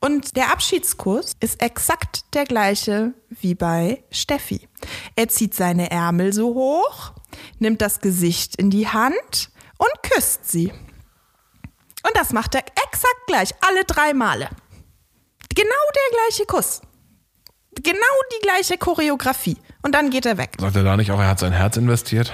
Und 0.00 0.36
der 0.36 0.52
Abschiedskuss 0.52 1.32
ist 1.40 1.60
exakt 1.60 2.34
der 2.34 2.44
gleiche 2.44 3.14
wie 3.28 3.54
bei 3.54 4.04
Steffi. 4.10 4.68
Er 5.16 5.28
zieht 5.28 5.54
seine 5.54 5.90
Ärmel 5.90 6.32
so 6.32 6.54
hoch, 6.54 7.12
nimmt 7.58 7.82
das 7.82 8.00
Gesicht 8.00 8.54
in 8.56 8.70
die 8.70 8.88
Hand 8.88 9.50
und 9.76 9.90
küsst 10.02 10.48
sie. 10.50 10.72
Und 12.04 12.16
das 12.16 12.32
macht 12.32 12.54
er 12.54 12.60
exakt 12.60 13.26
gleich, 13.26 13.50
alle 13.60 13.84
drei 13.84 14.14
Male. 14.14 14.48
Genau 15.54 15.68
der 15.94 16.18
gleiche 16.18 16.46
Kuss. 16.46 16.80
Genau 17.74 17.96
die 18.32 18.42
gleiche 18.42 18.78
Choreografie. 18.78 19.56
Und 19.82 19.94
dann 19.94 20.10
geht 20.10 20.26
er 20.26 20.38
weg. 20.38 20.52
Sagt 20.60 20.76
er 20.76 20.84
da 20.84 20.96
nicht 20.96 21.10
auch, 21.10 21.20
er 21.20 21.28
hat 21.28 21.40
sein 21.40 21.52
Herz 21.52 21.76
investiert? 21.76 22.32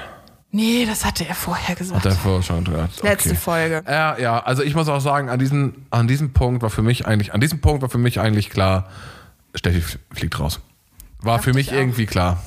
Nee, 0.55 0.87
das 0.87 1.05
hatte 1.05 1.27
er 1.27 1.35
vorher 1.35 1.75
gesagt. 1.75 2.05
Hat 2.05 2.13
er 2.13 2.17
vorher 2.17 2.43
schon 2.43 2.65
gesagt. 2.65 3.03
Letzte 3.03 3.31
Okay. 3.31 3.39
Folge. 3.39 3.83
Ja, 3.89 4.17
ja, 4.19 4.39
also 4.41 4.63
ich 4.63 4.75
muss 4.77 4.89
auch 4.89 5.01
sagen, 5.01 5.29
an 5.29 5.39
diesem, 5.41 5.87
an 5.91 6.07
diesem 6.07 6.33
Punkt 6.33 6.63
war 6.63 6.71
für 6.71 6.83
mich 6.83 7.07
eigentlich, 7.07 7.35
an 7.35 7.41
diesem 7.41 7.61
Punkt 7.61 7.83
war 7.83 7.89
für 7.89 7.99
mich 7.99 8.21
eigentlich 8.21 8.51
klar, 8.51 8.89
Steffi 9.55 9.83
fliegt 10.13 10.39
raus. 10.39 10.61
War 11.21 11.41
für 11.43 11.53
mich 11.55 11.73
irgendwie 11.73 12.07
klar. 12.07 12.43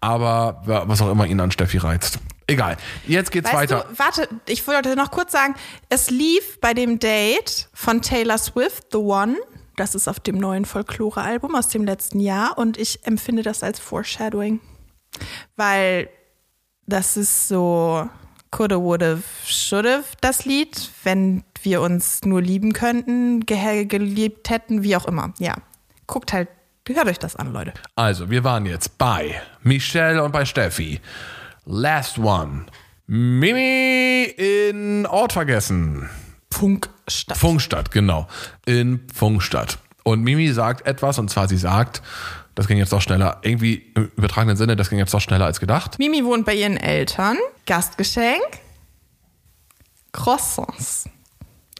Aber 0.00 0.62
wa- 0.66 0.84
was 0.86 1.00
auch 1.02 1.10
immer 1.10 1.26
ihn 1.26 1.40
an 1.40 1.50
Steffi 1.50 1.78
reizt. 1.78 2.18
Egal. 2.46 2.76
Jetzt 3.06 3.30
geht's 3.32 3.48
Weißt 3.52 3.56
weiter. 3.72 3.86
Du, 3.90 3.98
warte, 3.98 4.28
ich 4.46 4.66
wollte 4.66 4.94
noch 4.94 5.10
kurz 5.10 5.32
sagen, 5.32 5.54
es 5.88 6.10
lief 6.10 6.60
bei 6.60 6.74
dem 6.74 6.98
Date 6.98 7.68
von 7.72 8.02
Taylor 8.02 8.38
Swift, 8.38 8.84
The 8.92 8.98
One. 8.98 9.36
Das 9.76 9.94
ist 9.94 10.06
auf 10.08 10.20
dem 10.20 10.36
neuen 10.38 10.64
Folklore-Album 10.64 11.54
aus 11.56 11.68
dem 11.68 11.84
letzten 11.84 12.20
Jahr 12.20 12.58
und 12.58 12.76
ich 12.78 13.04
empfinde 13.06 13.42
das 13.42 13.62
als 13.62 13.80
Foreshadowing. 13.80 14.60
Weil 15.56 16.08
das 16.92 17.16
ist 17.16 17.48
so 17.48 18.08
coulda, 18.50 18.78
woulda, 18.78 19.18
shoulda, 19.46 20.02
das 20.20 20.44
Lied, 20.44 20.90
wenn 21.04 21.42
wir 21.62 21.80
uns 21.80 22.20
nur 22.24 22.42
lieben 22.42 22.74
könnten, 22.74 23.40
ge 23.40 23.86
geliebt 23.86 24.50
hätten, 24.50 24.82
wie 24.82 24.94
auch 24.94 25.06
immer. 25.06 25.32
Ja, 25.38 25.56
guckt 26.06 26.34
halt, 26.34 26.48
hört 26.86 27.06
euch 27.06 27.18
das 27.18 27.34
an, 27.36 27.52
Leute. 27.52 27.72
Also, 27.96 28.28
wir 28.28 28.44
waren 28.44 28.66
jetzt 28.66 28.98
bei 28.98 29.40
Michelle 29.62 30.22
und 30.22 30.32
bei 30.32 30.44
Steffi. 30.44 31.00
Last 31.64 32.18
one. 32.18 32.66
Mimi 33.06 34.24
in 34.24 35.06
Ort 35.06 35.32
vergessen. 35.32 36.10
Funkstadt. 36.50 37.38
Funkstadt, 37.38 37.90
genau. 37.90 38.28
In 38.66 39.06
Funkstadt. 39.14 39.78
Und 40.04 40.22
Mimi 40.22 40.52
sagt 40.52 40.86
etwas, 40.86 41.18
und 41.18 41.30
zwar 41.30 41.48
sie 41.48 41.56
sagt, 41.56 42.02
das 42.54 42.66
ging 42.66 42.78
jetzt 42.78 42.92
doch 42.92 43.00
schneller, 43.00 43.38
irgendwie 43.42 43.90
im 43.94 44.10
übertragenen 44.16 44.56
Sinne, 44.56 44.76
das 44.76 44.90
ging 44.90 44.98
jetzt 44.98 45.14
doch 45.14 45.20
schneller 45.20 45.46
als 45.46 45.60
gedacht. 45.60 45.98
Mimi 45.98 46.24
wohnt 46.24 46.44
bei 46.44 46.54
ihren 46.54 46.76
Eltern. 46.76 47.38
Gastgeschenk. 47.66 48.42
Croissants. 50.12 51.08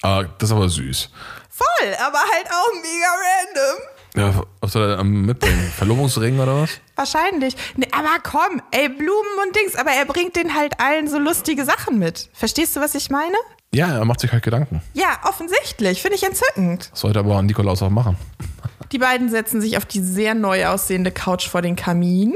Ah, 0.02 0.24
das 0.38 0.48
ist 0.48 0.54
aber 0.54 0.68
süß. 0.68 1.10
Voll, 1.50 1.94
aber 2.04 2.18
halt 2.18 2.46
auch 2.50 2.72
mega 2.82 3.06
random. 3.22 3.82
Ja, 4.14 4.42
was 4.60 4.72
soll 4.72 4.90
er 4.90 4.98
ähm, 4.98 5.26
mitbringen? 5.26 5.72
Verlobungsring 5.76 6.38
oder 6.40 6.62
was? 6.62 6.70
Wahrscheinlich. 6.96 7.56
Nee, 7.76 7.88
aber 7.92 8.18
komm, 8.22 8.60
ey, 8.70 8.88
Blumen 8.88 9.46
und 9.46 9.56
Dings, 9.56 9.76
aber 9.76 9.90
er 9.90 10.04
bringt 10.04 10.36
den 10.36 10.54
halt 10.54 10.80
allen 10.80 11.08
so 11.08 11.18
lustige 11.18 11.64
Sachen 11.64 11.98
mit. 11.98 12.28
Verstehst 12.32 12.76
du, 12.76 12.80
was 12.80 12.94
ich 12.94 13.10
meine? 13.10 13.36
Ja, 13.74 13.96
er 13.96 14.04
macht 14.04 14.20
sich 14.20 14.32
halt 14.32 14.42
Gedanken. 14.42 14.82
Ja, 14.92 15.18
offensichtlich. 15.24 16.02
Finde 16.02 16.16
ich 16.16 16.24
entzückend. 16.24 16.90
Das 16.92 17.00
sollte 17.00 17.20
aber 17.20 17.40
Nikolaus 17.40 17.82
auch 17.82 17.88
machen. 17.90 18.18
Die 18.92 18.98
beiden 18.98 19.30
setzen 19.30 19.60
sich 19.60 19.76
auf 19.78 19.86
die 19.86 20.00
sehr 20.00 20.34
neu 20.34 20.66
aussehende 20.66 21.10
Couch 21.10 21.48
vor 21.48 21.62
den 21.62 21.76
Kamin. 21.76 22.34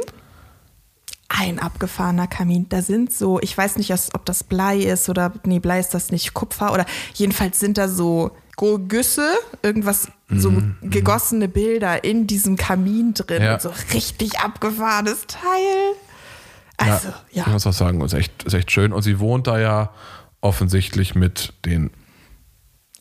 Ein 1.28 1.58
abgefahrener 1.58 2.26
Kamin. 2.26 2.68
Da 2.68 2.82
sind 2.82 3.12
so, 3.12 3.40
ich 3.40 3.56
weiß 3.56 3.76
nicht, 3.76 3.92
ob 4.14 4.24
das 4.24 4.42
Blei 4.42 4.78
ist 4.78 5.08
oder, 5.08 5.32
nee, 5.44 5.58
Blei 5.58 5.80
ist 5.80 5.92
das 5.92 6.10
nicht, 6.10 6.34
Kupfer 6.34 6.72
oder 6.72 6.86
jedenfalls 7.14 7.60
sind 7.60 7.78
da 7.78 7.88
so 7.88 8.30
Güsse, 8.56 9.28
irgendwas, 9.62 10.08
so 10.30 10.50
gegossene 10.80 11.46
Bilder 11.46 12.04
in 12.04 12.26
diesem 12.26 12.56
Kamin 12.56 13.12
drin. 13.12 13.42
Ja. 13.42 13.60
So 13.60 13.70
richtig 13.92 14.38
abgefahrenes 14.38 15.26
Teil. 15.26 15.92
Also, 16.78 17.08
ja. 17.32 17.44
Ich 17.46 17.52
muss 17.52 17.66
auch 17.66 17.74
sagen, 17.74 18.00
ist 18.00 18.14
echt, 18.14 18.44
ist 18.44 18.54
echt 18.54 18.70
schön. 18.70 18.94
Und 18.94 19.02
sie 19.02 19.18
wohnt 19.20 19.46
da 19.46 19.58
ja 19.58 19.90
offensichtlich 20.40 21.14
mit 21.14 21.52
den 21.66 21.90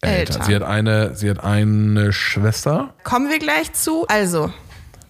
Eltern. 0.06 0.44
Sie 0.44 0.56
hat 0.56 0.64
eine, 0.64 1.16
sie 1.16 1.30
hat 1.30 1.44
eine 1.44 2.14
Schwester. 2.14 2.94
Kommen 3.04 3.30
wir 3.30 3.40
gleich 3.40 3.74
zu. 3.74 4.08
Also, 4.08 4.52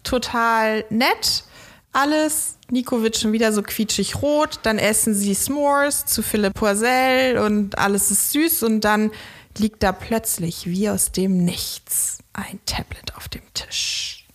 total 0.04 0.86
nett. 0.90 1.44
Alles. 1.92 2.58
Nico 2.70 3.04
wird 3.04 3.18
schon 3.18 3.32
wieder 3.32 3.54
so 3.54 3.62
quietschig 3.62 4.22
rot. 4.22 4.60
Dann 4.64 4.80
essen 4.80 5.14
sie 5.14 5.34
S'mores 5.34 6.06
zu 6.06 6.24
Philipp 6.24 6.54
Poisel 6.56 7.38
und 7.38 7.78
alles 7.78 8.12
ist 8.12 8.32
süß. 8.32 8.64
Und 8.64 8.82
dann 8.82 9.12
liegt 9.58 9.84
da 9.84 9.92
plötzlich 9.92 10.68
wie 10.68 10.90
aus 10.90 11.12
dem 11.12 11.38
Nichts 11.38 12.20
ein 12.34 12.60
Tablet 12.66 13.16
auf 13.16 13.30
dem 13.30 13.44
Tisch. 13.54 14.26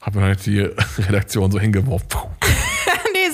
Hab 0.00 0.14
mir 0.14 0.22
halt 0.22 0.44
die 0.46 0.60
Redaktion 0.98 1.50
so 1.50 1.60
hingeworfen. 1.60 2.20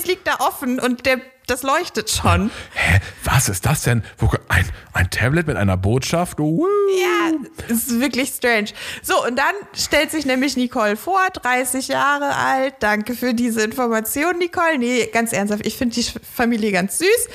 Es 0.05 0.09
liegt 0.11 0.27
da 0.27 0.35
offen 0.39 0.79
und 0.79 1.05
der, 1.07 1.19
das 1.47 1.63
leuchtet 1.63 2.11
schon. 2.11 2.51
Hä, 2.73 2.99
was 3.23 3.49
ist 3.49 3.65
das 3.65 3.81
denn? 3.81 4.03
Ein, 4.49 4.65
ein 4.93 5.09
Tablet 5.09 5.47
mit 5.47 5.57
einer 5.57 5.77
Botschaft? 5.77 6.39
Uh. 6.39 6.65
Ja, 7.01 7.31
es 7.67 7.87
ist 7.87 7.99
wirklich 7.99 8.29
strange. 8.29 8.67
So, 9.01 9.25
und 9.25 9.35
dann 9.35 9.53
stellt 9.73 10.11
sich 10.11 10.25
nämlich 10.27 10.57
Nicole 10.57 10.95
vor, 10.95 11.21
30 11.33 11.87
Jahre 11.87 12.35
alt. 12.35 12.75
Danke 12.81 13.15
für 13.15 13.33
diese 13.33 13.63
Information, 13.63 14.37
Nicole. 14.37 14.77
Nee, 14.77 15.07
ganz 15.11 15.33
ernsthaft, 15.33 15.65
ich 15.65 15.75
finde 15.75 15.95
die 15.95 16.03
Familie 16.35 16.71
ganz 16.71 16.99
süß. 16.99 17.27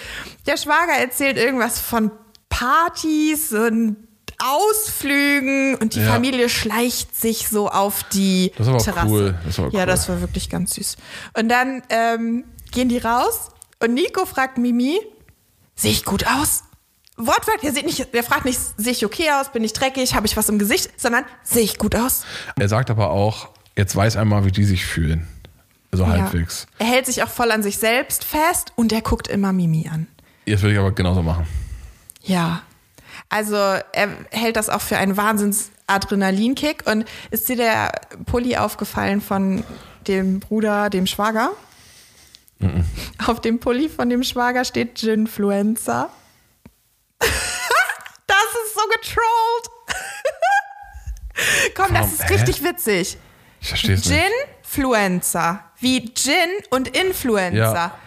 Der 0.46 0.56
Schwager 0.56 0.92
erzählt 0.98 1.36
irgendwas 1.36 1.80
von 1.80 2.12
Partys 2.48 3.52
und 3.52 3.96
Ausflügen 4.42 5.74
und 5.76 5.94
die 5.94 6.00
Ja. 6.00 6.12
Familie 6.12 6.48
schleicht 6.48 7.14
sich 7.14 7.48
so 7.48 7.68
auf 7.68 8.04
die 8.04 8.52
Das 8.56 8.66
ist 8.66 8.72
aber 8.72 8.78
Terrasse. 8.82 9.08
cool. 9.08 9.34
Das 9.44 9.52
ist 9.54 9.58
aber 9.58 9.70
Ja, 9.72 9.80
cool. 9.80 9.86
das 9.86 10.08
war 10.08 10.20
wirklich 10.22 10.48
ganz 10.48 10.74
süß. 10.74 10.96
Und 11.38 11.48
dann 11.50 11.82
ähm, 11.90 12.44
gehen 12.70 12.88
die 12.88 12.98
raus 12.98 13.50
und 13.80 13.94
Nico 13.94 14.26
fragt 14.26 14.58
Mimi, 14.58 14.98
sehe 15.74 15.90
ich 15.90 16.04
gut 16.04 16.26
aus? 16.26 16.64
Wortwörtlich, 17.16 17.60
der, 17.62 17.72
sieht 17.72 17.86
nicht, 17.86 18.14
der 18.14 18.24
fragt 18.24 18.44
nicht, 18.44 18.58
sehe 18.76 18.92
ich 18.92 19.04
okay 19.04 19.30
aus, 19.32 19.52
bin 19.52 19.62
ich 19.62 19.72
dreckig, 19.72 20.14
habe 20.14 20.26
ich 20.26 20.36
was 20.36 20.48
im 20.48 20.58
Gesicht, 20.58 20.90
sondern 20.98 21.24
sehe 21.42 21.62
ich 21.62 21.78
gut 21.78 21.94
aus? 21.94 22.24
Er 22.58 22.68
sagt 22.68 22.90
aber 22.90 23.10
auch, 23.10 23.48
jetzt 23.76 23.94
weiß 23.94 24.16
einmal, 24.16 24.44
wie 24.44 24.52
die 24.52 24.64
sich 24.64 24.86
fühlen. 24.86 25.28
So 25.92 26.06
halbwegs. 26.06 26.66
Ja. 26.78 26.86
Er 26.86 26.92
hält 26.92 27.06
sich 27.06 27.22
auch 27.22 27.28
voll 27.28 27.50
an 27.50 27.62
sich 27.62 27.78
selbst 27.78 28.24
fest 28.24 28.72
und 28.76 28.92
er 28.92 29.02
guckt 29.02 29.28
immer 29.28 29.52
Mimi 29.52 29.88
an. 29.92 30.06
Jetzt 30.46 30.62
würde 30.62 30.74
ich 30.74 30.78
aber 30.78 30.92
genauso 30.92 31.22
machen. 31.22 31.46
Ja. 32.22 32.62
Also 33.28 33.56
er 33.56 34.08
hält 34.30 34.56
das 34.56 34.68
auch 34.68 34.80
für 34.80 34.96
einen 34.96 35.16
Wahnsinns-Adrenalinkick. 35.16 36.84
Und 36.86 37.04
ist 37.30 37.48
dir 37.48 37.56
der 37.56 37.92
Pulli 38.26 38.56
aufgefallen 38.56 39.20
von 39.20 39.64
dem 40.06 40.40
Bruder, 40.40 40.90
dem 40.90 41.06
Schwager? 41.06 41.52
Auf 43.26 43.40
dem 43.40 43.58
Pulli 43.60 43.88
von 43.88 44.08
dem 44.10 44.22
Schwager 44.22 44.64
steht 44.64 44.96
Ginfluencer. 44.96 46.10
das 47.18 47.28
ist 48.64 48.74
so 48.74 48.80
getrollt. 48.92 49.68
komm, 51.74 51.94
das 51.94 52.02
Warum? 52.02 52.12
ist 52.12 52.28
Hä? 52.28 52.34
richtig 52.34 52.64
witzig. 52.64 53.18
Ich 53.60 53.68
verstehe 53.68 53.94
es 53.94 54.06
nicht. 54.06 54.20
Ginfluencer. 54.62 55.64
Wie 55.78 56.12
Gin 56.14 56.34
und 56.70 56.88
Influencer. 56.88 57.56
Ja. 57.56 57.98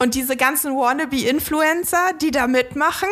Und 0.00 0.14
diese 0.14 0.36
ganzen 0.36 0.74
Wannabe-Influencer, 0.76 2.12
die 2.20 2.30
da 2.30 2.46
mitmachen, 2.46 3.08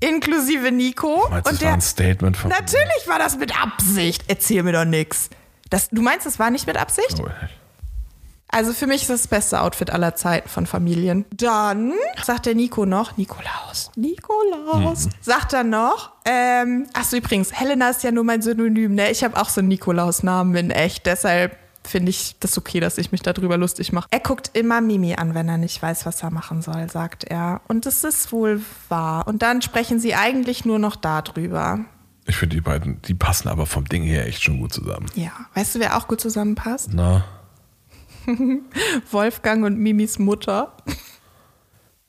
inklusive 0.00 0.70
Nico. 0.70 1.28
Meinst 1.28 1.50
und 1.50 1.60
das 1.60 1.64
war 1.64 1.72
ein 1.72 1.80
Statement 1.80 2.36
von. 2.36 2.50
Natürlich 2.50 3.06
war 3.06 3.18
das 3.18 3.36
mit 3.36 3.60
Absicht. 3.60 4.24
Erzähl 4.28 4.62
mir 4.62 4.72
doch 4.72 4.84
nix. 4.84 5.30
Das, 5.70 5.88
du 5.90 6.02
meinst, 6.02 6.26
das 6.26 6.38
war 6.38 6.50
nicht 6.50 6.66
mit 6.66 6.76
Absicht? 6.76 7.16
Oh, 7.20 7.28
Also 8.54 8.72
für 8.72 8.86
mich 8.86 9.02
ist 9.02 9.10
das 9.10 9.22
das 9.22 9.28
beste 9.28 9.60
Outfit 9.60 9.90
aller 9.90 10.14
Zeiten 10.14 10.48
von 10.48 10.66
Familien. 10.66 11.24
Dann 11.36 11.92
sagt 12.22 12.46
der 12.46 12.54
Nico 12.54 12.86
noch, 12.86 13.16
Nikolaus, 13.16 13.90
Nikolaus, 13.96 15.08
sagt 15.20 15.52
er 15.54 15.64
noch, 15.64 16.12
ähm, 16.24 16.86
ach 16.92 17.02
so 17.02 17.16
übrigens, 17.16 17.52
Helena 17.52 17.90
ist 17.90 18.04
ja 18.04 18.12
nur 18.12 18.22
mein 18.22 18.42
Synonym, 18.42 18.94
ne? 18.94 19.10
Ich 19.10 19.24
habe 19.24 19.36
auch 19.40 19.48
so 19.48 19.60
einen 19.60 19.68
Nikolaus-Namen 19.68 20.54
in 20.54 20.70
echt, 20.70 21.06
deshalb 21.06 21.56
finde 21.82 22.10
ich 22.10 22.36
das 22.38 22.56
okay, 22.56 22.78
dass 22.78 22.96
ich 22.96 23.10
mich 23.10 23.22
darüber 23.22 23.56
lustig 23.56 23.92
mache. 23.92 24.06
Er 24.12 24.20
guckt 24.20 24.52
immer 24.52 24.80
Mimi 24.80 25.16
an, 25.16 25.34
wenn 25.34 25.48
er 25.48 25.58
nicht 25.58 25.82
weiß, 25.82 26.06
was 26.06 26.22
er 26.22 26.30
machen 26.30 26.62
soll, 26.62 26.88
sagt 26.88 27.24
er. 27.24 27.60
Und 27.66 27.86
das 27.86 28.04
ist 28.04 28.30
wohl 28.30 28.62
wahr. 28.88 29.26
Und 29.26 29.42
dann 29.42 29.62
sprechen 29.62 29.98
sie 29.98 30.14
eigentlich 30.14 30.64
nur 30.64 30.78
noch 30.78 30.94
darüber. 30.94 31.80
Ich 32.26 32.36
finde 32.36 32.54
die 32.54 32.62
beiden, 32.62 33.02
die 33.02 33.14
passen 33.14 33.48
aber 33.48 33.66
vom 33.66 33.84
Ding 33.86 34.04
her 34.04 34.26
echt 34.26 34.44
schon 34.44 34.60
gut 34.60 34.72
zusammen. 34.72 35.06
Ja, 35.16 35.32
weißt 35.54 35.74
du, 35.74 35.80
wer 35.80 35.96
auch 35.96 36.06
gut 36.08 36.20
zusammenpasst? 36.20 36.90
Na, 36.92 37.24
Wolfgang 39.10 39.64
und 39.64 39.78
Mimis 39.78 40.18
Mutter. 40.18 40.76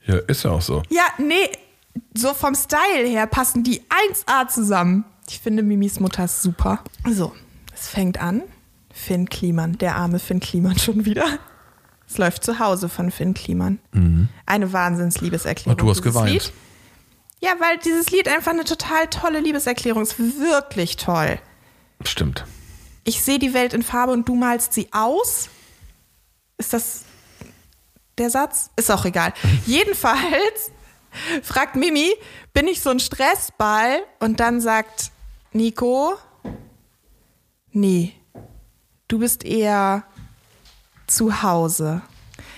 ja, 0.05 0.17
ist 0.27 0.43
ja 0.43 0.51
auch 0.51 0.61
so. 0.61 0.83
Ja, 0.89 1.03
nee, 1.17 1.49
so 2.13 2.33
vom 2.33 2.55
Style 2.55 3.07
her 3.07 3.27
passen 3.27 3.63
die 3.63 3.81
1A 3.81 4.47
zusammen. 4.47 5.05
Ich 5.29 5.39
finde 5.39 5.63
Mimis 5.63 5.99
Mutter 5.99 6.27
super. 6.27 6.83
So, 7.09 7.33
es 7.73 7.87
fängt 7.87 8.21
an. 8.21 8.43
Finn 8.93 9.27
Kliman, 9.27 9.77
der 9.77 9.95
arme 9.97 10.19
Finn 10.19 10.39
Kliman 10.39 10.77
schon 10.79 11.05
wieder. 11.05 11.25
Es 12.07 12.17
läuft 12.17 12.43
zu 12.43 12.59
Hause 12.59 12.87
von 12.87 13.11
Finn 13.11 13.33
Kliman. 13.33 13.79
Eine 14.45 14.71
Wahnsinns-Liebeserklärung. 14.71 15.71
Und 15.71 15.81
du 15.81 15.89
hast 15.89 16.03
geweint. 16.03 16.29
Lied. 16.29 16.53
Ja, 17.41 17.53
weil 17.59 17.77
dieses 17.79 18.11
Lied 18.11 18.27
einfach 18.27 18.51
eine 18.51 18.63
total 18.63 19.07
tolle 19.07 19.39
Liebeserklärung 19.39 20.03
ist. 20.03 20.19
Wirklich 20.19 20.97
toll. 20.97 21.39
Stimmt. 22.03 22.45
Ich 23.03 23.21
sehe 23.23 23.39
die 23.39 23.53
Welt 23.53 23.73
in 23.73 23.81
Farbe 23.81 24.13
und 24.13 24.29
du 24.29 24.35
malst 24.35 24.73
sie 24.73 24.87
aus. 24.91 25.49
Ist 26.57 26.73
das 26.73 27.01
der 28.17 28.29
Satz? 28.29 28.69
Ist 28.75 28.91
auch 28.91 29.05
egal. 29.05 29.33
Jedenfalls 29.65 30.71
fragt 31.43 31.75
Mimi, 31.75 32.11
bin 32.53 32.67
ich 32.67 32.81
so 32.81 32.89
ein 32.89 32.99
Stressball? 32.99 34.03
Und 34.19 34.39
dann 34.39 34.61
sagt 34.61 35.11
Nico, 35.51 36.15
nee, 37.71 38.13
du 39.07 39.19
bist 39.19 39.43
eher 39.43 40.03
zu 41.07 41.41
Hause. 41.43 42.01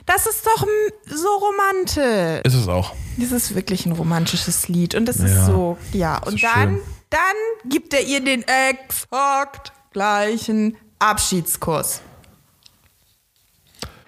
Das 0.06 0.26
ist 0.26 0.46
doch 0.46 0.66
so 1.06 1.28
romantisch. 1.28 2.42
Ist 2.46 2.54
es 2.54 2.68
auch. 2.68 2.94
Das 3.18 3.32
ist 3.32 3.56
wirklich 3.56 3.86
ein 3.86 3.92
romantisches 3.92 4.68
Lied 4.70 4.96
und 4.96 5.06
das 5.06 5.18
ist 5.18 5.36
Ja, 5.36 5.46
so, 5.46 5.78
ja. 5.92 6.18
Und 6.24 6.36
ist 6.36 6.44
dann, 6.44 6.76
schön. 6.78 6.82
dann 7.10 7.70
gibt 7.70 7.94
er 7.94 8.04
ihr 8.04 8.24
den 8.24 8.44
exakt 8.48 9.74
gleichen 9.92 10.78
Abschiedskuss. 11.00 12.02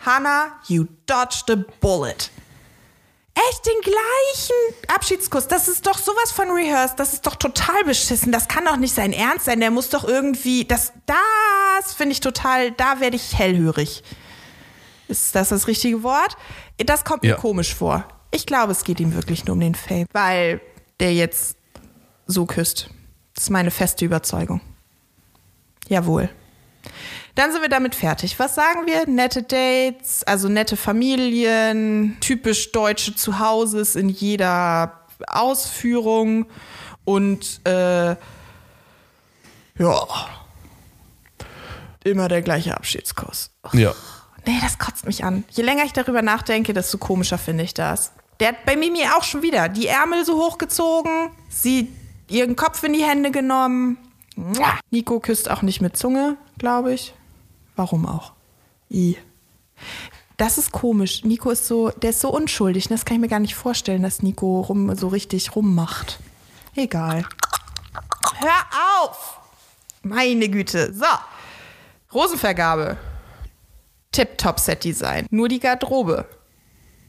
Hannah, 0.05 0.53
you 0.67 0.85
dodged 1.05 1.49
a 1.51 1.57
bullet. 1.81 2.29
Echt 3.49 3.65
den 3.65 3.81
gleichen 3.81 4.93
Abschiedskuss. 4.93 5.47
Das 5.47 5.67
ist 5.69 5.85
doch 5.87 5.97
sowas 5.97 6.31
von 6.31 6.49
rehearsed. 6.51 6.99
Das 6.99 7.13
ist 7.13 7.25
doch 7.25 7.35
total 7.35 7.83
beschissen. 7.85 8.31
Das 8.33 8.47
kann 8.49 8.65
doch 8.65 8.75
nicht 8.75 8.93
sein 8.93 9.13
Ernst 9.13 9.45
sein. 9.45 9.59
Der 9.61 9.71
muss 9.71 9.89
doch 9.89 10.03
irgendwie. 10.03 10.65
Das, 10.65 10.91
das 11.05 11.93
finde 11.93 12.13
ich 12.13 12.19
total. 12.19 12.71
Da 12.71 12.99
werde 12.99 13.15
ich 13.15 13.37
hellhörig. 13.37 14.03
Ist 15.07 15.35
das 15.35 15.49
das 15.49 15.67
richtige 15.67 16.03
Wort? 16.03 16.35
Das 16.77 17.05
kommt 17.05 17.23
mir 17.23 17.29
Ja. 17.29 17.35
komisch 17.37 17.73
vor. 17.73 18.05
Ich 18.31 18.45
glaube, 18.45 18.73
es 18.73 18.83
geht 18.83 18.99
ihm 18.99 19.13
wirklich 19.15 19.45
nur 19.45 19.53
um 19.53 19.59
den 19.61 19.73
Fame, 19.75 20.05
weil 20.11 20.59
der 20.99 21.13
jetzt 21.13 21.55
so 22.27 22.45
küsst. 22.45 22.89
Das 23.35 23.45
ist 23.45 23.49
meine 23.49 23.71
feste 23.71 24.03
Überzeugung. 24.05 24.59
Jawohl. 25.87 26.29
Dann 27.35 27.51
sind 27.51 27.61
wir 27.61 27.69
damit 27.69 27.95
fertig. 27.95 28.37
Was 28.39 28.55
sagen 28.55 28.85
wir? 28.85 29.07
Nette 29.07 29.43
Dates, 29.43 30.23
also 30.23 30.49
nette 30.49 30.75
Familien, 30.75 32.17
typisch 32.21 32.71
deutsche 32.71 33.15
Zuhauses 33.15 33.95
in 33.95 34.09
jeder 34.09 35.05
Ausführung 35.27 36.45
und 37.05 37.61
äh, 37.65 38.15
ja, 39.79 40.07
immer 42.03 42.27
der 42.27 42.41
gleiche 42.41 42.75
Abschiedskuss. 42.75 43.51
Ja. 43.73 43.93
Nee, 44.45 44.57
das 44.61 44.77
kotzt 44.79 45.05
mich 45.05 45.23
an. 45.23 45.43
Je 45.51 45.63
länger 45.63 45.83
ich 45.83 45.93
darüber 45.93 46.21
nachdenke, 46.21 46.73
desto 46.73 46.97
komischer 46.97 47.37
finde 47.37 47.63
ich 47.63 47.73
das. 47.73 48.11
Der 48.39 48.49
hat 48.49 48.65
bei 48.65 48.75
Mimi 48.75 49.03
auch 49.15 49.23
schon 49.23 49.41
wieder 49.41 49.67
die 49.67 49.87
Ärmel 49.87 50.25
so 50.25 50.37
hochgezogen, 50.37 51.29
sie 51.49 51.91
ihren 52.29 52.55
Kopf 52.55 52.83
in 52.83 52.93
die 52.93 53.03
Hände 53.03 53.31
genommen. 53.31 53.97
Nico 54.91 55.19
küsst 55.19 55.51
auch 55.51 55.61
nicht 55.61 55.81
mit 55.81 55.97
Zunge, 55.97 56.37
glaube 56.57 56.93
ich. 56.93 57.13
Warum 57.79 58.05
auch? 58.05 58.33
I. 58.91 59.15
Das 60.35 60.57
ist 60.57 60.73
komisch. 60.73 61.23
Nico 61.23 61.49
ist 61.49 61.65
so, 61.65 61.91
der 61.91 62.09
ist 62.09 62.19
so 62.19 62.29
unschuldig. 62.29 62.89
Das 62.89 63.05
kann 63.05 63.15
ich 63.15 63.21
mir 63.21 63.29
gar 63.29 63.39
nicht 63.39 63.55
vorstellen, 63.55 64.03
dass 64.03 64.21
Nico 64.21 64.59
rum, 64.59 64.93
so 64.97 65.07
richtig 65.07 65.55
rummacht. 65.55 66.19
Egal. 66.75 67.23
Hör 68.39 69.01
auf! 69.01 69.39
Meine 70.03 70.49
Güte. 70.49 70.93
So. 70.93 71.05
Rosenvergabe. 72.13 72.97
Tip-Top-Set-Design. 74.11 75.27
Nur 75.29 75.47
die 75.47 75.61
Garderobe. 75.61 76.27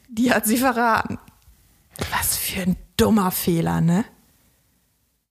Die 0.09 0.33
hat 0.33 0.47
sie 0.47 0.59
verraten. 0.59 1.19
Was 2.13 2.37
für 2.37 2.61
ein 2.61 2.77
dummer 2.97 3.33
Fehler, 3.33 3.81
ne? 3.81 4.05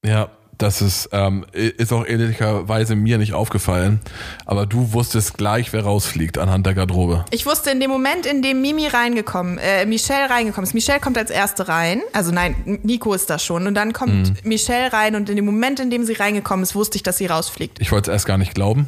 Ja, 0.03 0.31
das 0.60 0.82
ist, 0.82 1.10
ähm, 1.14 1.45
ist 1.53 1.91
auch 1.91 2.05
ehrlicherweise 2.05 2.95
mir 2.95 3.18
nicht 3.18 3.34
aufgefallen. 3.34 3.99
Aber 4.45 4.66
du 4.66 4.93
wusstest 4.93 5.38
gleich, 5.38 5.74
wer 5.74 5.84
rausfliegt 5.84 6.38
anhand 6.38 6.66
der 6.66 6.76
Garderobe. 6.76 7.26
Ich 7.32 7.45
wusste 7.45 7.72
in 7.72 7.80
dem 7.80 7.89
Moment, 7.89 8.26
in 8.26 8.41
dem 8.41 8.62
Mimi 8.62 8.86
reingekommen, 8.88 9.57
äh, 9.57 9.86
Michelle 9.86 10.30
reingekommen 10.30 10.68
ist. 10.68 10.74
Michelle 10.74 10.99
kommt 10.99 11.18
als 11.18 11.32
erste 11.32 11.68
rein. 11.70 12.01
Also 12.14 12.32
nein, 12.32 12.80
Nico 12.84 13.14
ist 13.14 13.30
da 13.30 13.39
schon. 13.39 13.66
Und 13.68 13.74
dann 13.74 13.93
kommt 13.93 14.45
Michelle 14.45 14.93
rein 14.93 15.16
und 15.16 15.30
in 15.30 15.38
dem 15.38 15.45
Moment, 15.45 15.80
in 15.80 15.89
dem 15.89 16.03
sie 16.03 16.14
reingekommen 16.14 16.64
ist, 16.64 16.76
wusste 16.76 16.97
ich, 16.97 17.03
dass 17.03 17.18
sie 17.18 17.26
rausfliegt. 17.26 17.80
Ich 17.82 17.91
wollte 17.91 18.12
es 18.12 18.14
erst 18.14 18.26
gar 18.28 18.38
nicht 18.38 18.53
glauben, 18.53 18.88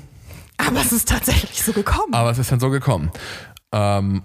Aber 0.58 0.82
es 0.82 0.92
ist 0.92 1.08
tatsächlich 1.08 1.64
so 1.64 1.72
gekommen. 1.74 2.14
aber 2.14 2.32
es 2.32 2.38
ist 2.38 2.52
dann 2.52 2.60
so 2.60 2.70
gekommen. 2.70 3.12
Ähm, 3.72 4.22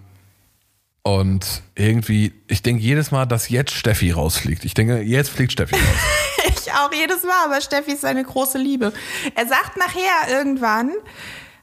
und 1.06 1.62
irgendwie, 1.76 2.32
ich 2.48 2.62
denke 2.62 2.82
jedes 2.82 3.12
Mal, 3.12 3.26
dass 3.26 3.48
jetzt 3.48 3.70
Steffi 3.70 4.10
rausfliegt. 4.10 4.64
Ich 4.64 4.74
denke, 4.74 5.02
jetzt 5.02 5.30
fliegt 5.30 5.52
Steffi 5.52 5.76
raus. 5.76 5.82
Ich 6.48 6.72
auch 6.72 6.92
jedes 6.92 7.22
Mal, 7.22 7.44
aber 7.44 7.60
Steffi 7.60 7.92
ist 7.92 8.02
seine 8.02 8.22
große 8.22 8.58
Liebe. 8.58 8.92
Er 9.34 9.46
sagt 9.46 9.76
nachher 9.76 10.36
irgendwann, 10.36 10.92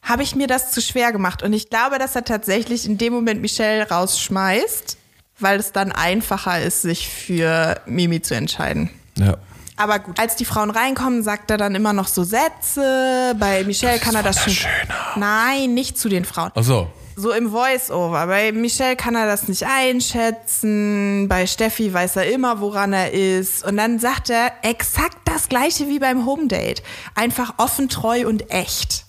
habe 0.02 0.24
ich 0.24 0.36
mir 0.36 0.48
das 0.48 0.72
zu 0.72 0.82
schwer 0.82 1.12
gemacht. 1.12 1.44
Und 1.44 1.54
ich 1.54 1.70
glaube, 1.70 2.00
dass 2.00 2.16
er 2.16 2.24
tatsächlich 2.26 2.86
in 2.86 2.98
dem 2.98 3.14
Moment 3.14 3.42
Michelle 3.42 3.88
rausschmeißt, 3.90 4.98
weil 5.40 5.60
es 5.60 5.72
dann 5.72 5.92
einfacher 5.92 6.62
ist, 6.62 6.82
sich 6.82 7.08
für 7.08 7.82
Mimi 7.86 8.22
zu 8.22 8.36
entscheiden. 8.36 8.90
ja. 9.16 9.38
Aber 9.76 10.00
gut, 10.00 10.20
als 10.20 10.36
die 10.36 10.46
Frauen 10.46 10.70
reinkommen, 10.70 11.24
sagt 11.24 11.50
er 11.50 11.58
dann 11.58 11.74
immer 11.76 11.94
noch 11.94 12.08
so 12.08 12.24
Sätze. 12.24 13.36
Bei 13.40 13.64
Michelle 13.64 14.00
kann 14.00 14.16
er 14.16 14.24
das 14.24 14.44
schon. 14.44 14.70
Nein, 15.16 15.74
nicht 15.74 15.98
zu 15.98 16.10
den 16.10 16.26
Frauen. 16.26 16.52
Ach 16.56 16.64
so. 16.64 16.92
So 17.16 17.32
im 17.32 17.52
Voice-Over. 17.52 18.28
Bei 18.28 18.52
Michelle 18.52 18.96
kann 18.96 19.16
er 19.16 19.26
das 19.26 19.48
nicht 19.48 19.66
einschätzen. 19.66 21.28
Bei 21.30 21.46
Steffi 21.48 21.94
weiß 21.94 22.16
er 22.18 22.32
immer, 22.32 22.60
woran 22.60 22.94
er 22.94 23.12
ist. 23.12 23.66
Und 23.66 23.78
dann 23.78 24.00
sagt 24.00 24.30
er 24.30 24.52
exakt 24.64 25.18
das 25.26 25.50
gleiche 25.50 25.88
wie 25.88 26.00
beim 26.00 26.26
Home-Date. 26.26 26.82
Einfach 27.16 27.56
offen, 27.58 27.90
treu 27.90 28.28
und 28.28 28.50
echt. 28.52 29.06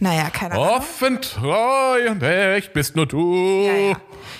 Naja, 0.00 0.28
keine 0.30 0.54
Ahnung. 0.54 0.68
Offen, 0.68 1.20
treu 1.22 2.10
und 2.10 2.22
echt 2.22 2.72
bist 2.72 2.96
nur 2.96 3.06
du. 3.06 3.64
Ja, 3.66 3.72
ja. 3.90 3.96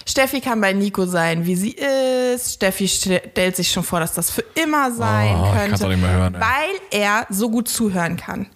Steffi 0.06 0.40
kann 0.40 0.60
bei 0.60 0.72
Nico 0.72 1.06
sein, 1.06 1.46
wie 1.46 1.54
sie 1.54 1.70
ist. 1.72 2.54
Steffi 2.54 2.88
stellt 2.88 3.56
sich 3.56 3.70
schon 3.70 3.84
vor, 3.84 4.00
dass 4.00 4.14
das 4.14 4.30
für 4.30 4.44
immer 4.54 4.90
sein 4.92 5.36
Oh, 5.40 5.52
könnte. 5.52 5.96
hören, 5.96 6.34
weil 6.34 7.00
er 7.00 7.26
so 7.30 7.48
gut 7.50 7.68
zuhören 7.68 8.16
kann. 8.16 8.46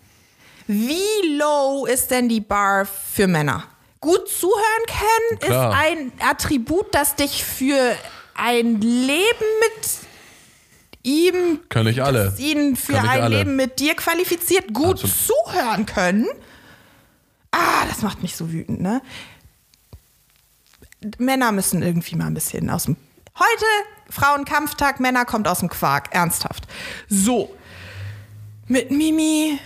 Wie 0.67 1.37
low 1.39 1.87
ist 1.87 2.11
denn 2.11 2.29
die 2.29 2.41
Bar 2.41 2.85
für 2.85 3.27
Männer? 3.27 3.65
Gut 4.01 4.29
zuhören 4.29 4.87
können 4.87 5.41
Klar. 5.41 5.71
ist 5.73 5.79
ein 5.79 6.13
Attribut, 6.21 6.95
das 6.95 7.17
dich 7.17 7.45
für 7.45 7.97
ein 8.35 8.81
Leben 8.81 9.47
mit 9.61 9.89
ihm, 11.03 11.61
Können 11.69 11.87
nicht 11.89 12.03
alle. 12.03 12.33
ihn 12.39 12.77
für 12.77 12.93
nicht 12.93 13.03
ein 13.03 13.23
alle. 13.23 13.39
Leben 13.39 13.57
mit 13.57 13.81
dir 13.81 13.95
qualifiziert. 13.95 14.73
Gut 14.73 15.03
Absolut. 15.03 15.17
zuhören 15.47 15.87
können. 15.87 16.27
Ah, 17.51 17.87
das 17.89 18.03
macht 18.03 18.23
mich 18.23 18.37
so 18.37 18.53
wütend, 18.53 18.81
ne? 18.81 19.01
Männer 21.19 21.53
müssen 21.53 21.83
irgendwie 21.83 22.17
mal 22.17 22.27
ein 22.27 22.35
bisschen 22.35 22.69
aus 22.71 22.85
dem. 22.85 22.97
Heute 23.39 23.65
Frauenkampftag, 24.11 25.01
Männer 25.01 25.25
kommt 25.25 25.47
aus 25.49 25.61
dem 25.61 25.69
Quark, 25.69 26.13
ernsthaft. 26.15 26.67
So. 27.09 27.55
Mit 28.67 28.91
Mimi 28.91 29.59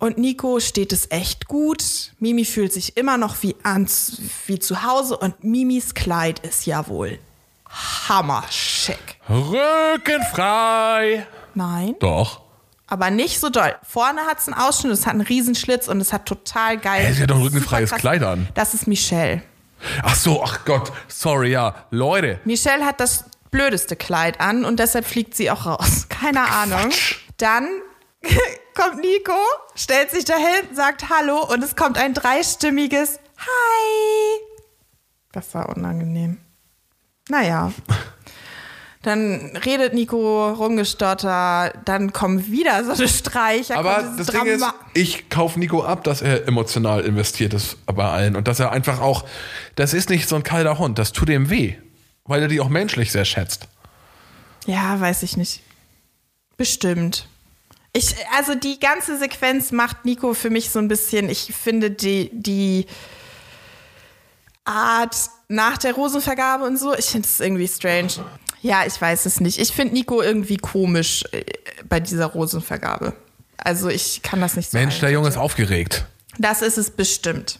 Und 0.00 0.18
Nico 0.18 0.58
steht 0.60 0.92
es 0.92 1.10
echt 1.10 1.46
gut. 1.46 1.84
Mimi 2.18 2.44
fühlt 2.44 2.72
sich 2.72 2.96
immer 2.96 3.18
noch 3.18 3.42
wie, 3.42 3.54
ans, 3.62 4.20
wie 4.46 4.58
zu 4.58 4.82
Hause 4.82 5.16
und 5.16 5.44
Mimis 5.44 5.94
Kleid 5.94 6.40
ist 6.40 6.66
ja 6.66 6.88
wohl 6.88 7.18
hammerschick. 8.08 9.20
Rückenfrei. 9.28 11.26
Nein, 11.54 11.94
Doch. 12.00 12.40
aber 12.86 13.10
nicht 13.10 13.38
so 13.40 13.50
doll. 13.50 13.74
Vorne 13.82 14.22
hat 14.22 14.38
es 14.38 14.48
einen 14.48 14.56
Ausschnitt, 14.56 14.92
es 14.92 15.06
hat 15.06 15.12
einen 15.12 15.20
Riesenschlitz 15.20 15.86
und 15.86 16.00
es 16.00 16.12
hat 16.12 16.26
total 16.26 16.78
geil. 16.78 17.04
Hey, 17.04 17.12
sie 17.12 17.22
hat 17.22 17.30
doch 17.30 17.36
ein 17.36 17.42
rückenfreies 17.42 17.90
Kleid 17.92 18.22
an. 18.22 18.48
Das 18.54 18.74
ist 18.74 18.86
Michelle. 18.86 19.42
Ach 20.02 20.14
so, 20.14 20.42
ach 20.42 20.64
Gott. 20.64 20.92
Sorry, 21.08 21.50
ja. 21.52 21.74
Leute. 21.90 22.40
Michelle 22.44 22.84
hat 22.84 23.00
das 23.00 23.24
blödeste 23.50 23.96
Kleid 23.96 24.40
an 24.40 24.64
und 24.64 24.78
deshalb 24.80 25.06
fliegt 25.06 25.34
sie 25.34 25.50
auch 25.50 25.66
raus. 25.66 26.06
Keine 26.08 26.40
Ahnung. 26.40 26.90
Dann 27.36 27.68
kommt 28.74 29.00
Nico, 29.00 29.32
stellt 29.74 30.10
sich 30.10 30.24
dahin, 30.24 30.74
sagt 30.74 31.08
Hallo 31.10 31.44
und 31.52 31.62
es 31.62 31.76
kommt 31.76 31.98
ein 31.98 32.14
dreistimmiges 32.14 33.18
Hi. 33.38 34.40
Das 35.32 35.54
war 35.54 35.68
unangenehm. 35.74 36.38
Naja. 37.28 37.72
Dann 39.02 39.56
redet 39.64 39.94
Nico 39.94 40.50
rumgestotter, 40.52 41.72
dann 41.86 42.12
kommen 42.12 42.48
wieder 42.52 42.84
so 42.84 42.92
eine 42.92 43.08
Streicher. 43.08 43.78
Aber 43.78 44.02
das 44.02 44.10
dieses 44.16 44.26
Ding 44.26 44.44
ist, 44.44 44.60
Drama- 44.60 44.74
ich 44.92 45.30
kaufe 45.30 45.58
Nico 45.58 45.82
ab, 45.82 46.04
dass 46.04 46.20
er 46.20 46.46
emotional 46.46 47.00
investiert 47.06 47.54
ist 47.54 47.78
bei 47.86 48.04
allen 48.04 48.36
und 48.36 48.46
dass 48.46 48.60
er 48.60 48.72
einfach 48.72 49.00
auch, 49.00 49.24
das 49.74 49.94
ist 49.94 50.10
nicht 50.10 50.28
so 50.28 50.36
ein 50.36 50.42
kalter 50.42 50.78
Hund, 50.78 50.98
das 50.98 51.12
tut 51.12 51.30
ihm 51.30 51.48
weh, 51.48 51.76
weil 52.24 52.42
er 52.42 52.48
die 52.48 52.60
auch 52.60 52.68
menschlich 52.68 53.10
sehr 53.10 53.24
schätzt. 53.24 53.68
Ja, 54.66 55.00
weiß 55.00 55.22
ich 55.22 55.38
nicht. 55.38 55.62
Bestimmt. 56.58 57.26
Ich, 57.92 58.14
also 58.36 58.54
die 58.54 58.78
ganze 58.78 59.18
Sequenz 59.18 59.72
macht 59.72 60.04
Nico 60.04 60.34
für 60.34 60.50
mich 60.50 60.70
so 60.70 60.78
ein 60.78 60.88
bisschen, 60.88 61.28
ich 61.28 61.52
finde 61.54 61.90
die, 61.90 62.30
die 62.32 62.86
Art 64.64 65.16
nach 65.48 65.78
der 65.78 65.94
Rosenvergabe 65.94 66.64
und 66.64 66.78
so, 66.78 66.94
ich 66.96 67.06
finde 67.06 67.26
es 67.26 67.40
irgendwie 67.40 67.66
strange. 67.66 68.12
Ja, 68.62 68.84
ich 68.86 69.00
weiß 69.00 69.26
es 69.26 69.40
nicht. 69.40 69.58
Ich 69.58 69.72
finde 69.72 69.94
Nico 69.94 70.22
irgendwie 70.22 70.56
komisch 70.56 71.24
äh, 71.32 71.44
bei 71.88 71.98
dieser 71.98 72.26
Rosenvergabe. 72.26 73.14
Also 73.56 73.88
ich 73.88 74.22
kann 74.22 74.40
das 74.40 74.56
nicht 74.56 74.70
so 74.70 74.78
Mensch, 74.78 75.00
der. 75.00 75.10
Junge 75.10 75.28
ist 75.28 75.36
aufgeregt. 75.36 76.06
Das 76.38 76.62
ist 76.62 76.78
es 76.78 76.90
bestimmt. 76.90 77.58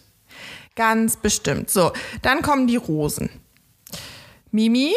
Ganz 0.76 1.16
bestimmt. 1.16 1.70
So, 1.70 1.92
dann 2.22 2.42
kommen 2.42 2.66
die 2.66 2.76
Rosen. 2.76 3.30
Mimi. 4.50 4.94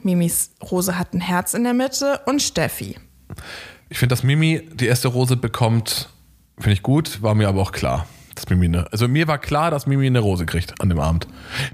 Mimis 0.00 0.52
Rose 0.62 0.98
hat 0.98 1.12
ein 1.12 1.20
Herz 1.20 1.54
in 1.54 1.64
der 1.64 1.74
Mitte 1.74 2.20
und 2.26 2.40
Steffi. 2.40 2.96
Ich 3.88 3.98
finde, 3.98 4.12
dass 4.14 4.22
Mimi 4.22 4.68
die 4.74 4.86
erste 4.86 5.08
Rose 5.08 5.36
bekommt, 5.36 6.08
finde 6.58 6.72
ich 6.72 6.82
gut, 6.82 7.22
war 7.22 7.34
mir 7.34 7.48
aber 7.48 7.60
auch 7.62 7.72
klar. 7.72 8.06
Dass 8.34 8.48
Mimi 8.50 8.66
eine, 8.66 8.86
also 8.92 9.08
mir 9.08 9.26
war 9.26 9.38
klar, 9.38 9.70
dass 9.72 9.86
Mimi 9.86 10.06
eine 10.06 10.20
Rose 10.20 10.46
kriegt 10.46 10.80
an 10.80 10.88
dem 10.90 11.00
Abend. 11.00 11.26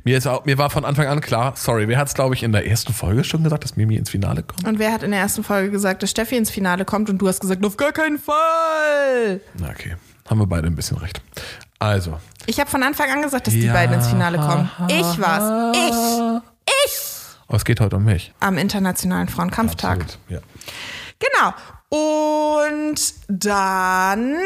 Mir, 0.04 0.16
ist 0.16 0.26
auch, 0.26 0.46
mir 0.46 0.56
war 0.56 0.70
von 0.70 0.84
Anfang 0.86 1.06
an 1.08 1.20
klar, 1.20 1.52
sorry, 1.56 1.88
wer 1.88 1.98
hat 1.98 2.08
es, 2.08 2.14
glaube 2.14 2.34
ich, 2.34 2.42
in 2.42 2.52
der 2.52 2.66
ersten 2.66 2.94
Folge 2.94 3.22
schon 3.24 3.42
gesagt, 3.44 3.64
dass 3.64 3.76
Mimi 3.76 3.96
ins 3.96 4.08
Finale 4.10 4.42
kommt? 4.42 4.66
Und 4.66 4.78
wer 4.78 4.92
hat 4.92 5.02
in 5.02 5.10
der 5.10 5.20
ersten 5.20 5.44
Folge 5.44 5.70
gesagt, 5.70 6.02
dass 6.02 6.10
Steffi 6.10 6.36
ins 6.36 6.50
Finale 6.50 6.84
kommt 6.86 7.10
und 7.10 7.18
du 7.18 7.28
hast 7.28 7.40
gesagt, 7.40 7.64
auf 7.66 7.76
gar 7.76 7.92
keinen 7.92 8.18
Fall. 8.18 9.40
Na, 9.58 9.68
okay. 9.68 9.96
Haben 10.28 10.40
wir 10.40 10.46
beide 10.46 10.68
ein 10.68 10.74
bisschen 10.76 10.96
recht. 10.96 11.20
Also, 11.78 12.18
Ich 12.46 12.58
habe 12.60 12.70
von 12.70 12.82
Anfang 12.82 13.10
an 13.10 13.20
gesagt, 13.20 13.46
dass 13.46 13.52
die 13.54 13.66
Ja. 13.66 13.72
beiden 13.74 13.96
ins 13.96 14.08
Finale 14.08 14.38
kommen. 14.38 14.70
Ich 14.88 15.20
war's. 15.20 15.76
Ich. 15.76 16.72
Ich. 16.86 16.98
aber 17.46 17.56
es 17.58 17.64
geht 17.66 17.80
heute 17.80 17.96
um 17.96 18.04
mich. 18.04 18.32
Am 18.40 18.56
Internationalen 18.56 19.28
Frauenkampftag. 19.28 20.00
Absolut, 20.00 20.18
Ja. 20.30 20.38
Genau. 21.18 21.52
Und 21.94 23.14
dann 23.28 24.36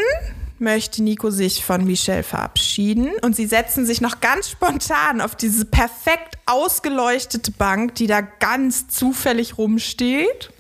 möchte 0.59 1.03
Nico 1.03 1.31
sich 1.31 1.65
von 1.65 1.85
Michelle 1.85 2.23
verabschieden 2.23 3.13
und 3.23 3.37
sie 3.37 3.47
setzen 3.47 3.87
sich 3.87 4.03
noch 4.03 4.21
ganz 4.21 4.51
spontan 4.51 5.23
auf 5.23 5.35
diese 5.35 5.65
perfekt 5.65 6.37
ausgeleuchtete 6.45 7.53
Bank, 7.53 7.95
die 7.95 8.07
da 8.07 8.21
ganz 8.21 8.89
zufällig 8.89 9.57
rumsteht. 9.57 10.51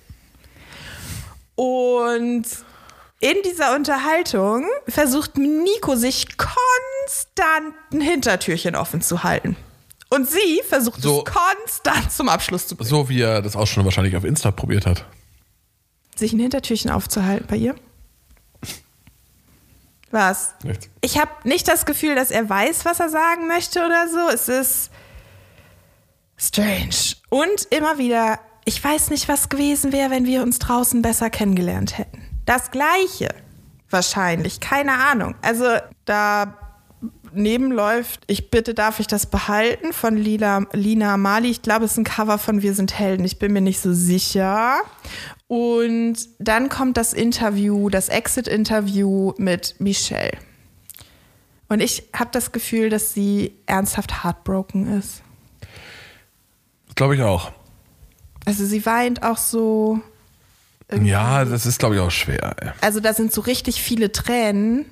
Und 1.56 2.44
in 3.20 3.36
dieser 3.44 3.74
Unterhaltung 3.76 4.64
versucht 4.86 5.36
Nico 5.36 5.94
sich 5.94 6.38
konstant 6.38 7.74
ein 7.92 8.00
Hintertürchen 8.00 8.76
offen 8.76 9.02
zu 9.02 9.24
halten. 9.24 9.56
Und 10.08 10.26
sie 10.30 10.62
versucht 10.66 11.02
So. 11.02 11.22
es 11.26 11.34
konstant 11.34 12.12
zum 12.12 12.30
Abschluss 12.30 12.66
zu 12.66 12.76
bringen. 12.76 12.88
So 12.88 13.10
wie 13.10 13.20
er 13.20 13.42
das 13.42 13.56
auch 13.56 13.66
schon 13.66 13.84
wahrscheinlich 13.84 14.16
auf 14.16 14.24
Insta 14.24 14.52
probiert 14.52 14.86
hat. 14.86 15.04
Sich 16.18 16.32
ein 16.32 16.38
Hintertürchen 16.38 16.90
aufzuhalten 16.90 17.46
bei 17.48 17.56
ihr? 17.56 17.74
Was? 20.10 20.54
Nichts. 20.62 20.88
Ich 21.00 21.18
habe 21.18 21.30
nicht 21.44 21.68
das 21.68 21.84
Gefühl, 21.84 22.14
dass 22.14 22.30
er 22.30 22.48
weiß, 22.48 22.84
was 22.84 23.00
er 23.00 23.10
sagen 23.10 23.46
möchte 23.46 23.84
oder 23.84 24.08
so. 24.08 24.28
Es 24.32 24.48
ist 24.48 24.90
strange. 26.36 27.16
Und 27.28 27.66
immer 27.70 27.98
wieder, 27.98 28.38
ich 28.64 28.82
weiß 28.82 29.10
nicht, 29.10 29.28
was 29.28 29.48
gewesen 29.48 29.92
wäre, 29.92 30.10
wenn 30.10 30.24
wir 30.24 30.42
uns 30.42 30.58
draußen 30.58 31.02
besser 31.02 31.30
kennengelernt 31.30 31.98
hätten. 31.98 32.22
Das 32.46 32.70
gleiche. 32.70 33.34
Wahrscheinlich. 33.90 34.60
Keine 34.60 34.94
Ahnung. 34.94 35.34
Also 35.42 35.64
da 36.04 36.56
neben 37.32 37.70
läuft, 37.70 38.22
ich 38.26 38.50
bitte, 38.50 38.74
darf 38.74 39.00
ich 39.00 39.06
das 39.06 39.26
behalten 39.26 39.92
von 39.92 40.16
Lila, 40.16 40.66
Lina 40.72 41.16
Mali. 41.16 41.50
Ich 41.50 41.62
glaube, 41.62 41.84
es 41.84 41.92
ist 41.92 41.98
ein 41.98 42.04
Cover 42.04 42.38
von 42.38 42.62
Wir 42.62 42.74
sind 42.74 42.98
Helden. 42.98 43.24
Ich 43.24 43.38
bin 43.38 43.52
mir 43.52 43.60
nicht 43.60 43.80
so 43.80 43.92
sicher. 43.92 44.80
Und 45.48 46.16
dann 46.38 46.68
kommt 46.68 46.98
das 46.98 47.14
Interview, 47.14 47.88
das 47.88 48.10
Exit-Interview 48.10 49.32
mit 49.38 49.76
Michelle. 49.78 50.36
Und 51.68 51.80
ich 51.80 52.04
habe 52.14 52.30
das 52.32 52.52
Gefühl, 52.52 52.90
dass 52.90 53.14
sie 53.14 53.54
ernsthaft 53.66 54.22
heartbroken 54.22 54.98
ist. 54.98 55.22
Glaube 56.94 57.14
ich 57.14 57.22
auch. 57.22 57.52
Also 58.44 58.64
sie 58.64 58.84
weint 58.86 59.22
auch 59.22 59.36
so. 59.36 60.00
Ja, 61.02 61.44
das 61.44 61.66
ist, 61.66 61.78
glaube 61.78 61.96
ich, 61.96 62.00
auch 62.00 62.10
schwer. 62.10 62.56
Ey. 62.60 62.70
Also 62.80 63.00
da 63.00 63.12
sind 63.12 63.32
so 63.32 63.42
richtig 63.42 63.82
viele 63.82 64.10
Tränen. 64.12 64.86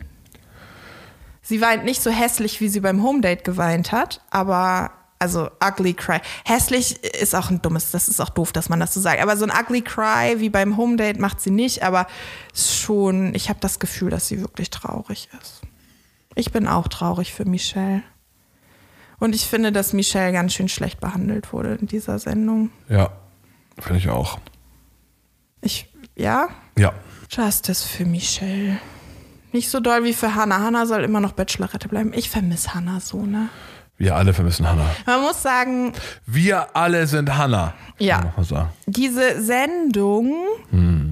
Sie 1.42 1.60
weint 1.60 1.84
nicht 1.84 2.02
so 2.02 2.10
hässlich, 2.10 2.60
wie 2.60 2.68
sie 2.68 2.80
beim 2.80 3.02
Home 3.02 3.20
Date 3.20 3.44
geweint 3.44 3.92
hat, 3.92 4.20
aber 4.30 4.90
also 5.18 5.50
ugly 5.64 5.94
cry. 5.94 6.20
Hässlich 6.44 7.02
ist 7.04 7.34
auch 7.34 7.50
ein 7.50 7.62
dummes, 7.62 7.90
das 7.90 8.08
ist 8.08 8.20
auch 8.20 8.28
doof, 8.28 8.52
dass 8.52 8.68
man 8.68 8.80
das 8.80 8.94
so 8.94 9.00
sagt. 9.00 9.20
Aber 9.22 9.36
so 9.36 9.46
ein 9.46 9.52
ugly 9.52 9.82
cry 9.82 10.36
wie 10.38 10.50
beim 10.50 10.76
Home 10.76 10.96
Date 10.96 11.18
macht 11.18 11.40
sie 11.40 11.50
nicht, 11.50 11.82
aber 11.82 12.06
schon, 12.54 13.34
ich 13.34 13.48
habe 13.48 13.58
das 13.60 13.78
Gefühl, 13.78 14.10
dass 14.10 14.28
sie 14.28 14.40
wirklich 14.40 14.70
traurig 14.70 15.28
ist. 15.40 15.62
Ich 16.34 16.52
bin 16.52 16.66
auch 16.68 16.88
traurig 16.88 17.32
für 17.32 17.44
Michelle. 17.46 18.02
Und 19.18 19.34
ich 19.34 19.46
finde, 19.46 19.72
dass 19.72 19.94
Michelle 19.94 20.32
ganz 20.32 20.52
schön 20.52 20.68
schlecht 20.68 21.00
behandelt 21.00 21.52
wurde 21.52 21.74
in 21.76 21.86
dieser 21.86 22.18
Sendung. 22.18 22.70
Ja, 22.88 23.10
finde 23.78 23.98
ich 23.98 24.10
auch. 24.10 24.38
Ich, 25.62 25.88
ja, 26.14 26.48
Ja. 26.78 26.92
Justice 27.30 27.82
für 27.84 28.04
Michelle. 28.04 28.78
Nicht 29.52 29.70
so 29.70 29.80
doll 29.80 30.04
wie 30.04 30.12
für 30.12 30.34
Hannah. 30.34 30.60
Hannah 30.60 30.86
soll 30.86 31.02
immer 31.02 31.20
noch 31.20 31.32
Bachelorette 31.32 31.88
bleiben. 31.88 32.12
Ich 32.14 32.28
vermisse 32.30 32.74
Hannah 32.74 33.00
so, 33.00 33.24
ne? 33.24 33.48
Wir 33.98 34.14
alle 34.14 34.34
vermissen 34.34 34.68
Hannah. 34.68 34.90
Man 35.06 35.22
muss 35.22 35.42
sagen, 35.42 35.92
Wir 36.26 36.76
alle 36.76 37.06
sind 37.06 37.34
Hannah. 37.36 37.72
Ja. 37.98 38.34
Diese 38.86 39.42
Sendung, 39.42 40.34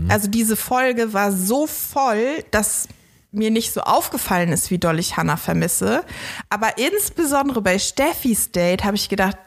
also 0.09 0.29
diese 0.29 0.57
Folge 0.57 1.13
war 1.15 1.33
so 1.33 1.67
voll, 1.67 2.45
dass 2.51 2.89
mir 3.33 3.51
nicht 3.51 3.73
so 3.73 3.81
aufgefallen 3.81 4.51
ist, 4.51 4.71
wie 4.71 4.79
doll 4.79 4.99
ich 4.99 5.17
Hannah 5.17 5.37
vermisse. 5.37 6.05
Aber 6.51 6.79
insbesondere 6.79 7.63
bei 7.63 7.79
Steffis 7.79 8.53
Date 8.53 8.85
habe 8.85 8.97
ich 8.97 9.09
gedacht, 9.09 9.39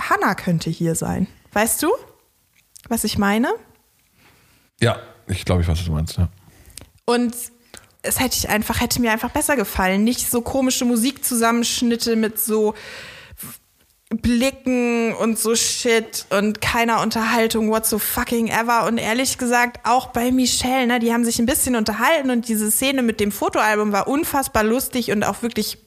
Hannah 0.00 0.34
könnte 0.34 0.70
hier 0.70 0.94
sein. 0.94 1.26
Weißt 1.52 1.82
du, 1.82 1.90
was 2.88 3.04
ich 3.04 3.18
meine? 3.18 3.52
Ja, 4.80 4.98
ich 5.26 5.44
glaube, 5.44 5.62
ich 5.62 5.68
weiß, 5.68 5.78
was 5.78 5.84
du 5.84 5.92
meinst. 5.92 6.16
Ja. 6.16 6.28
Und 7.04 7.34
es 8.02 8.20
hätte 8.20 8.36
ich 8.36 8.48
einfach, 8.48 8.80
hätte 8.80 9.00
mir 9.00 9.12
einfach 9.12 9.30
besser 9.30 9.56
gefallen. 9.56 10.04
Nicht 10.04 10.30
so 10.30 10.40
komische 10.40 10.84
Musikzusammenschnitte 10.84 12.16
mit 12.16 12.38
so 12.38 12.74
Blicken 14.20 15.14
und 15.14 15.38
so 15.38 15.54
Shit 15.54 16.26
und 16.30 16.60
keiner 16.60 17.00
Unterhaltung, 17.00 17.70
what 17.70 17.86
so 17.86 17.98
fucking 17.98 18.48
ever. 18.48 18.86
Und 18.86 18.98
ehrlich 18.98 19.38
gesagt, 19.38 19.86
auch 19.86 20.08
bei 20.08 20.30
Michelle, 20.30 20.86
ne, 20.86 20.98
die 20.98 21.12
haben 21.12 21.24
sich 21.24 21.38
ein 21.38 21.46
bisschen 21.46 21.76
unterhalten 21.76 22.30
und 22.30 22.48
diese 22.48 22.70
Szene 22.70 23.02
mit 23.02 23.20
dem 23.20 23.32
Fotoalbum 23.32 23.92
war 23.92 24.08
unfassbar 24.08 24.64
lustig 24.64 25.12
und 25.12 25.24
auch 25.24 25.42
wirklich 25.42 25.78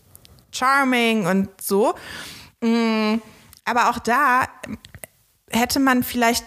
charming 0.51 1.27
und 1.27 1.49
so. 1.61 1.93
Mm, 2.61 3.15
Aber 3.65 3.89
auch 3.89 3.99
da 3.99 4.47
hätte 5.51 5.79
man 5.79 6.01
vielleicht 6.03 6.45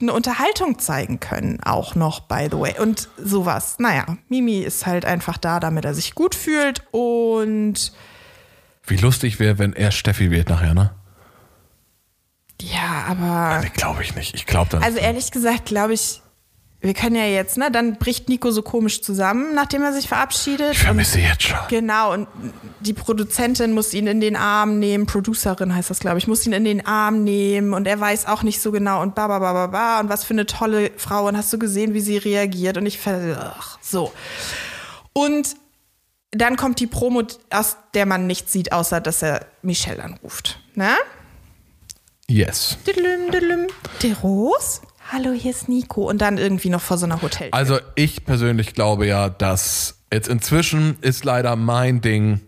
eine 0.00 0.12
Unterhaltung 0.12 0.78
zeigen 0.78 1.20
können, 1.20 1.60
auch 1.62 1.94
noch, 1.94 2.20
by 2.20 2.48
the 2.50 2.58
way. 2.58 2.78
Und 2.78 3.08
sowas. 3.16 3.76
Naja, 3.78 4.16
Mimi 4.28 4.60
ist 4.60 4.86
halt 4.86 5.04
einfach 5.04 5.36
da, 5.38 5.60
damit 5.60 5.84
er 5.84 5.94
sich 5.94 6.14
gut 6.14 6.34
fühlt 6.34 6.82
und 6.90 7.92
Wie 8.86 8.96
lustig 8.96 9.38
wäre, 9.38 9.58
wenn 9.58 9.72
er 9.72 9.90
Steffi 9.90 10.30
wird 10.30 10.48
nachher, 10.48 10.74
ne? 10.74 10.90
ja, 12.62 13.04
aber. 13.08 13.60
Nee, 13.62 13.70
glaube 13.74 14.02
ich 14.02 14.14
nicht. 14.14 14.34
Ich 14.34 14.46
glaube 14.46 14.70
dann. 14.70 14.82
Also 14.82 14.98
ehrlich 14.98 15.30
gesagt, 15.30 15.66
glaube 15.66 15.94
ich, 15.94 16.22
wir 16.82 16.94
können 16.94 17.14
ja 17.14 17.26
jetzt, 17.26 17.58
ne, 17.58 17.70
dann 17.70 17.96
bricht 17.96 18.30
Nico 18.30 18.50
so 18.50 18.62
komisch 18.62 19.02
zusammen, 19.02 19.54
nachdem 19.54 19.82
er 19.82 19.92
sich 19.92 20.08
verabschiedet. 20.08 20.72
Ich 20.72 20.78
vermisse 20.78 21.18
und, 21.18 21.24
jetzt 21.24 21.42
schon. 21.42 21.58
Genau, 21.68 22.14
und 22.14 22.26
die 22.80 22.94
Produzentin 22.94 23.72
muss 23.72 23.92
ihn 23.92 24.06
in 24.06 24.20
den 24.20 24.34
Arm 24.34 24.78
nehmen, 24.78 25.04
Producerin 25.04 25.74
heißt 25.74 25.90
das, 25.90 26.00
glaube 26.00 26.18
ich, 26.18 26.26
muss 26.26 26.46
ihn 26.46 26.54
in 26.54 26.64
den 26.64 26.86
Arm 26.86 27.22
nehmen 27.22 27.74
und 27.74 27.86
er 27.86 28.00
weiß 28.00 28.26
auch 28.26 28.42
nicht 28.42 28.62
so 28.62 28.72
genau 28.72 29.02
und 29.02 29.14
ba, 29.14 29.28
ba, 29.28 29.38
ba, 29.38 29.52
ba, 29.52 29.66
ba 29.66 30.00
und 30.00 30.08
was 30.08 30.24
für 30.24 30.32
eine 30.32 30.46
tolle 30.46 30.90
Frau 30.96 31.28
und 31.28 31.36
hast 31.36 31.52
du 31.52 31.58
gesehen, 31.58 31.92
wie 31.92 32.00
sie 32.00 32.16
reagiert 32.16 32.78
und 32.78 32.86
ich 32.86 32.98
ach, 33.06 33.78
so. 33.82 34.12
Und 35.12 35.56
dann 36.30 36.56
kommt 36.56 36.80
die 36.80 36.86
Promo, 36.86 37.24
aus 37.50 37.76
der 37.92 38.06
man 38.06 38.26
nichts 38.26 38.52
sieht, 38.52 38.72
außer 38.72 39.00
dass 39.00 39.22
er 39.22 39.46
Michelle 39.62 40.02
anruft. 40.02 40.60
Ne? 40.74 40.94
Yes. 42.28 42.78
Diddlüm, 42.86 43.32
diddlüm. 43.32 43.66
Der 44.02 44.16
Rose? 44.18 44.80
Hallo, 45.12 45.32
hier 45.32 45.50
ist 45.50 45.68
Nico. 45.68 46.08
Und 46.08 46.20
dann 46.20 46.38
irgendwie 46.38 46.68
noch 46.68 46.80
vor 46.80 46.96
so 46.96 47.04
einer 47.04 47.20
Hotel. 47.20 47.48
Also 47.50 47.78
ich 47.96 48.24
persönlich 48.24 48.74
glaube 48.74 49.06
ja, 49.06 49.28
dass 49.28 49.98
jetzt 50.12 50.28
inzwischen 50.28 50.98
ist 51.00 51.24
leider 51.24 51.56
mein 51.56 52.00
Ding, 52.00 52.40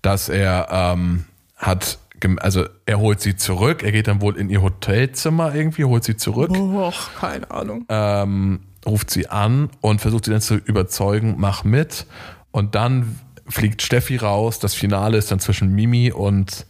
dass 0.00 0.30
er 0.30 0.68
ähm, 0.70 1.26
hat, 1.56 1.98
also 2.38 2.64
er 2.86 3.00
holt 3.00 3.20
sie 3.20 3.36
zurück, 3.36 3.82
er 3.82 3.92
geht 3.92 4.08
dann 4.08 4.22
wohl 4.22 4.36
in 4.38 4.48
ihr 4.48 4.62
Hotelzimmer 4.62 5.54
irgendwie, 5.54 5.84
holt 5.84 6.04
sie 6.04 6.16
zurück, 6.16 6.50
Och, 6.52 7.10
keine 7.20 7.50
Ahnung. 7.50 7.84
ähm, 7.90 8.60
ruft 8.86 9.10
sie 9.10 9.28
an 9.28 9.68
und 9.82 10.00
versucht 10.00 10.24
sie 10.24 10.30
dann 10.30 10.40
zu 10.40 10.54
überzeugen, 10.54 11.34
mach 11.36 11.64
mit. 11.64 12.06
Und 12.50 12.74
dann 12.74 13.20
fliegt 13.46 13.82
Steffi 13.82 14.16
raus. 14.16 14.58
Das 14.58 14.72
Finale 14.72 15.18
ist 15.18 15.30
dann 15.30 15.40
zwischen 15.40 15.74
Mimi 15.74 16.12
und 16.12 16.66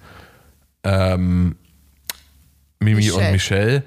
ähm, 0.82 1.56
Mimi 2.80 2.96
Michelle. 2.96 3.26
und 3.26 3.32
Michelle. 3.32 3.82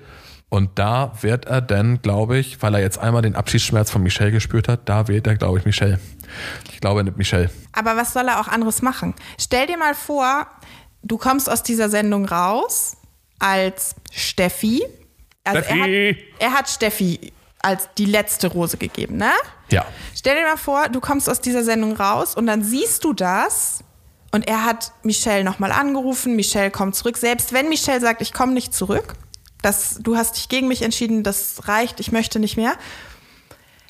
Und 0.50 0.80
da 0.80 1.14
wird 1.22 1.45
er 1.45 1.62
dann, 1.62 2.02
glaube 2.02 2.38
ich, 2.38 2.62
weil 2.62 2.74
er 2.74 2.82
jetzt 2.82 2.97
einmal 2.97 3.22
den 3.22 3.36
Abschiedsschmerz 3.36 3.91
von 3.91 4.02
Michelle 4.02 4.32
gespürt 4.32 4.68
hat, 4.68 4.89
da 4.89 5.08
wählt 5.08 5.28
er, 5.28 5.36
glaube 5.36 5.60
ich, 5.60 5.66
Michelle. 5.66 6.00
Ich 6.72 6.82
glaube, 6.82 7.02
er 7.02 7.04
nimmt 7.04 7.18
Michelle. 7.18 7.50
Aber 7.72 7.95
was 7.95 8.14
soll 8.14 8.28
er 8.28 8.39
auch 8.39 8.47
anderes 8.47 8.82
machen? 8.82 9.14
Stell 9.39 9.68
dir 9.68 9.78
mal 9.78 9.93
vor, 9.93 10.47
du 11.04 11.18
kommst 11.18 11.50
aus 11.50 11.62
dieser 11.62 11.89
Sendung 11.89 12.26
raus 12.26 12.97
als 13.38 13.95
Steffi. 14.12 14.84
Also 15.43 15.60
Er, 15.60 15.64
Steffi! 15.66 16.16
hat, 16.18 16.41
er 16.41 16.54
hat 16.54 16.70
Steffi 16.70 17.34
als 17.62 17.89
die 17.97 18.06
letzte 18.06 18.47
Rose 18.47 18.78
gegeben, 18.78 19.18
ne? 19.18 19.32
Ja. 19.70 19.86
Stell 20.16 20.36
dir 20.36 20.43
mal 20.47 20.58
vor, 20.58 20.89
du 20.89 21.00
kommst 21.00 21.30
aus 21.30 21.41
dieser 21.41 21.64
Sendung 21.64 21.95
raus 21.95 22.36
und 22.36 22.47
dann 22.47 22.64
siehst 22.64 23.04
du 23.04 23.14
das 23.14 23.84
und 24.32 24.47
er 24.47 24.66
hat 24.66 24.93
Michelle 25.04 25.43
nochmal 25.43 25.72
angerufen, 25.72 26.36
Michelle 26.36 26.72
kommt 26.72 26.95
zurück. 26.95 27.18
Selbst 27.18 27.54
wenn 27.54 27.70
Michelle 27.70 28.00
sagt, 28.02 28.22
ich 28.22 28.34
komme 28.34 28.54
nicht 28.54 28.74
zurück, 28.74 29.14
das, 29.62 29.99
du 30.01 30.16
hast 30.16 30.38
dich 30.38 30.49
gegen 30.49 30.68
mich 30.68 30.82
entschieden, 30.82 31.24
das 31.24 31.68
reicht, 31.68 31.99
ich 31.99 32.12
möchte 32.12 32.39
nicht 32.39 32.57
mehr, 32.57 32.74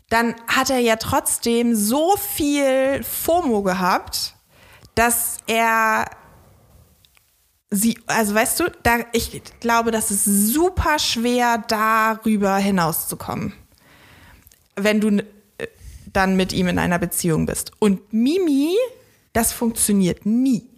dann 0.10 0.36
hat 0.48 0.70
er 0.70 0.80
ja 0.80 0.96
trotzdem 0.96 1.76
so 1.76 2.16
viel 2.18 3.04
FOMO 3.04 3.62
gehabt, 3.62 4.36
dass 4.96 5.38
er 5.46 6.06
sie, 7.70 8.00
also 8.08 8.34
weißt 8.34 8.60
du, 8.60 8.72
da, 8.84 8.98
ich 9.14 9.42
glaube, 9.60 9.92
das 9.92 10.10
ist 10.10 10.26
super 10.26 10.98
schwer, 10.98 11.64
darüber 11.68 12.58
hinauszukommen 12.58 13.54
wenn 14.84 15.02
du 15.02 15.10
äh, 15.10 15.24
dann 16.12 16.36
mit 16.36 16.54
ihm 16.54 16.68
in 16.68 16.80
einer 16.80 17.00
Beziehung 17.00 17.46
bist. 17.46 17.72
Und 17.80 18.14
Mimi, 18.14 18.76
das 19.34 19.54
funktioniert 19.54 20.26
nie. 20.26 20.69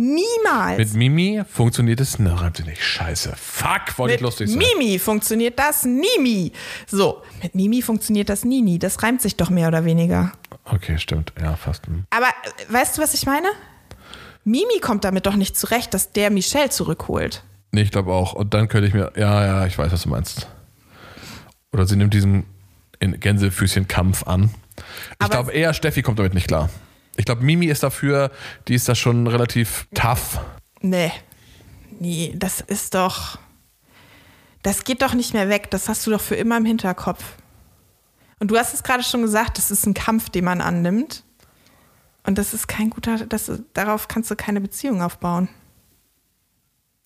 Niemals. 0.00 0.78
Mit 0.78 0.94
Mimi 0.94 1.42
funktioniert 1.46 2.00
es. 2.00 2.12
Sie 2.12 2.22
nicht. 2.22 2.82
Scheiße. 2.82 3.34
Fuck, 3.36 3.98
wollte 3.98 4.14
ich 4.14 4.20
Mit 4.20 4.24
lustig 4.24 4.48
sein. 4.48 4.58
Mimi 4.58 4.98
funktioniert 4.98 5.58
das 5.58 5.84
Nimi. 5.84 6.52
So, 6.86 7.22
mit 7.42 7.54
Mimi 7.54 7.82
funktioniert 7.82 8.30
das 8.30 8.46
nie. 8.46 8.78
Das 8.78 9.02
reimt 9.02 9.20
sich 9.20 9.36
doch 9.36 9.50
mehr 9.50 9.68
oder 9.68 9.84
weniger. 9.84 10.32
Okay, 10.64 10.96
stimmt. 10.96 11.34
Ja, 11.38 11.54
fast. 11.54 11.86
Hm. 11.86 12.04
Aber 12.08 12.28
äh, 12.28 12.72
weißt 12.72 12.96
du, 12.96 13.02
was 13.02 13.12
ich 13.12 13.26
meine? 13.26 13.48
Mimi 14.44 14.80
kommt 14.80 15.04
damit 15.04 15.26
doch 15.26 15.36
nicht 15.36 15.54
zurecht, 15.58 15.92
dass 15.92 16.12
der 16.12 16.30
Michelle 16.30 16.70
zurückholt. 16.70 17.44
Nee, 17.72 17.82
ich 17.82 17.90
glaube 17.90 18.14
auch. 18.14 18.32
Und 18.32 18.54
dann 18.54 18.68
könnte 18.68 18.88
ich 18.88 18.94
mir. 18.94 19.12
Ja, 19.16 19.44
ja, 19.44 19.66
ich 19.66 19.76
weiß, 19.76 19.92
was 19.92 20.04
du 20.04 20.08
meinst. 20.08 20.48
Oder 21.74 21.86
sie 21.86 21.96
nimmt 21.96 22.14
diesen 22.14 22.46
Gänsefüßchen-Kampf 23.00 24.26
an. 24.26 24.48
Ich 25.22 25.28
glaube 25.28 25.52
eher, 25.52 25.74
Steffi 25.74 26.00
kommt 26.00 26.18
damit 26.18 26.32
nicht 26.32 26.48
klar. 26.48 26.70
Ich 27.20 27.26
glaube, 27.26 27.42
Mimi 27.42 27.66
ist 27.66 27.82
dafür, 27.82 28.30
die 28.66 28.74
ist 28.74 28.88
da 28.88 28.94
schon 28.94 29.26
relativ 29.26 29.86
tough. 29.94 30.40
Nee. 30.80 31.12
Nee, 31.98 32.32
das 32.34 32.62
ist 32.62 32.94
doch. 32.94 33.38
Das 34.62 34.84
geht 34.84 35.02
doch 35.02 35.12
nicht 35.12 35.34
mehr 35.34 35.50
weg. 35.50 35.70
Das 35.70 35.90
hast 35.90 36.06
du 36.06 36.10
doch 36.10 36.20
für 36.22 36.34
immer 36.34 36.56
im 36.56 36.64
Hinterkopf. 36.64 37.22
Und 38.38 38.50
du 38.50 38.56
hast 38.56 38.72
es 38.72 38.82
gerade 38.82 39.02
schon 39.02 39.20
gesagt, 39.20 39.58
das 39.58 39.70
ist 39.70 39.86
ein 39.86 39.92
Kampf, 39.92 40.30
den 40.30 40.46
man 40.46 40.62
annimmt. 40.62 41.24
Und 42.24 42.38
das 42.38 42.54
ist 42.54 42.68
kein 42.68 42.88
guter, 42.88 43.26
das 43.26 43.52
darauf 43.74 44.08
kannst 44.08 44.30
du 44.30 44.36
keine 44.36 44.62
Beziehung 44.62 45.02
aufbauen. 45.02 45.50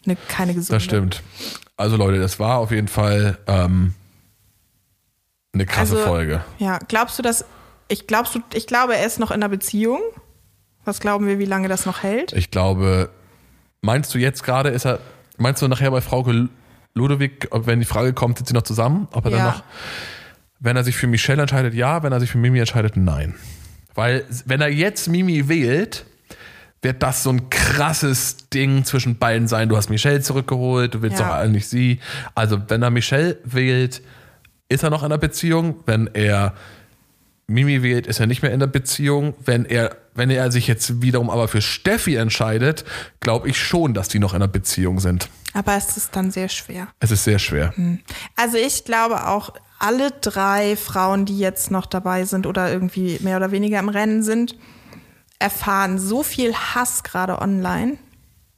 Eine, 0.06 0.14
keine 0.14 0.54
gesunde. 0.54 0.76
Das 0.76 0.84
stimmt. 0.84 1.22
Also 1.76 1.96
Leute, 1.96 2.20
das 2.20 2.38
war 2.38 2.58
auf 2.58 2.70
jeden 2.70 2.88
Fall 2.88 3.38
ähm, 3.48 3.94
eine 5.52 5.66
krasse 5.66 5.96
Also, 5.96 6.06
Folge. 6.06 6.44
Ja, 6.58 6.78
glaubst 6.86 7.18
du, 7.18 7.22
dass. 7.24 7.44
Ich, 7.88 8.06
glaubst 8.06 8.34
du, 8.34 8.40
ich 8.54 8.66
glaube, 8.66 8.96
er 8.96 9.06
ist 9.06 9.18
noch 9.18 9.30
in 9.30 9.36
einer 9.36 9.48
Beziehung. 9.48 10.00
Was 10.84 11.00
glauben 11.00 11.26
wir, 11.26 11.38
wie 11.38 11.44
lange 11.44 11.68
das 11.68 11.86
noch 11.86 12.02
hält? 12.02 12.32
Ich 12.32 12.50
glaube, 12.50 13.10
meinst 13.80 14.14
du 14.14 14.18
jetzt 14.18 14.42
gerade, 14.42 14.68
ist 14.70 14.84
er, 14.84 14.98
meinst 15.38 15.62
du 15.62 15.68
nachher 15.68 15.90
bei 15.90 16.00
Frau 16.00 16.26
Ludwig, 16.94 17.48
ob 17.50 17.66
wenn 17.66 17.80
die 17.80 17.86
Frage 17.86 18.12
kommt, 18.12 18.38
sind 18.38 18.46
sie 18.48 18.54
noch 18.54 18.62
zusammen? 18.62 19.08
Ob 19.12 19.24
er 19.24 19.30
dann 19.30 19.40
Ja. 19.40 19.46
noch, 19.46 19.62
wenn 20.60 20.76
er 20.76 20.84
sich 20.84 20.96
für 20.96 21.06
Michelle 21.06 21.42
entscheidet, 21.42 21.74
ja, 21.74 22.02
wenn 22.02 22.12
er 22.12 22.20
sich 22.20 22.30
für 22.30 22.38
Mimi 22.38 22.58
entscheidet, 22.58 22.96
nein. 22.96 23.34
Weil, 23.94 24.24
wenn 24.46 24.60
er 24.60 24.68
jetzt 24.70 25.08
Mimi 25.08 25.48
wählt, 25.48 26.04
wird 26.82 27.02
das 27.02 27.22
so 27.22 27.30
ein 27.30 27.48
krasses 27.48 28.48
Ding 28.50 28.84
zwischen 28.84 29.16
beiden 29.18 29.48
sein. 29.48 29.68
Du 29.70 29.76
hast 29.76 29.88
Michelle 29.88 30.20
zurückgeholt, 30.20 30.94
du 30.94 31.02
willst 31.02 31.18
Ja. 31.18 31.28
doch 31.28 31.34
eigentlich 31.34 31.66
sie. 31.68 32.00
Also, 32.34 32.60
wenn 32.68 32.82
er 32.82 32.90
Michelle 32.90 33.38
wählt, 33.44 34.02
ist 34.68 34.82
er 34.82 34.90
noch 34.90 35.02
in 35.02 35.06
einer 35.06 35.18
Beziehung. 35.18 35.76
Wenn 35.86 36.08
er 36.12 36.52
Mimi 37.46 37.82
wählt, 37.82 38.06
ist 38.06 38.20
er 38.20 38.26
nicht 38.26 38.42
mehr 38.42 38.52
in 38.52 38.60
der 38.60 38.66
Beziehung. 38.66 39.34
Wenn 39.44 39.64
er, 39.64 39.96
wenn 40.14 40.30
er 40.30 40.50
sich 40.50 40.66
jetzt 40.66 41.02
wiederum 41.02 41.30
aber 41.30 41.48
für 41.48 41.60
Steffi 41.60 42.16
entscheidet, 42.16 42.84
glaube 43.20 43.48
ich 43.48 43.58
schon, 43.58 43.94
dass 43.94 44.08
die 44.08 44.18
noch 44.18 44.32
in 44.32 44.42
einer 44.42 44.48
Beziehung 44.48 45.00
sind. 45.00 45.28
Aber 45.52 45.76
es 45.76 45.96
ist 45.96 46.16
dann 46.16 46.30
sehr 46.30 46.48
schwer. 46.48 46.88
Es 47.00 47.10
ist 47.10 47.24
sehr 47.24 47.38
schwer. 47.38 47.72
Also 48.36 48.56
ich 48.56 48.84
glaube 48.84 49.28
auch, 49.28 49.52
alle 49.78 50.10
drei 50.10 50.76
Frauen, 50.76 51.26
die 51.26 51.38
jetzt 51.38 51.70
noch 51.70 51.86
dabei 51.86 52.24
sind 52.24 52.46
oder 52.46 52.72
irgendwie 52.72 53.18
mehr 53.20 53.36
oder 53.36 53.50
weniger 53.50 53.78
im 53.78 53.88
Rennen 53.88 54.22
sind, 54.22 54.56
erfahren 55.38 55.98
so 55.98 56.22
viel 56.22 56.54
Hass 56.54 57.02
gerade 57.02 57.40
online, 57.40 57.98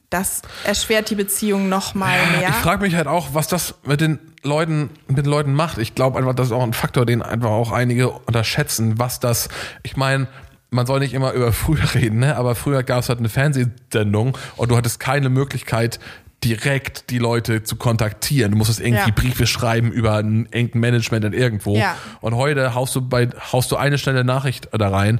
das 0.09 0.41
erschwert 0.63 1.09
die 1.09 1.15
Beziehung 1.15 1.67
noch 1.67 1.93
mal 1.93 2.17
mehr. 2.37 2.49
Ich 2.49 2.55
frage 2.55 2.81
mich 2.81 2.95
halt 2.95 3.07
auch, 3.07 3.33
was 3.33 3.47
das 3.47 3.75
mit 3.85 3.99
den 3.99 4.19
Leuten, 4.41 4.89
mit 5.07 5.17
den 5.17 5.25
Leuten 5.25 5.53
macht. 5.53 5.77
Ich 5.79 5.95
glaube 5.95 6.17
einfach, 6.17 6.33
das 6.33 6.47
ist 6.47 6.53
auch 6.53 6.63
ein 6.63 6.73
Faktor, 6.73 7.05
den 7.05 7.21
einfach 7.21 7.49
auch 7.49 7.71
einige 7.71 8.09
unterschätzen, 8.09 8.97
was 8.99 9.19
das, 9.19 9.49
ich 9.83 9.97
meine, 9.97 10.27
man 10.69 10.85
soll 10.85 10.99
nicht 10.99 11.13
immer 11.13 11.33
über 11.33 11.51
früher 11.53 11.93
reden, 11.93 12.19
ne? 12.19 12.37
aber 12.37 12.55
früher 12.55 12.83
gab 12.83 12.99
es 12.99 13.09
halt 13.09 13.19
eine 13.19 13.29
Fernsehsendung 13.29 14.37
und 14.55 14.71
du 14.71 14.77
hattest 14.77 14.99
keine 14.99 15.29
Möglichkeit, 15.29 15.99
direkt 16.43 17.09
die 17.09 17.17
Leute 17.17 17.63
zu 17.63 17.77
kontaktieren. 17.77 18.51
Du 18.51 18.57
musstest 18.57 18.79
irgendwie 18.79 19.09
Ja. 19.09 19.13
Briefe 19.15 19.47
schreiben 19.47 19.91
über 19.91 20.17
ein 20.17 20.47
engen 20.53 20.79
Management 20.79 21.25
in 21.25 21.33
irgendwo. 21.33 21.75
Ja. 21.75 21.97
Und 22.21 22.35
heute 22.35 22.75
haust 22.75 22.95
du 22.95 23.01
bei, 23.01 23.27
haust 23.51 23.71
du 23.71 23.75
eine 23.75 23.97
schnelle 23.97 24.23
Nachricht 24.23 24.69
da 24.71 24.87
rein. 24.89 25.19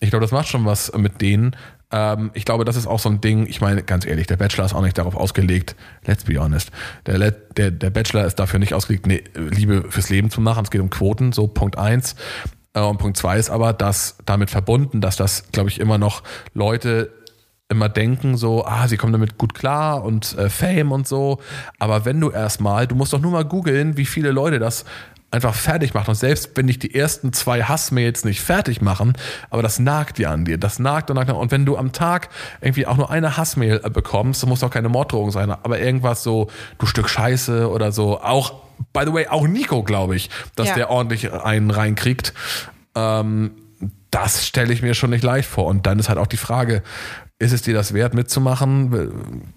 Ich 0.00 0.10
glaube, 0.10 0.24
das 0.24 0.30
macht 0.30 0.48
schon 0.48 0.66
was 0.66 0.92
mit 0.92 1.22
denen. 1.22 1.56
Ähm, 1.90 2.30
ich 2.34 2.44
glaube, 2.44 2.64
das 2.64 2.76
ist 2.76 2.86
auch 2.86 2.98
so 2.98 3.08
ein 3.08 3.20
Ding. 3.20 3.46
Ich 3.46 3.60
meine, 3.60 3.82
ganz 3.82 4.06
ehrlich, 4.06 4.26
der 4.26 4.36
Bachelor 4.36 4.66
ist 4.66 4.74
auch 4.74 4.82
nicht 4.82 4.98
darauf 4.98 5.16
ausgelegt. 5.16 5.76
Let's 6.04 6.24
be 6.24 6.38
honest. 6.38 6.70
Der, 7.06 7.30
der, 7.30 7.70
der 7.70 7.90
Bachelor 7.90 8.24
ist 8.24 8.36
dafür 8.38 8.58
nicht 8.58 8.74
ausgelegt, 8.74 9.06
nee, 9.06 9.24
Liebe 9.34 9.84
fürs 9.90 10.10
Leben 10.10 10.30
zu 10.30 10.40
machen. 10.40 10.64
Es 10.64 10.70
geht 10.70 10.80
um 10.80 10.90
Quoten, 10.90 11.32
so 11.32 11.46
Punkt 11.46 11.78
eins. 11.78 12.16
Äh, 12.74 12.80
Und 12.80 12.98
Punkt 12.98 13.16
zwei 13.16 13.38
ist 13.38 13.50
aber, 13.50 13.72
dass 13.72 14.18
damit 14.26 14.50
verbunden, 14.50 15.00
dass 15.00 15.16
das, 15.16 15.50
glaube 15.52 15.70
ich, 15.70 15.80
immer 15.80 15.98
noch 15.98 16.22
Leute 16.54 17.12
immer 17.70 17.88
denken 17.90 18.36
so, 18.36 18.64
ah, 18.64 18.88
sie 18.88 18.96
kommen 18.96 19.12
damit 19.12 19.36
gut 19.36 19.54
klar 19.54 20.02
und 20.02 20.36
äh, 20.38 20.48
Fame 20.48 20.90
und 20.90 21.06
so. 21.06 21.38
Aber 21.78 22.04
wenn 22.06 22.18
du 22.18 22.30
erstmal, 22.30 22.86
du 22.86 22.94
musst 22.94 23.12
doch 23.12 23.20
nur 23.20 23.30
mal 23.30 23.44
googeln, 23.44 23.98
wie 23.98 24.06
viele 24.06 24.30
Leute 24.30 24.58
das 24.58 24.86
einfach 25.30 25.54
fertig 25.54 25.92
machen. 25.92 26.10
Und 26.10 26.14
selbst 26.16 26.50
wenn 26.54 26.66
dich 26.68 26.78
die 26.78 26.94
ersten 26.94 27.32
zwei 27.32 27.62
Hassmails 27.62 28.24
nicht 28.24 28.40
fertig 28.40 28.80
machen, 28.80 29.12
aber 29.50 29.62
das 29.62 29.78
nagt 29.78 30.18
ja 30.18 30.30
an 30.30 30.44
dir. 30.46 30.56
Das 30.58 30.78
nagt 30.78 31.10
und 31.10 31.16
nagt. 31.16 31.30
Und 31.30 31.50
wenn 31.50 31.66
du 31.66 31.76
am 31.76 31.92
Tag 31.92 32.30
irgendwie 32.60 32.86
auch 32.86 32.96
nur 32.96 33.10
eine 33.10 33.36
Hassmail 33.36 33.80
bekommst, 33.90 34.46
muss 34.46 34.64
auch 34.64 34.70
keine 34.70 34.88
Morddrohung 34.88 35.30
sein, 35.30 35.50
aber 35.50 35.78
irgendwas 35.80 36.22
so, 36.22 36.48
du 36.78 36.86
Stück 36.86 37.08
Scheiße 37.10 37.68
oder 37.70 37.92
so, 37.92 38.20
auch, 38.20 38.54
by 38.92 39.02
the 39.04 39.12
way, 39.12 39.26
auch 39.28 39.46
Nico, 39.46 39.82
glaube 39.82 40.16
ich, 40.16 40.30
dass 40.56 40.68
Ja. 40.68 40.74
der 40.74 40.90
ordentlich 40.90 41.30
einen 41.32 41.70
reinkriegt. 41.70 42.32
Ähm, 42.94 43.50
das 44.10 44.46
stelle 44.46 44.72
ich 44.72 44.80
mir 44.80 44.94
schon 44.94 45.10
nicht 45.10 45.22
leicht 45.22 45.48
vor. 45.48 45.66
Und 45.66 45.86
dann 45.86 45.98
ist 45.98 46.08
halt 46.08 46.18
auch 46.18 46.26
die 46.26 46.38
Frage, 46.38 46.82
ist 47.38 47.52
es 47.52 47.60
dir 47.62 47.74
das 47.74 47.92
wert 47.92 48.14
mitzumachen? 48.14 49.52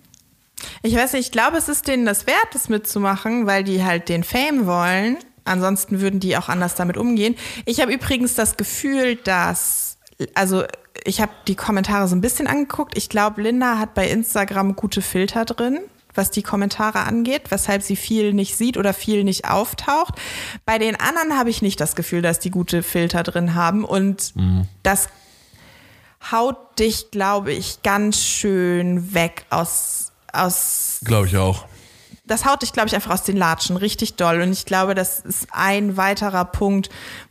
Ich 0.84 0.96
weiß 0.96 1.14
nicht, 1.14 1.28
ich 1.28 1.32
glaube, 1.32 1.58
es 1.58 1.70
ist 1.70 1.88
denen 1.88 2.06
das 2.06 2.28
wert, 2.28 2.48
das 2.54 2.70
mitzumachen, 2.70 3.48
weil 3.48 3.64
die 3.64 3.84
halt 3.84 4.10
den 4.10 4.24
Fame 4.24 4.66
wollen. 4.68 5.18
Ansonsten 5.44 6.02
würden 6.02 6.20
die 6.20 6.38
auch 6.38 6.50
anders 6.50 6.76
damit 6.76 6.98
umgehen. 6.98 7.36
Ich 7.66 7.82
habe 7.82 7.94
übrigens 7.94 8.36
das 8.36 8.58
Gefühl, 8.58 9.16
dass, 9.16 9.98
also 10.34 10.64
ich 11.04 11.22
habe 11.22 11.32
die 11.48 11.56
Kommentare 11.56 12.08
so 12.08 12.16
ein 12.16 12.22
bisschen 12.22 12.48
angeguckt. 12.48 12.98
Ich 12.98 13.10
glaube, 13.10 13.42
Linda 13.42 13.78
hat 13.78 13.94
bei 13.94 14.10
Instagram 14.10 14.76
gute 14.76 15.02
Filter 15.02 15.46
drin, 15.46 15.80
was 16.14 16.32
die 16.32 16.44
Kommentare 16.44 17.00
angeht, 17.00 17.50
weshalb 17.50 17.82
sie 17.82 17.96
viel 17.96 18.34
nicht 18.34 18.56
sieht 18.56 18.78
oder 18.78 18.94
viel 18.94 19.24
nicht 19.24 19.50
auftaucht. 19.50 20.16
Bei 20.66 20.78
den 20.78 20.96
anderen 20.96 21.38
habe 21.38 21.50
ich 21.50 21.62
nicht 21.62 21.80
das 21.80 21.96
Gefühl, 21.96 22.22
dass 22.22 22.40
die 22.40 22.52
gute 22.52 22.84
Filter 22.84 23.24
drin 23.24 23.56
haben 23.56 23.84
und 23.84 24.34
das 24.84 25.10
haut 26.32 26.78
dich, 26.78 27.10
glaube 27.12 27.52
ich, 27.52 27.82
ganz 27.82 28.20
schön 28.20 29.14
weg 29.14 29.46
aus, 29.50 30.12
aus 30.32 31.00
Glaube 31.04 31.28
ich 31.28 31.38
auch. 31.38 31.66
Das 32.32 32.46
haut 32.46 32.62
dich, 32.62 32.74
glaube 32.74 32.88
ich, 32.88 32.96
einfach 32.96 33.12
aus 33.12 33.24
den 33.24 33.38
Latschen 33.38 33.78
richtig 33.78 34.16
doll. 34.16 34.42
Und 34.42 34.52
ich 34.52 34.66
glaube, 34.66 34.96
das 34.96 35.20
ist 35.20 35.48
ein 35.52 35.98
weiterer 35.98 36.46
Punkt, 36.46 36.90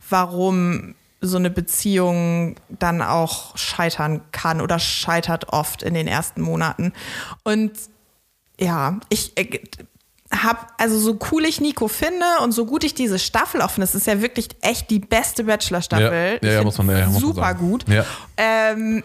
warum 0.09 0.95
so 1.19 1.37
eine 1.37 1.49
Beziehung 1.51 2.55
dann 2.69 3.01
auch 3.01 3.55
scheitern 3.57 4.21
kann 4.31 4.59
oder 4.61 4.79
scheitert 4.79 5.49
oft 5.49 5.83
in 5.83 5.93
den 5.93 6.07
ersten 6.07 6.41
Monaten. 6.41 6.93
Und 7.43 7.71
ja, 8.59 8.99
ich 9.09 9.37
äh, 9.37 9.59
hab, 10.31 10.73
also 10.79 10.97
so 10.97 11.19
cool 11.31 11.45
ich 11.45 11.61
Nico 11.61 11.87
finde 11.87 12.25
und 12.41 12.53
so 12.53 12.65
gut 12.65 12.83
ich 12.83 12.93
diese 12.95 13.19
Staffel 13.19 13.61
auch 13.61 13.69
finde, 13.71 13.85
es 13.85 13.93
ist 13.95 14.07
ja 14.07 14.21
wirklich 14.21 14.49
echt 14.61 14.89
die 14.89 14.99
beste 14.99 15.43
Bachelor-Staffel. 15.43 16.39
Ja, 16.41 16.47
ja, 16.47 16.53
ja, 16.55 16.63
muss 16.63 16.77
man- 16.77 16.89
ja, 16.89 17.05
muss 17.05 17.13
man 17.15 17.21
super 17.21 17.41
sagen. 17.41 17.59
gut. 17.69 17.87
Ja. 17.89 18.05
Ähm, 18.37 19.03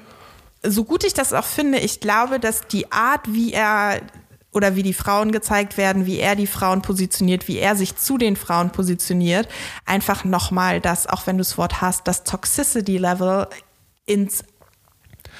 so 0.62 0.84
gut 0.84 1.04
ich 1.04 1.12
das 1.14 1.32
auch 1.34 1.44
finde, 1.44 1.78
ich 1.78 2.00
glaube, 2.00 2.40
dass 2.40 2.66
die 2.66 2.90
Art, 2.92 3.20
wie 3.28 3.52
er 3.52 4.00
oder 4.56 4.74
wie 4.74 4.82
die 4.82 4.94
Frauen 4.94 5.32
gezeigt 5.32 5.76
werden, 5.76 6.06
wie 6.06 6.18
er 6.18 6.34
die 6.34 6.46
Frauen 6.46 6.80
positioniert, 6.80 7.46
wie 7.46 7.58
er 7.58 7.76
sich 7.76 7.94
zu 7.96 8.16
den 8.16 8.36
Frauen 8.36 8.70
positioniert, 8.70 9.48
einfach 9.84 10.24
nochmal 10.24 10.80
das, 10.80 11.06
auch 11.06 11.26
wenn 11.26 11.36
du 11.36 11.42
das 11.42 11.58
Wort 11.58 11.82
hast, 11.82 12.08
das 12.08 12.24
Toxicity-Level 12.24 13.48
ins 14.06 14.44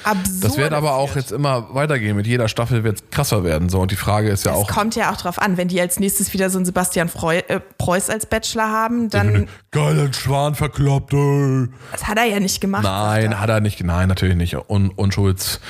Absurde. 0.06 0.40
Das 0.40 0.56
wird 0.56 0.72
aber 0.72 0.94
auch 0.94 1.16
jetzt 1.16 1.32
immer 1.32 1.74
weitergehen. 1.74 2.16
Mit 2.16 2.26
jeder 2.26 2.48
Staffel 2.48 2.84
wird 2.84 2.96
es 3.02 3.10
krasser 3.10 3.42
werden. 3.44 3.68
So. 3.68 3.80
Und 3.80 3.90
die 3.90 3.96
Frage 3.96 4.28
ist 4.30 4.44
ja 4.46 4.52
Es 4.52 4.58
auch. 4.58 4.68
kommt 4.68 4.94
ja 4.94 5.12
auch 5.12 5.16
drauf 5.16 5.38
an, 5.40 5.56
wenn 5.56 5.68
die 5.68 5.80
als 5.80 5.98
nächstes 5.98 6.32
wieder 6.32 6.48
so 6.48 6.58
einen 6.58 6.64
Sebastian 6.64 7.08
Freu 7.08 7.38
äh, 7.48 7.60
Preuß 7.78 8.08
als 8.10 8.26
Bachelor 8.26 8.70
haben, 8.70 9.10
dann. 9.10 9.48
Geilen 9.72 10.12
Schwan 10.12 10.54
verkloppt, 10.54 11.12
ey. 11.12 11.68
Das 11.92 12.06
hat 12.06 12.16
er 12.18 12.24
ja 12.24 12.40
nicht 12.40 12.60
gemacht. 12.60 12.84
Nein, 12.84 13.38
hat 13.40 13.50
er 13.50 13.60
nicht. 13.60 13.82
Nein, 13.82 14.08
natürlich 14.08 14.36
nicht. 14.36 14.56
Un 14.70 14.90
Unschuldsvermutung 14.90 15.60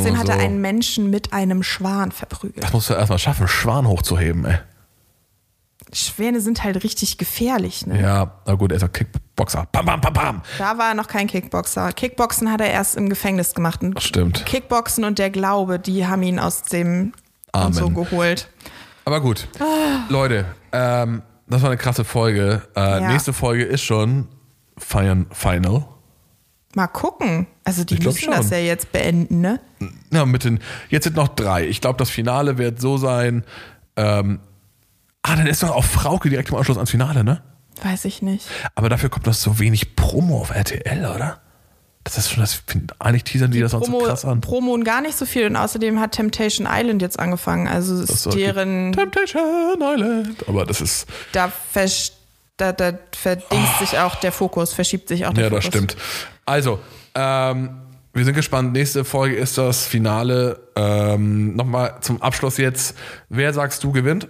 Außerdem 0.00 0.12
und 0.14 0.18
hat 0.18 0.26
so. 0.26 0.32
er 0.32 0.38
einen 0.40 0.60
Menschen 0.60 1.10
mit 1.10 1.32
einem 1.32 1.62
Schwan 1.62 2.12
verprügelt. 2.12 2.62
Das 2.64 2.72
musst 2.72 2.90
du 2.90 2.94
erstmal 2.94 3.18
schaffen, 3.18 3.46
Schwan 3.48 3.86
hochzuheben, 3.86 4.44
ey. 4.44 4.58
Schwäne 5.94 6.40
sind 6.40 6.64
halt 6.64 6.82
richtig 6.84 7.18
gefährlich, 7.18 7.86
ne? 7.86 8.00
Ja, 8.00 8.40
na 8.46 8.54
gut, 8.54 8.70
er 8.72 8.76
ist 8.78 8.82
ein 8.84 8.92
Kickboxer. 9.42 9.66
Bam, 9.72 9.84
bam, 9.86 10.00
bam, 10.00 10.12
bam. 10.12 10.42
Da 10.58 10.78
war 10.78 10.88
er 10.90 10.94
noch 10.94 11.08
kein 11.08 11.26
Kickboxer. 11.26 11.92
Kickboxen 11.92 12.50
hat 12.50 12.60
er 12.60 12.70
erst 12.70 12.96
im 12.96 13.08
Gefängnis 13.08 13.54
gemacht. 13.54 13.82
Und 13.82 14.00
Stimmt. 14.02 14.44
Kickboxen 14.46 15.04
und 15.04 15.18
der 15.18 15.30
Glaube, 15.30 15.78
die 15.78 16.06
haben 16.06 16.22
ihn 16.22 16.38
aus 16.38 16.62
dem 16.62 17.12
Amen. 17.52 17.66
und 17.66 17.72
so 17.74 17.90
geholt. 17.90 18.48
Aber 19.04 19.20
gut. 19.20 19.48
Leute, 20.08 20.46
ähm, 20.72 21.22
das 21.48 21.62
war 21.62 21.70
eine 21.70 21.76
krasse 21.76 22.04
Folge. 22.04 22.62
Äh, 22.76 22.80
Ja. 22.80 23.08
Nächste 23.08 23.32
Folge 23.32 23.64
ist 23.64 23.82
schon 23.82 24.28
Feiern 24.78 25.26
Final. 25.32 25.84
Mal 26.74 26.86
gucken. 26.86 27.46
Also 27.64 27.84
die 27.84 27.96
müssen 27.96 28.18
schon. 28.18 28.32
das 28.32 28.50
ja 28.50 28.58
jetzt 28.58 28.92
beenden, 28.92 29.40
ne? 29.40 29.60
Ja, 30.10 30.24
mit 30.24 30.44
den, 30.44 30.60
jetzt 30.88 31.04
sind 31.04 31.16
noch 31.16 31.28
drei. 31.28 31.66
Ich 31.66 31.80
glaube, 31.80 31.98
das 31.98 32.08
Finale 32.10 32.56
wird 32.58 32.80
so 32.80 32.96
sein. 32.96 33.44
Ähm, 33.96 34.38
ah, 35.22 35.36
dann 35.36 35.46
ist 35.46 35.62
doch 35.62 35.70
auch 35.70 35.84
Frauke 35.84 36.30
direkt 36.30 36.48
im 36.48 36.54
Anschluss 36.56 36.78
ans 36.78 36.90
Finale, 36.90 37.24
ne? 37.24 37.42
Weiß 37.82 38.04
ich 38.04 38.22
nicht. 38.22 38.46
Aber 38.74 38.88
dafür 38.88 39.08
kommt 39.10 39.26
das 39.26 39.42
so 39.42 39.58
wenig 39.58 39.96
Promo 39.96 40.40
auf 40.40 40.50
RTL, 40.50 41.06
oder? 41.06 41.40
Das 42.04 42.18
ist 42.18 42.30
schon 42.32 42.40
das, 42.40 42.54
find, 42.66 43.00
eigentlich 43.00 43.22
teasern 43.24 43.52
die, 43.52 43.60
das 43.60 43.70
sonst 43.70 43.86
so 43.86 43.92
Promo, 43.92 44.04
krass 44.06 44.24
an. 44.24 44.40
Promo 44.40 44.72
und 44.74 44.82
gar 44.84 45.00
nicht 45.00 45.16
so 45.16 45.24
viel. 45.24 45.46
Und 45.46 45.54
außerdem 45.56 46.00
hat 46.00 46.12
Temptation 46.12 46.66
Island 46.70 47.00
jetzt 47.00 47.18
angefangen. 47.18 47.68
Also 47.68 48.00
Das 48.00 48.10
ist 48.10 48.32
die 48.34 48.38
deren, 48.38 48.92
Temptation 48.92 49.80
Island. 49.80 50.48
Aber 50.48 50.66
das 50.66 50.80
ist, 50.80 51.06
da, 51.32 51.50
versch- 51.74 52.10
da, 52.56 52.72
da 52.72 52.92
verdingst 53.16 53.78
sich 53.78 53.98
auch 53.98 54.16
der 54.16 54.32
Fokus, 54.32 54.72
verschiebt 54.72 55.08
sich 55.08 55.26
auch 55.26 55.32
der 55.32 55.44
ja, 55.44 55.50
das 55.50 55.64
Fokus. 55.64 55.76
stimmt. 55.78 55.96
Also, 56.44 56.80
ähm, 57.14 57.70
wir 58.14 58.24
sind 58.24 58.34
gespannt. 58.34 58.72
Nächste 58.72 59.04
Folge 59.04 59.36
ist 59.36 59.56
das 59.56 59.86
Finale. 59.86 60.60
Ähm, 60.76 61.54
Nochmal 61.54 61.98
zum 62.00 62.20
Abschluss 62.20 62.58
jetzt. 62.58 62.96
Wer 63.28 63.54
sagst 63.54 63.84
du 63.84 63.92
gewinnt? 63.92 64.26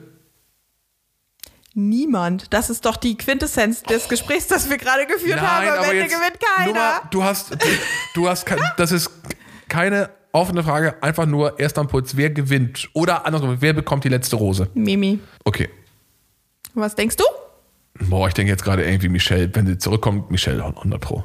Niemand. 1.74 2.52
Das 2.52 2.70
ist 2.70 2.84
doch 2.84 2.96
die 2.96 3.16
Quintessenz 3.16 3.82
des 3.82 4.08
Gesprächs, 4.08 4.46
das 4.46 4.68
wir 4.68 4.76
gerade 4.76 5.06
geführt 5.06 5.40
haben. 5.40 5.68
Am 5.68 5.84
Ende 5.84 6.04
gewinnt 6.04 6.38
keiner. 6.56 6.72
Mal, 6.72 7.00
du 7.10 7.24
hast, 7.24 7.56
du 8.14 8.28
hast, 8.28 8.44
das 8.76 8.92
ist 8.92 9.10
keine 9.68 10.10
offene 10.32 10.62
Frage, 10.62 11.02
einfach 11.02 11.26
nur 11.26 11.58
erst 11.58 11.78
am 11.78 11.88
Puls. 11.88 12.16
Wer 12.16 12.30
gewinnt? 12.30 12.88
Oder 12.92 13.24
andersrum, 13.26 13.56
wer 13.60 13.72
bekommt 13.72 14.04
die 14.04 14.08
letzte 14.08 14.36
Rose? 14.36 14.68
Mimi. 14.74 15.18
Okay. 15.44 15.70
Was 16.74 16.94
denkst 16.94 17.16
du? 17.16 17.24
Boah, 18.08 18.26
ich 18.28 18.34
denke 18.34 18.50
jetzt 18.50 18.64
gerade 18.64 18.84
irgendwie 18.84 19.08
Michelle, 19.08 19.50
wenn 19.54 19.66
sie 19.66 19.78
zurückkommt, 19.78 20.30
Michelle 20.30 20.64
100 20.64 21.00
Pro. 21.00 21.24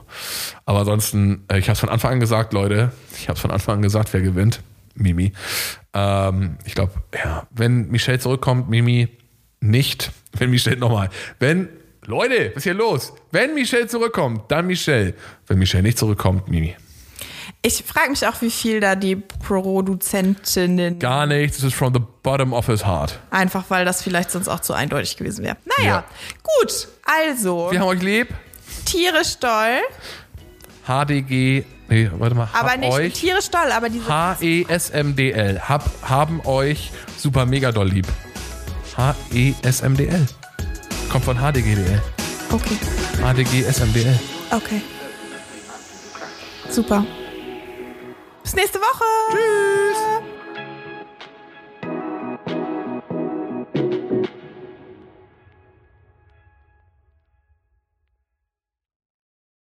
Aber 0.65 0.79
ansonsten, 0.79 1.45
äh, 1.47 1.59
ich 1.59 1.65
habe 1.65 1.73
es 1.73 1.79
von 1.79 1.89
Anfang 1.89 2.13
an 2.13 2.19
gesagt, 2.19 2.53
Leute, 2.53 2.91
ich 3.17 3.29
habe 3.29 3.35
es 3.35 3.41
von 3.41 3.51
Anfang 3.51 3.75
an 3.75 3.81
gesagt, 3.81 4.13
wer 4.13 4.21
gewinnt? 4.21 4.61
Mimi. 4.93 5.31
Ähm, 5.93 6.57
ich 6.65 6.75
glaube, 6.75 6.91
ja, 7.13 7.47
wenn 7.51 7.87
Michelle 7.89 8.19
zurückkommt, 8.19 8.69
Mimi 8.69 9.07
nicht. 9.59 10.11
Wenn 10.37 10.49
Michelle 10.51 10.77
nochmal, 10.77 11.09
wenn, 11.39 11.69
Leute, 12.05 12.49
was 12.51 12.57
ist 12.57 12.63
hier 12.63 12.73
los? 12.73 13.13
Wenn 13.31 13.53
Michelle 13.53 13.87
zurückkommt, 13.87 14.43
dann 14.51 14.67
Michelle. 14.67 15.13
Wenn 15.47 15.57
Michelle 15.59 15.83
nicht 15.83 15.97
zurückkommt, 15.97 16.47
Mimi. 16.47 16.75
Ich 17.63 17.83
frage 17.85 18.11
mich 18.11 18.25
auch, 18.27 18.39
wie 18.41 18.51
viel 18.51 18.79
da 18.79 18.95
die 18.95 19.15
Produzentinnen. 19.15 20.99
Gar 20.99 21.25
nichts, 21.25 21.57
das 21.57 21.65
ist 21.65 21.73
from 21.75 21.93
the 21.93 21.99
bottom 22.23 22.53
of 22.53 22.67
his 22.67 22.85
heart. 22.85 23.19
Einfach 23.31 23.65
weil 23.69 23.83
das 23.83 24.01
vielleicht 24.03 24.31
sonst 24.31 24.47
auch 24.47 24.59
zu 24.59 24.73
eindeutig 24.73 25.17
gewesen 25.17 25.43
wäre. 25.43 25.57
Naja, 25.77 25.89
Ja. 25.91 26.03
gut. 26.43 26.87
Also, 27.03 27.69
Wir 27.71 27.79
haben 27.79 27.87
euch 27.87 28.01
lieb. 28.01 28.27
tierisch 28.85 29.37
doll. 29.39 29.79
HDG, 30.87 31.63
nee, 31.89 32.09
warte 32.17 32.35
mal, 32.35 32.47
Aber 32.53 32.69
hab 32.71 32.79
nicht 32.79 32.91
euch. 32.91 33.13
tierisch 33.13 33.49
doll, 33.49 33.71
aber 33.71 33.89
diese. 33.89 34.07
H-E-S-M-D-L. 34.07 35.61
Hab, 35.61 35.83
haben 36.03 36.41
euch 36.45 36.91
super 37.17 37.45
mega 37.45 37.71
doll 37.71 37.89
lieb. 37.89 38.07
H-E-S-M-D-L. 38.97 40.25
Kommt 41.09 41.25
von 41.25 41.37
HDGDL. 41.37 42.01
Okay, 42.51 42.77
HDG-S-M-D-L. 43.21 44.19
okay. 44.51 44.81
Super. 46.69 47.05
Bis 48.43 48.55
nächste 48.55 48.79
Woche. 48.79 49.03
Tschüss. 49.31 50.26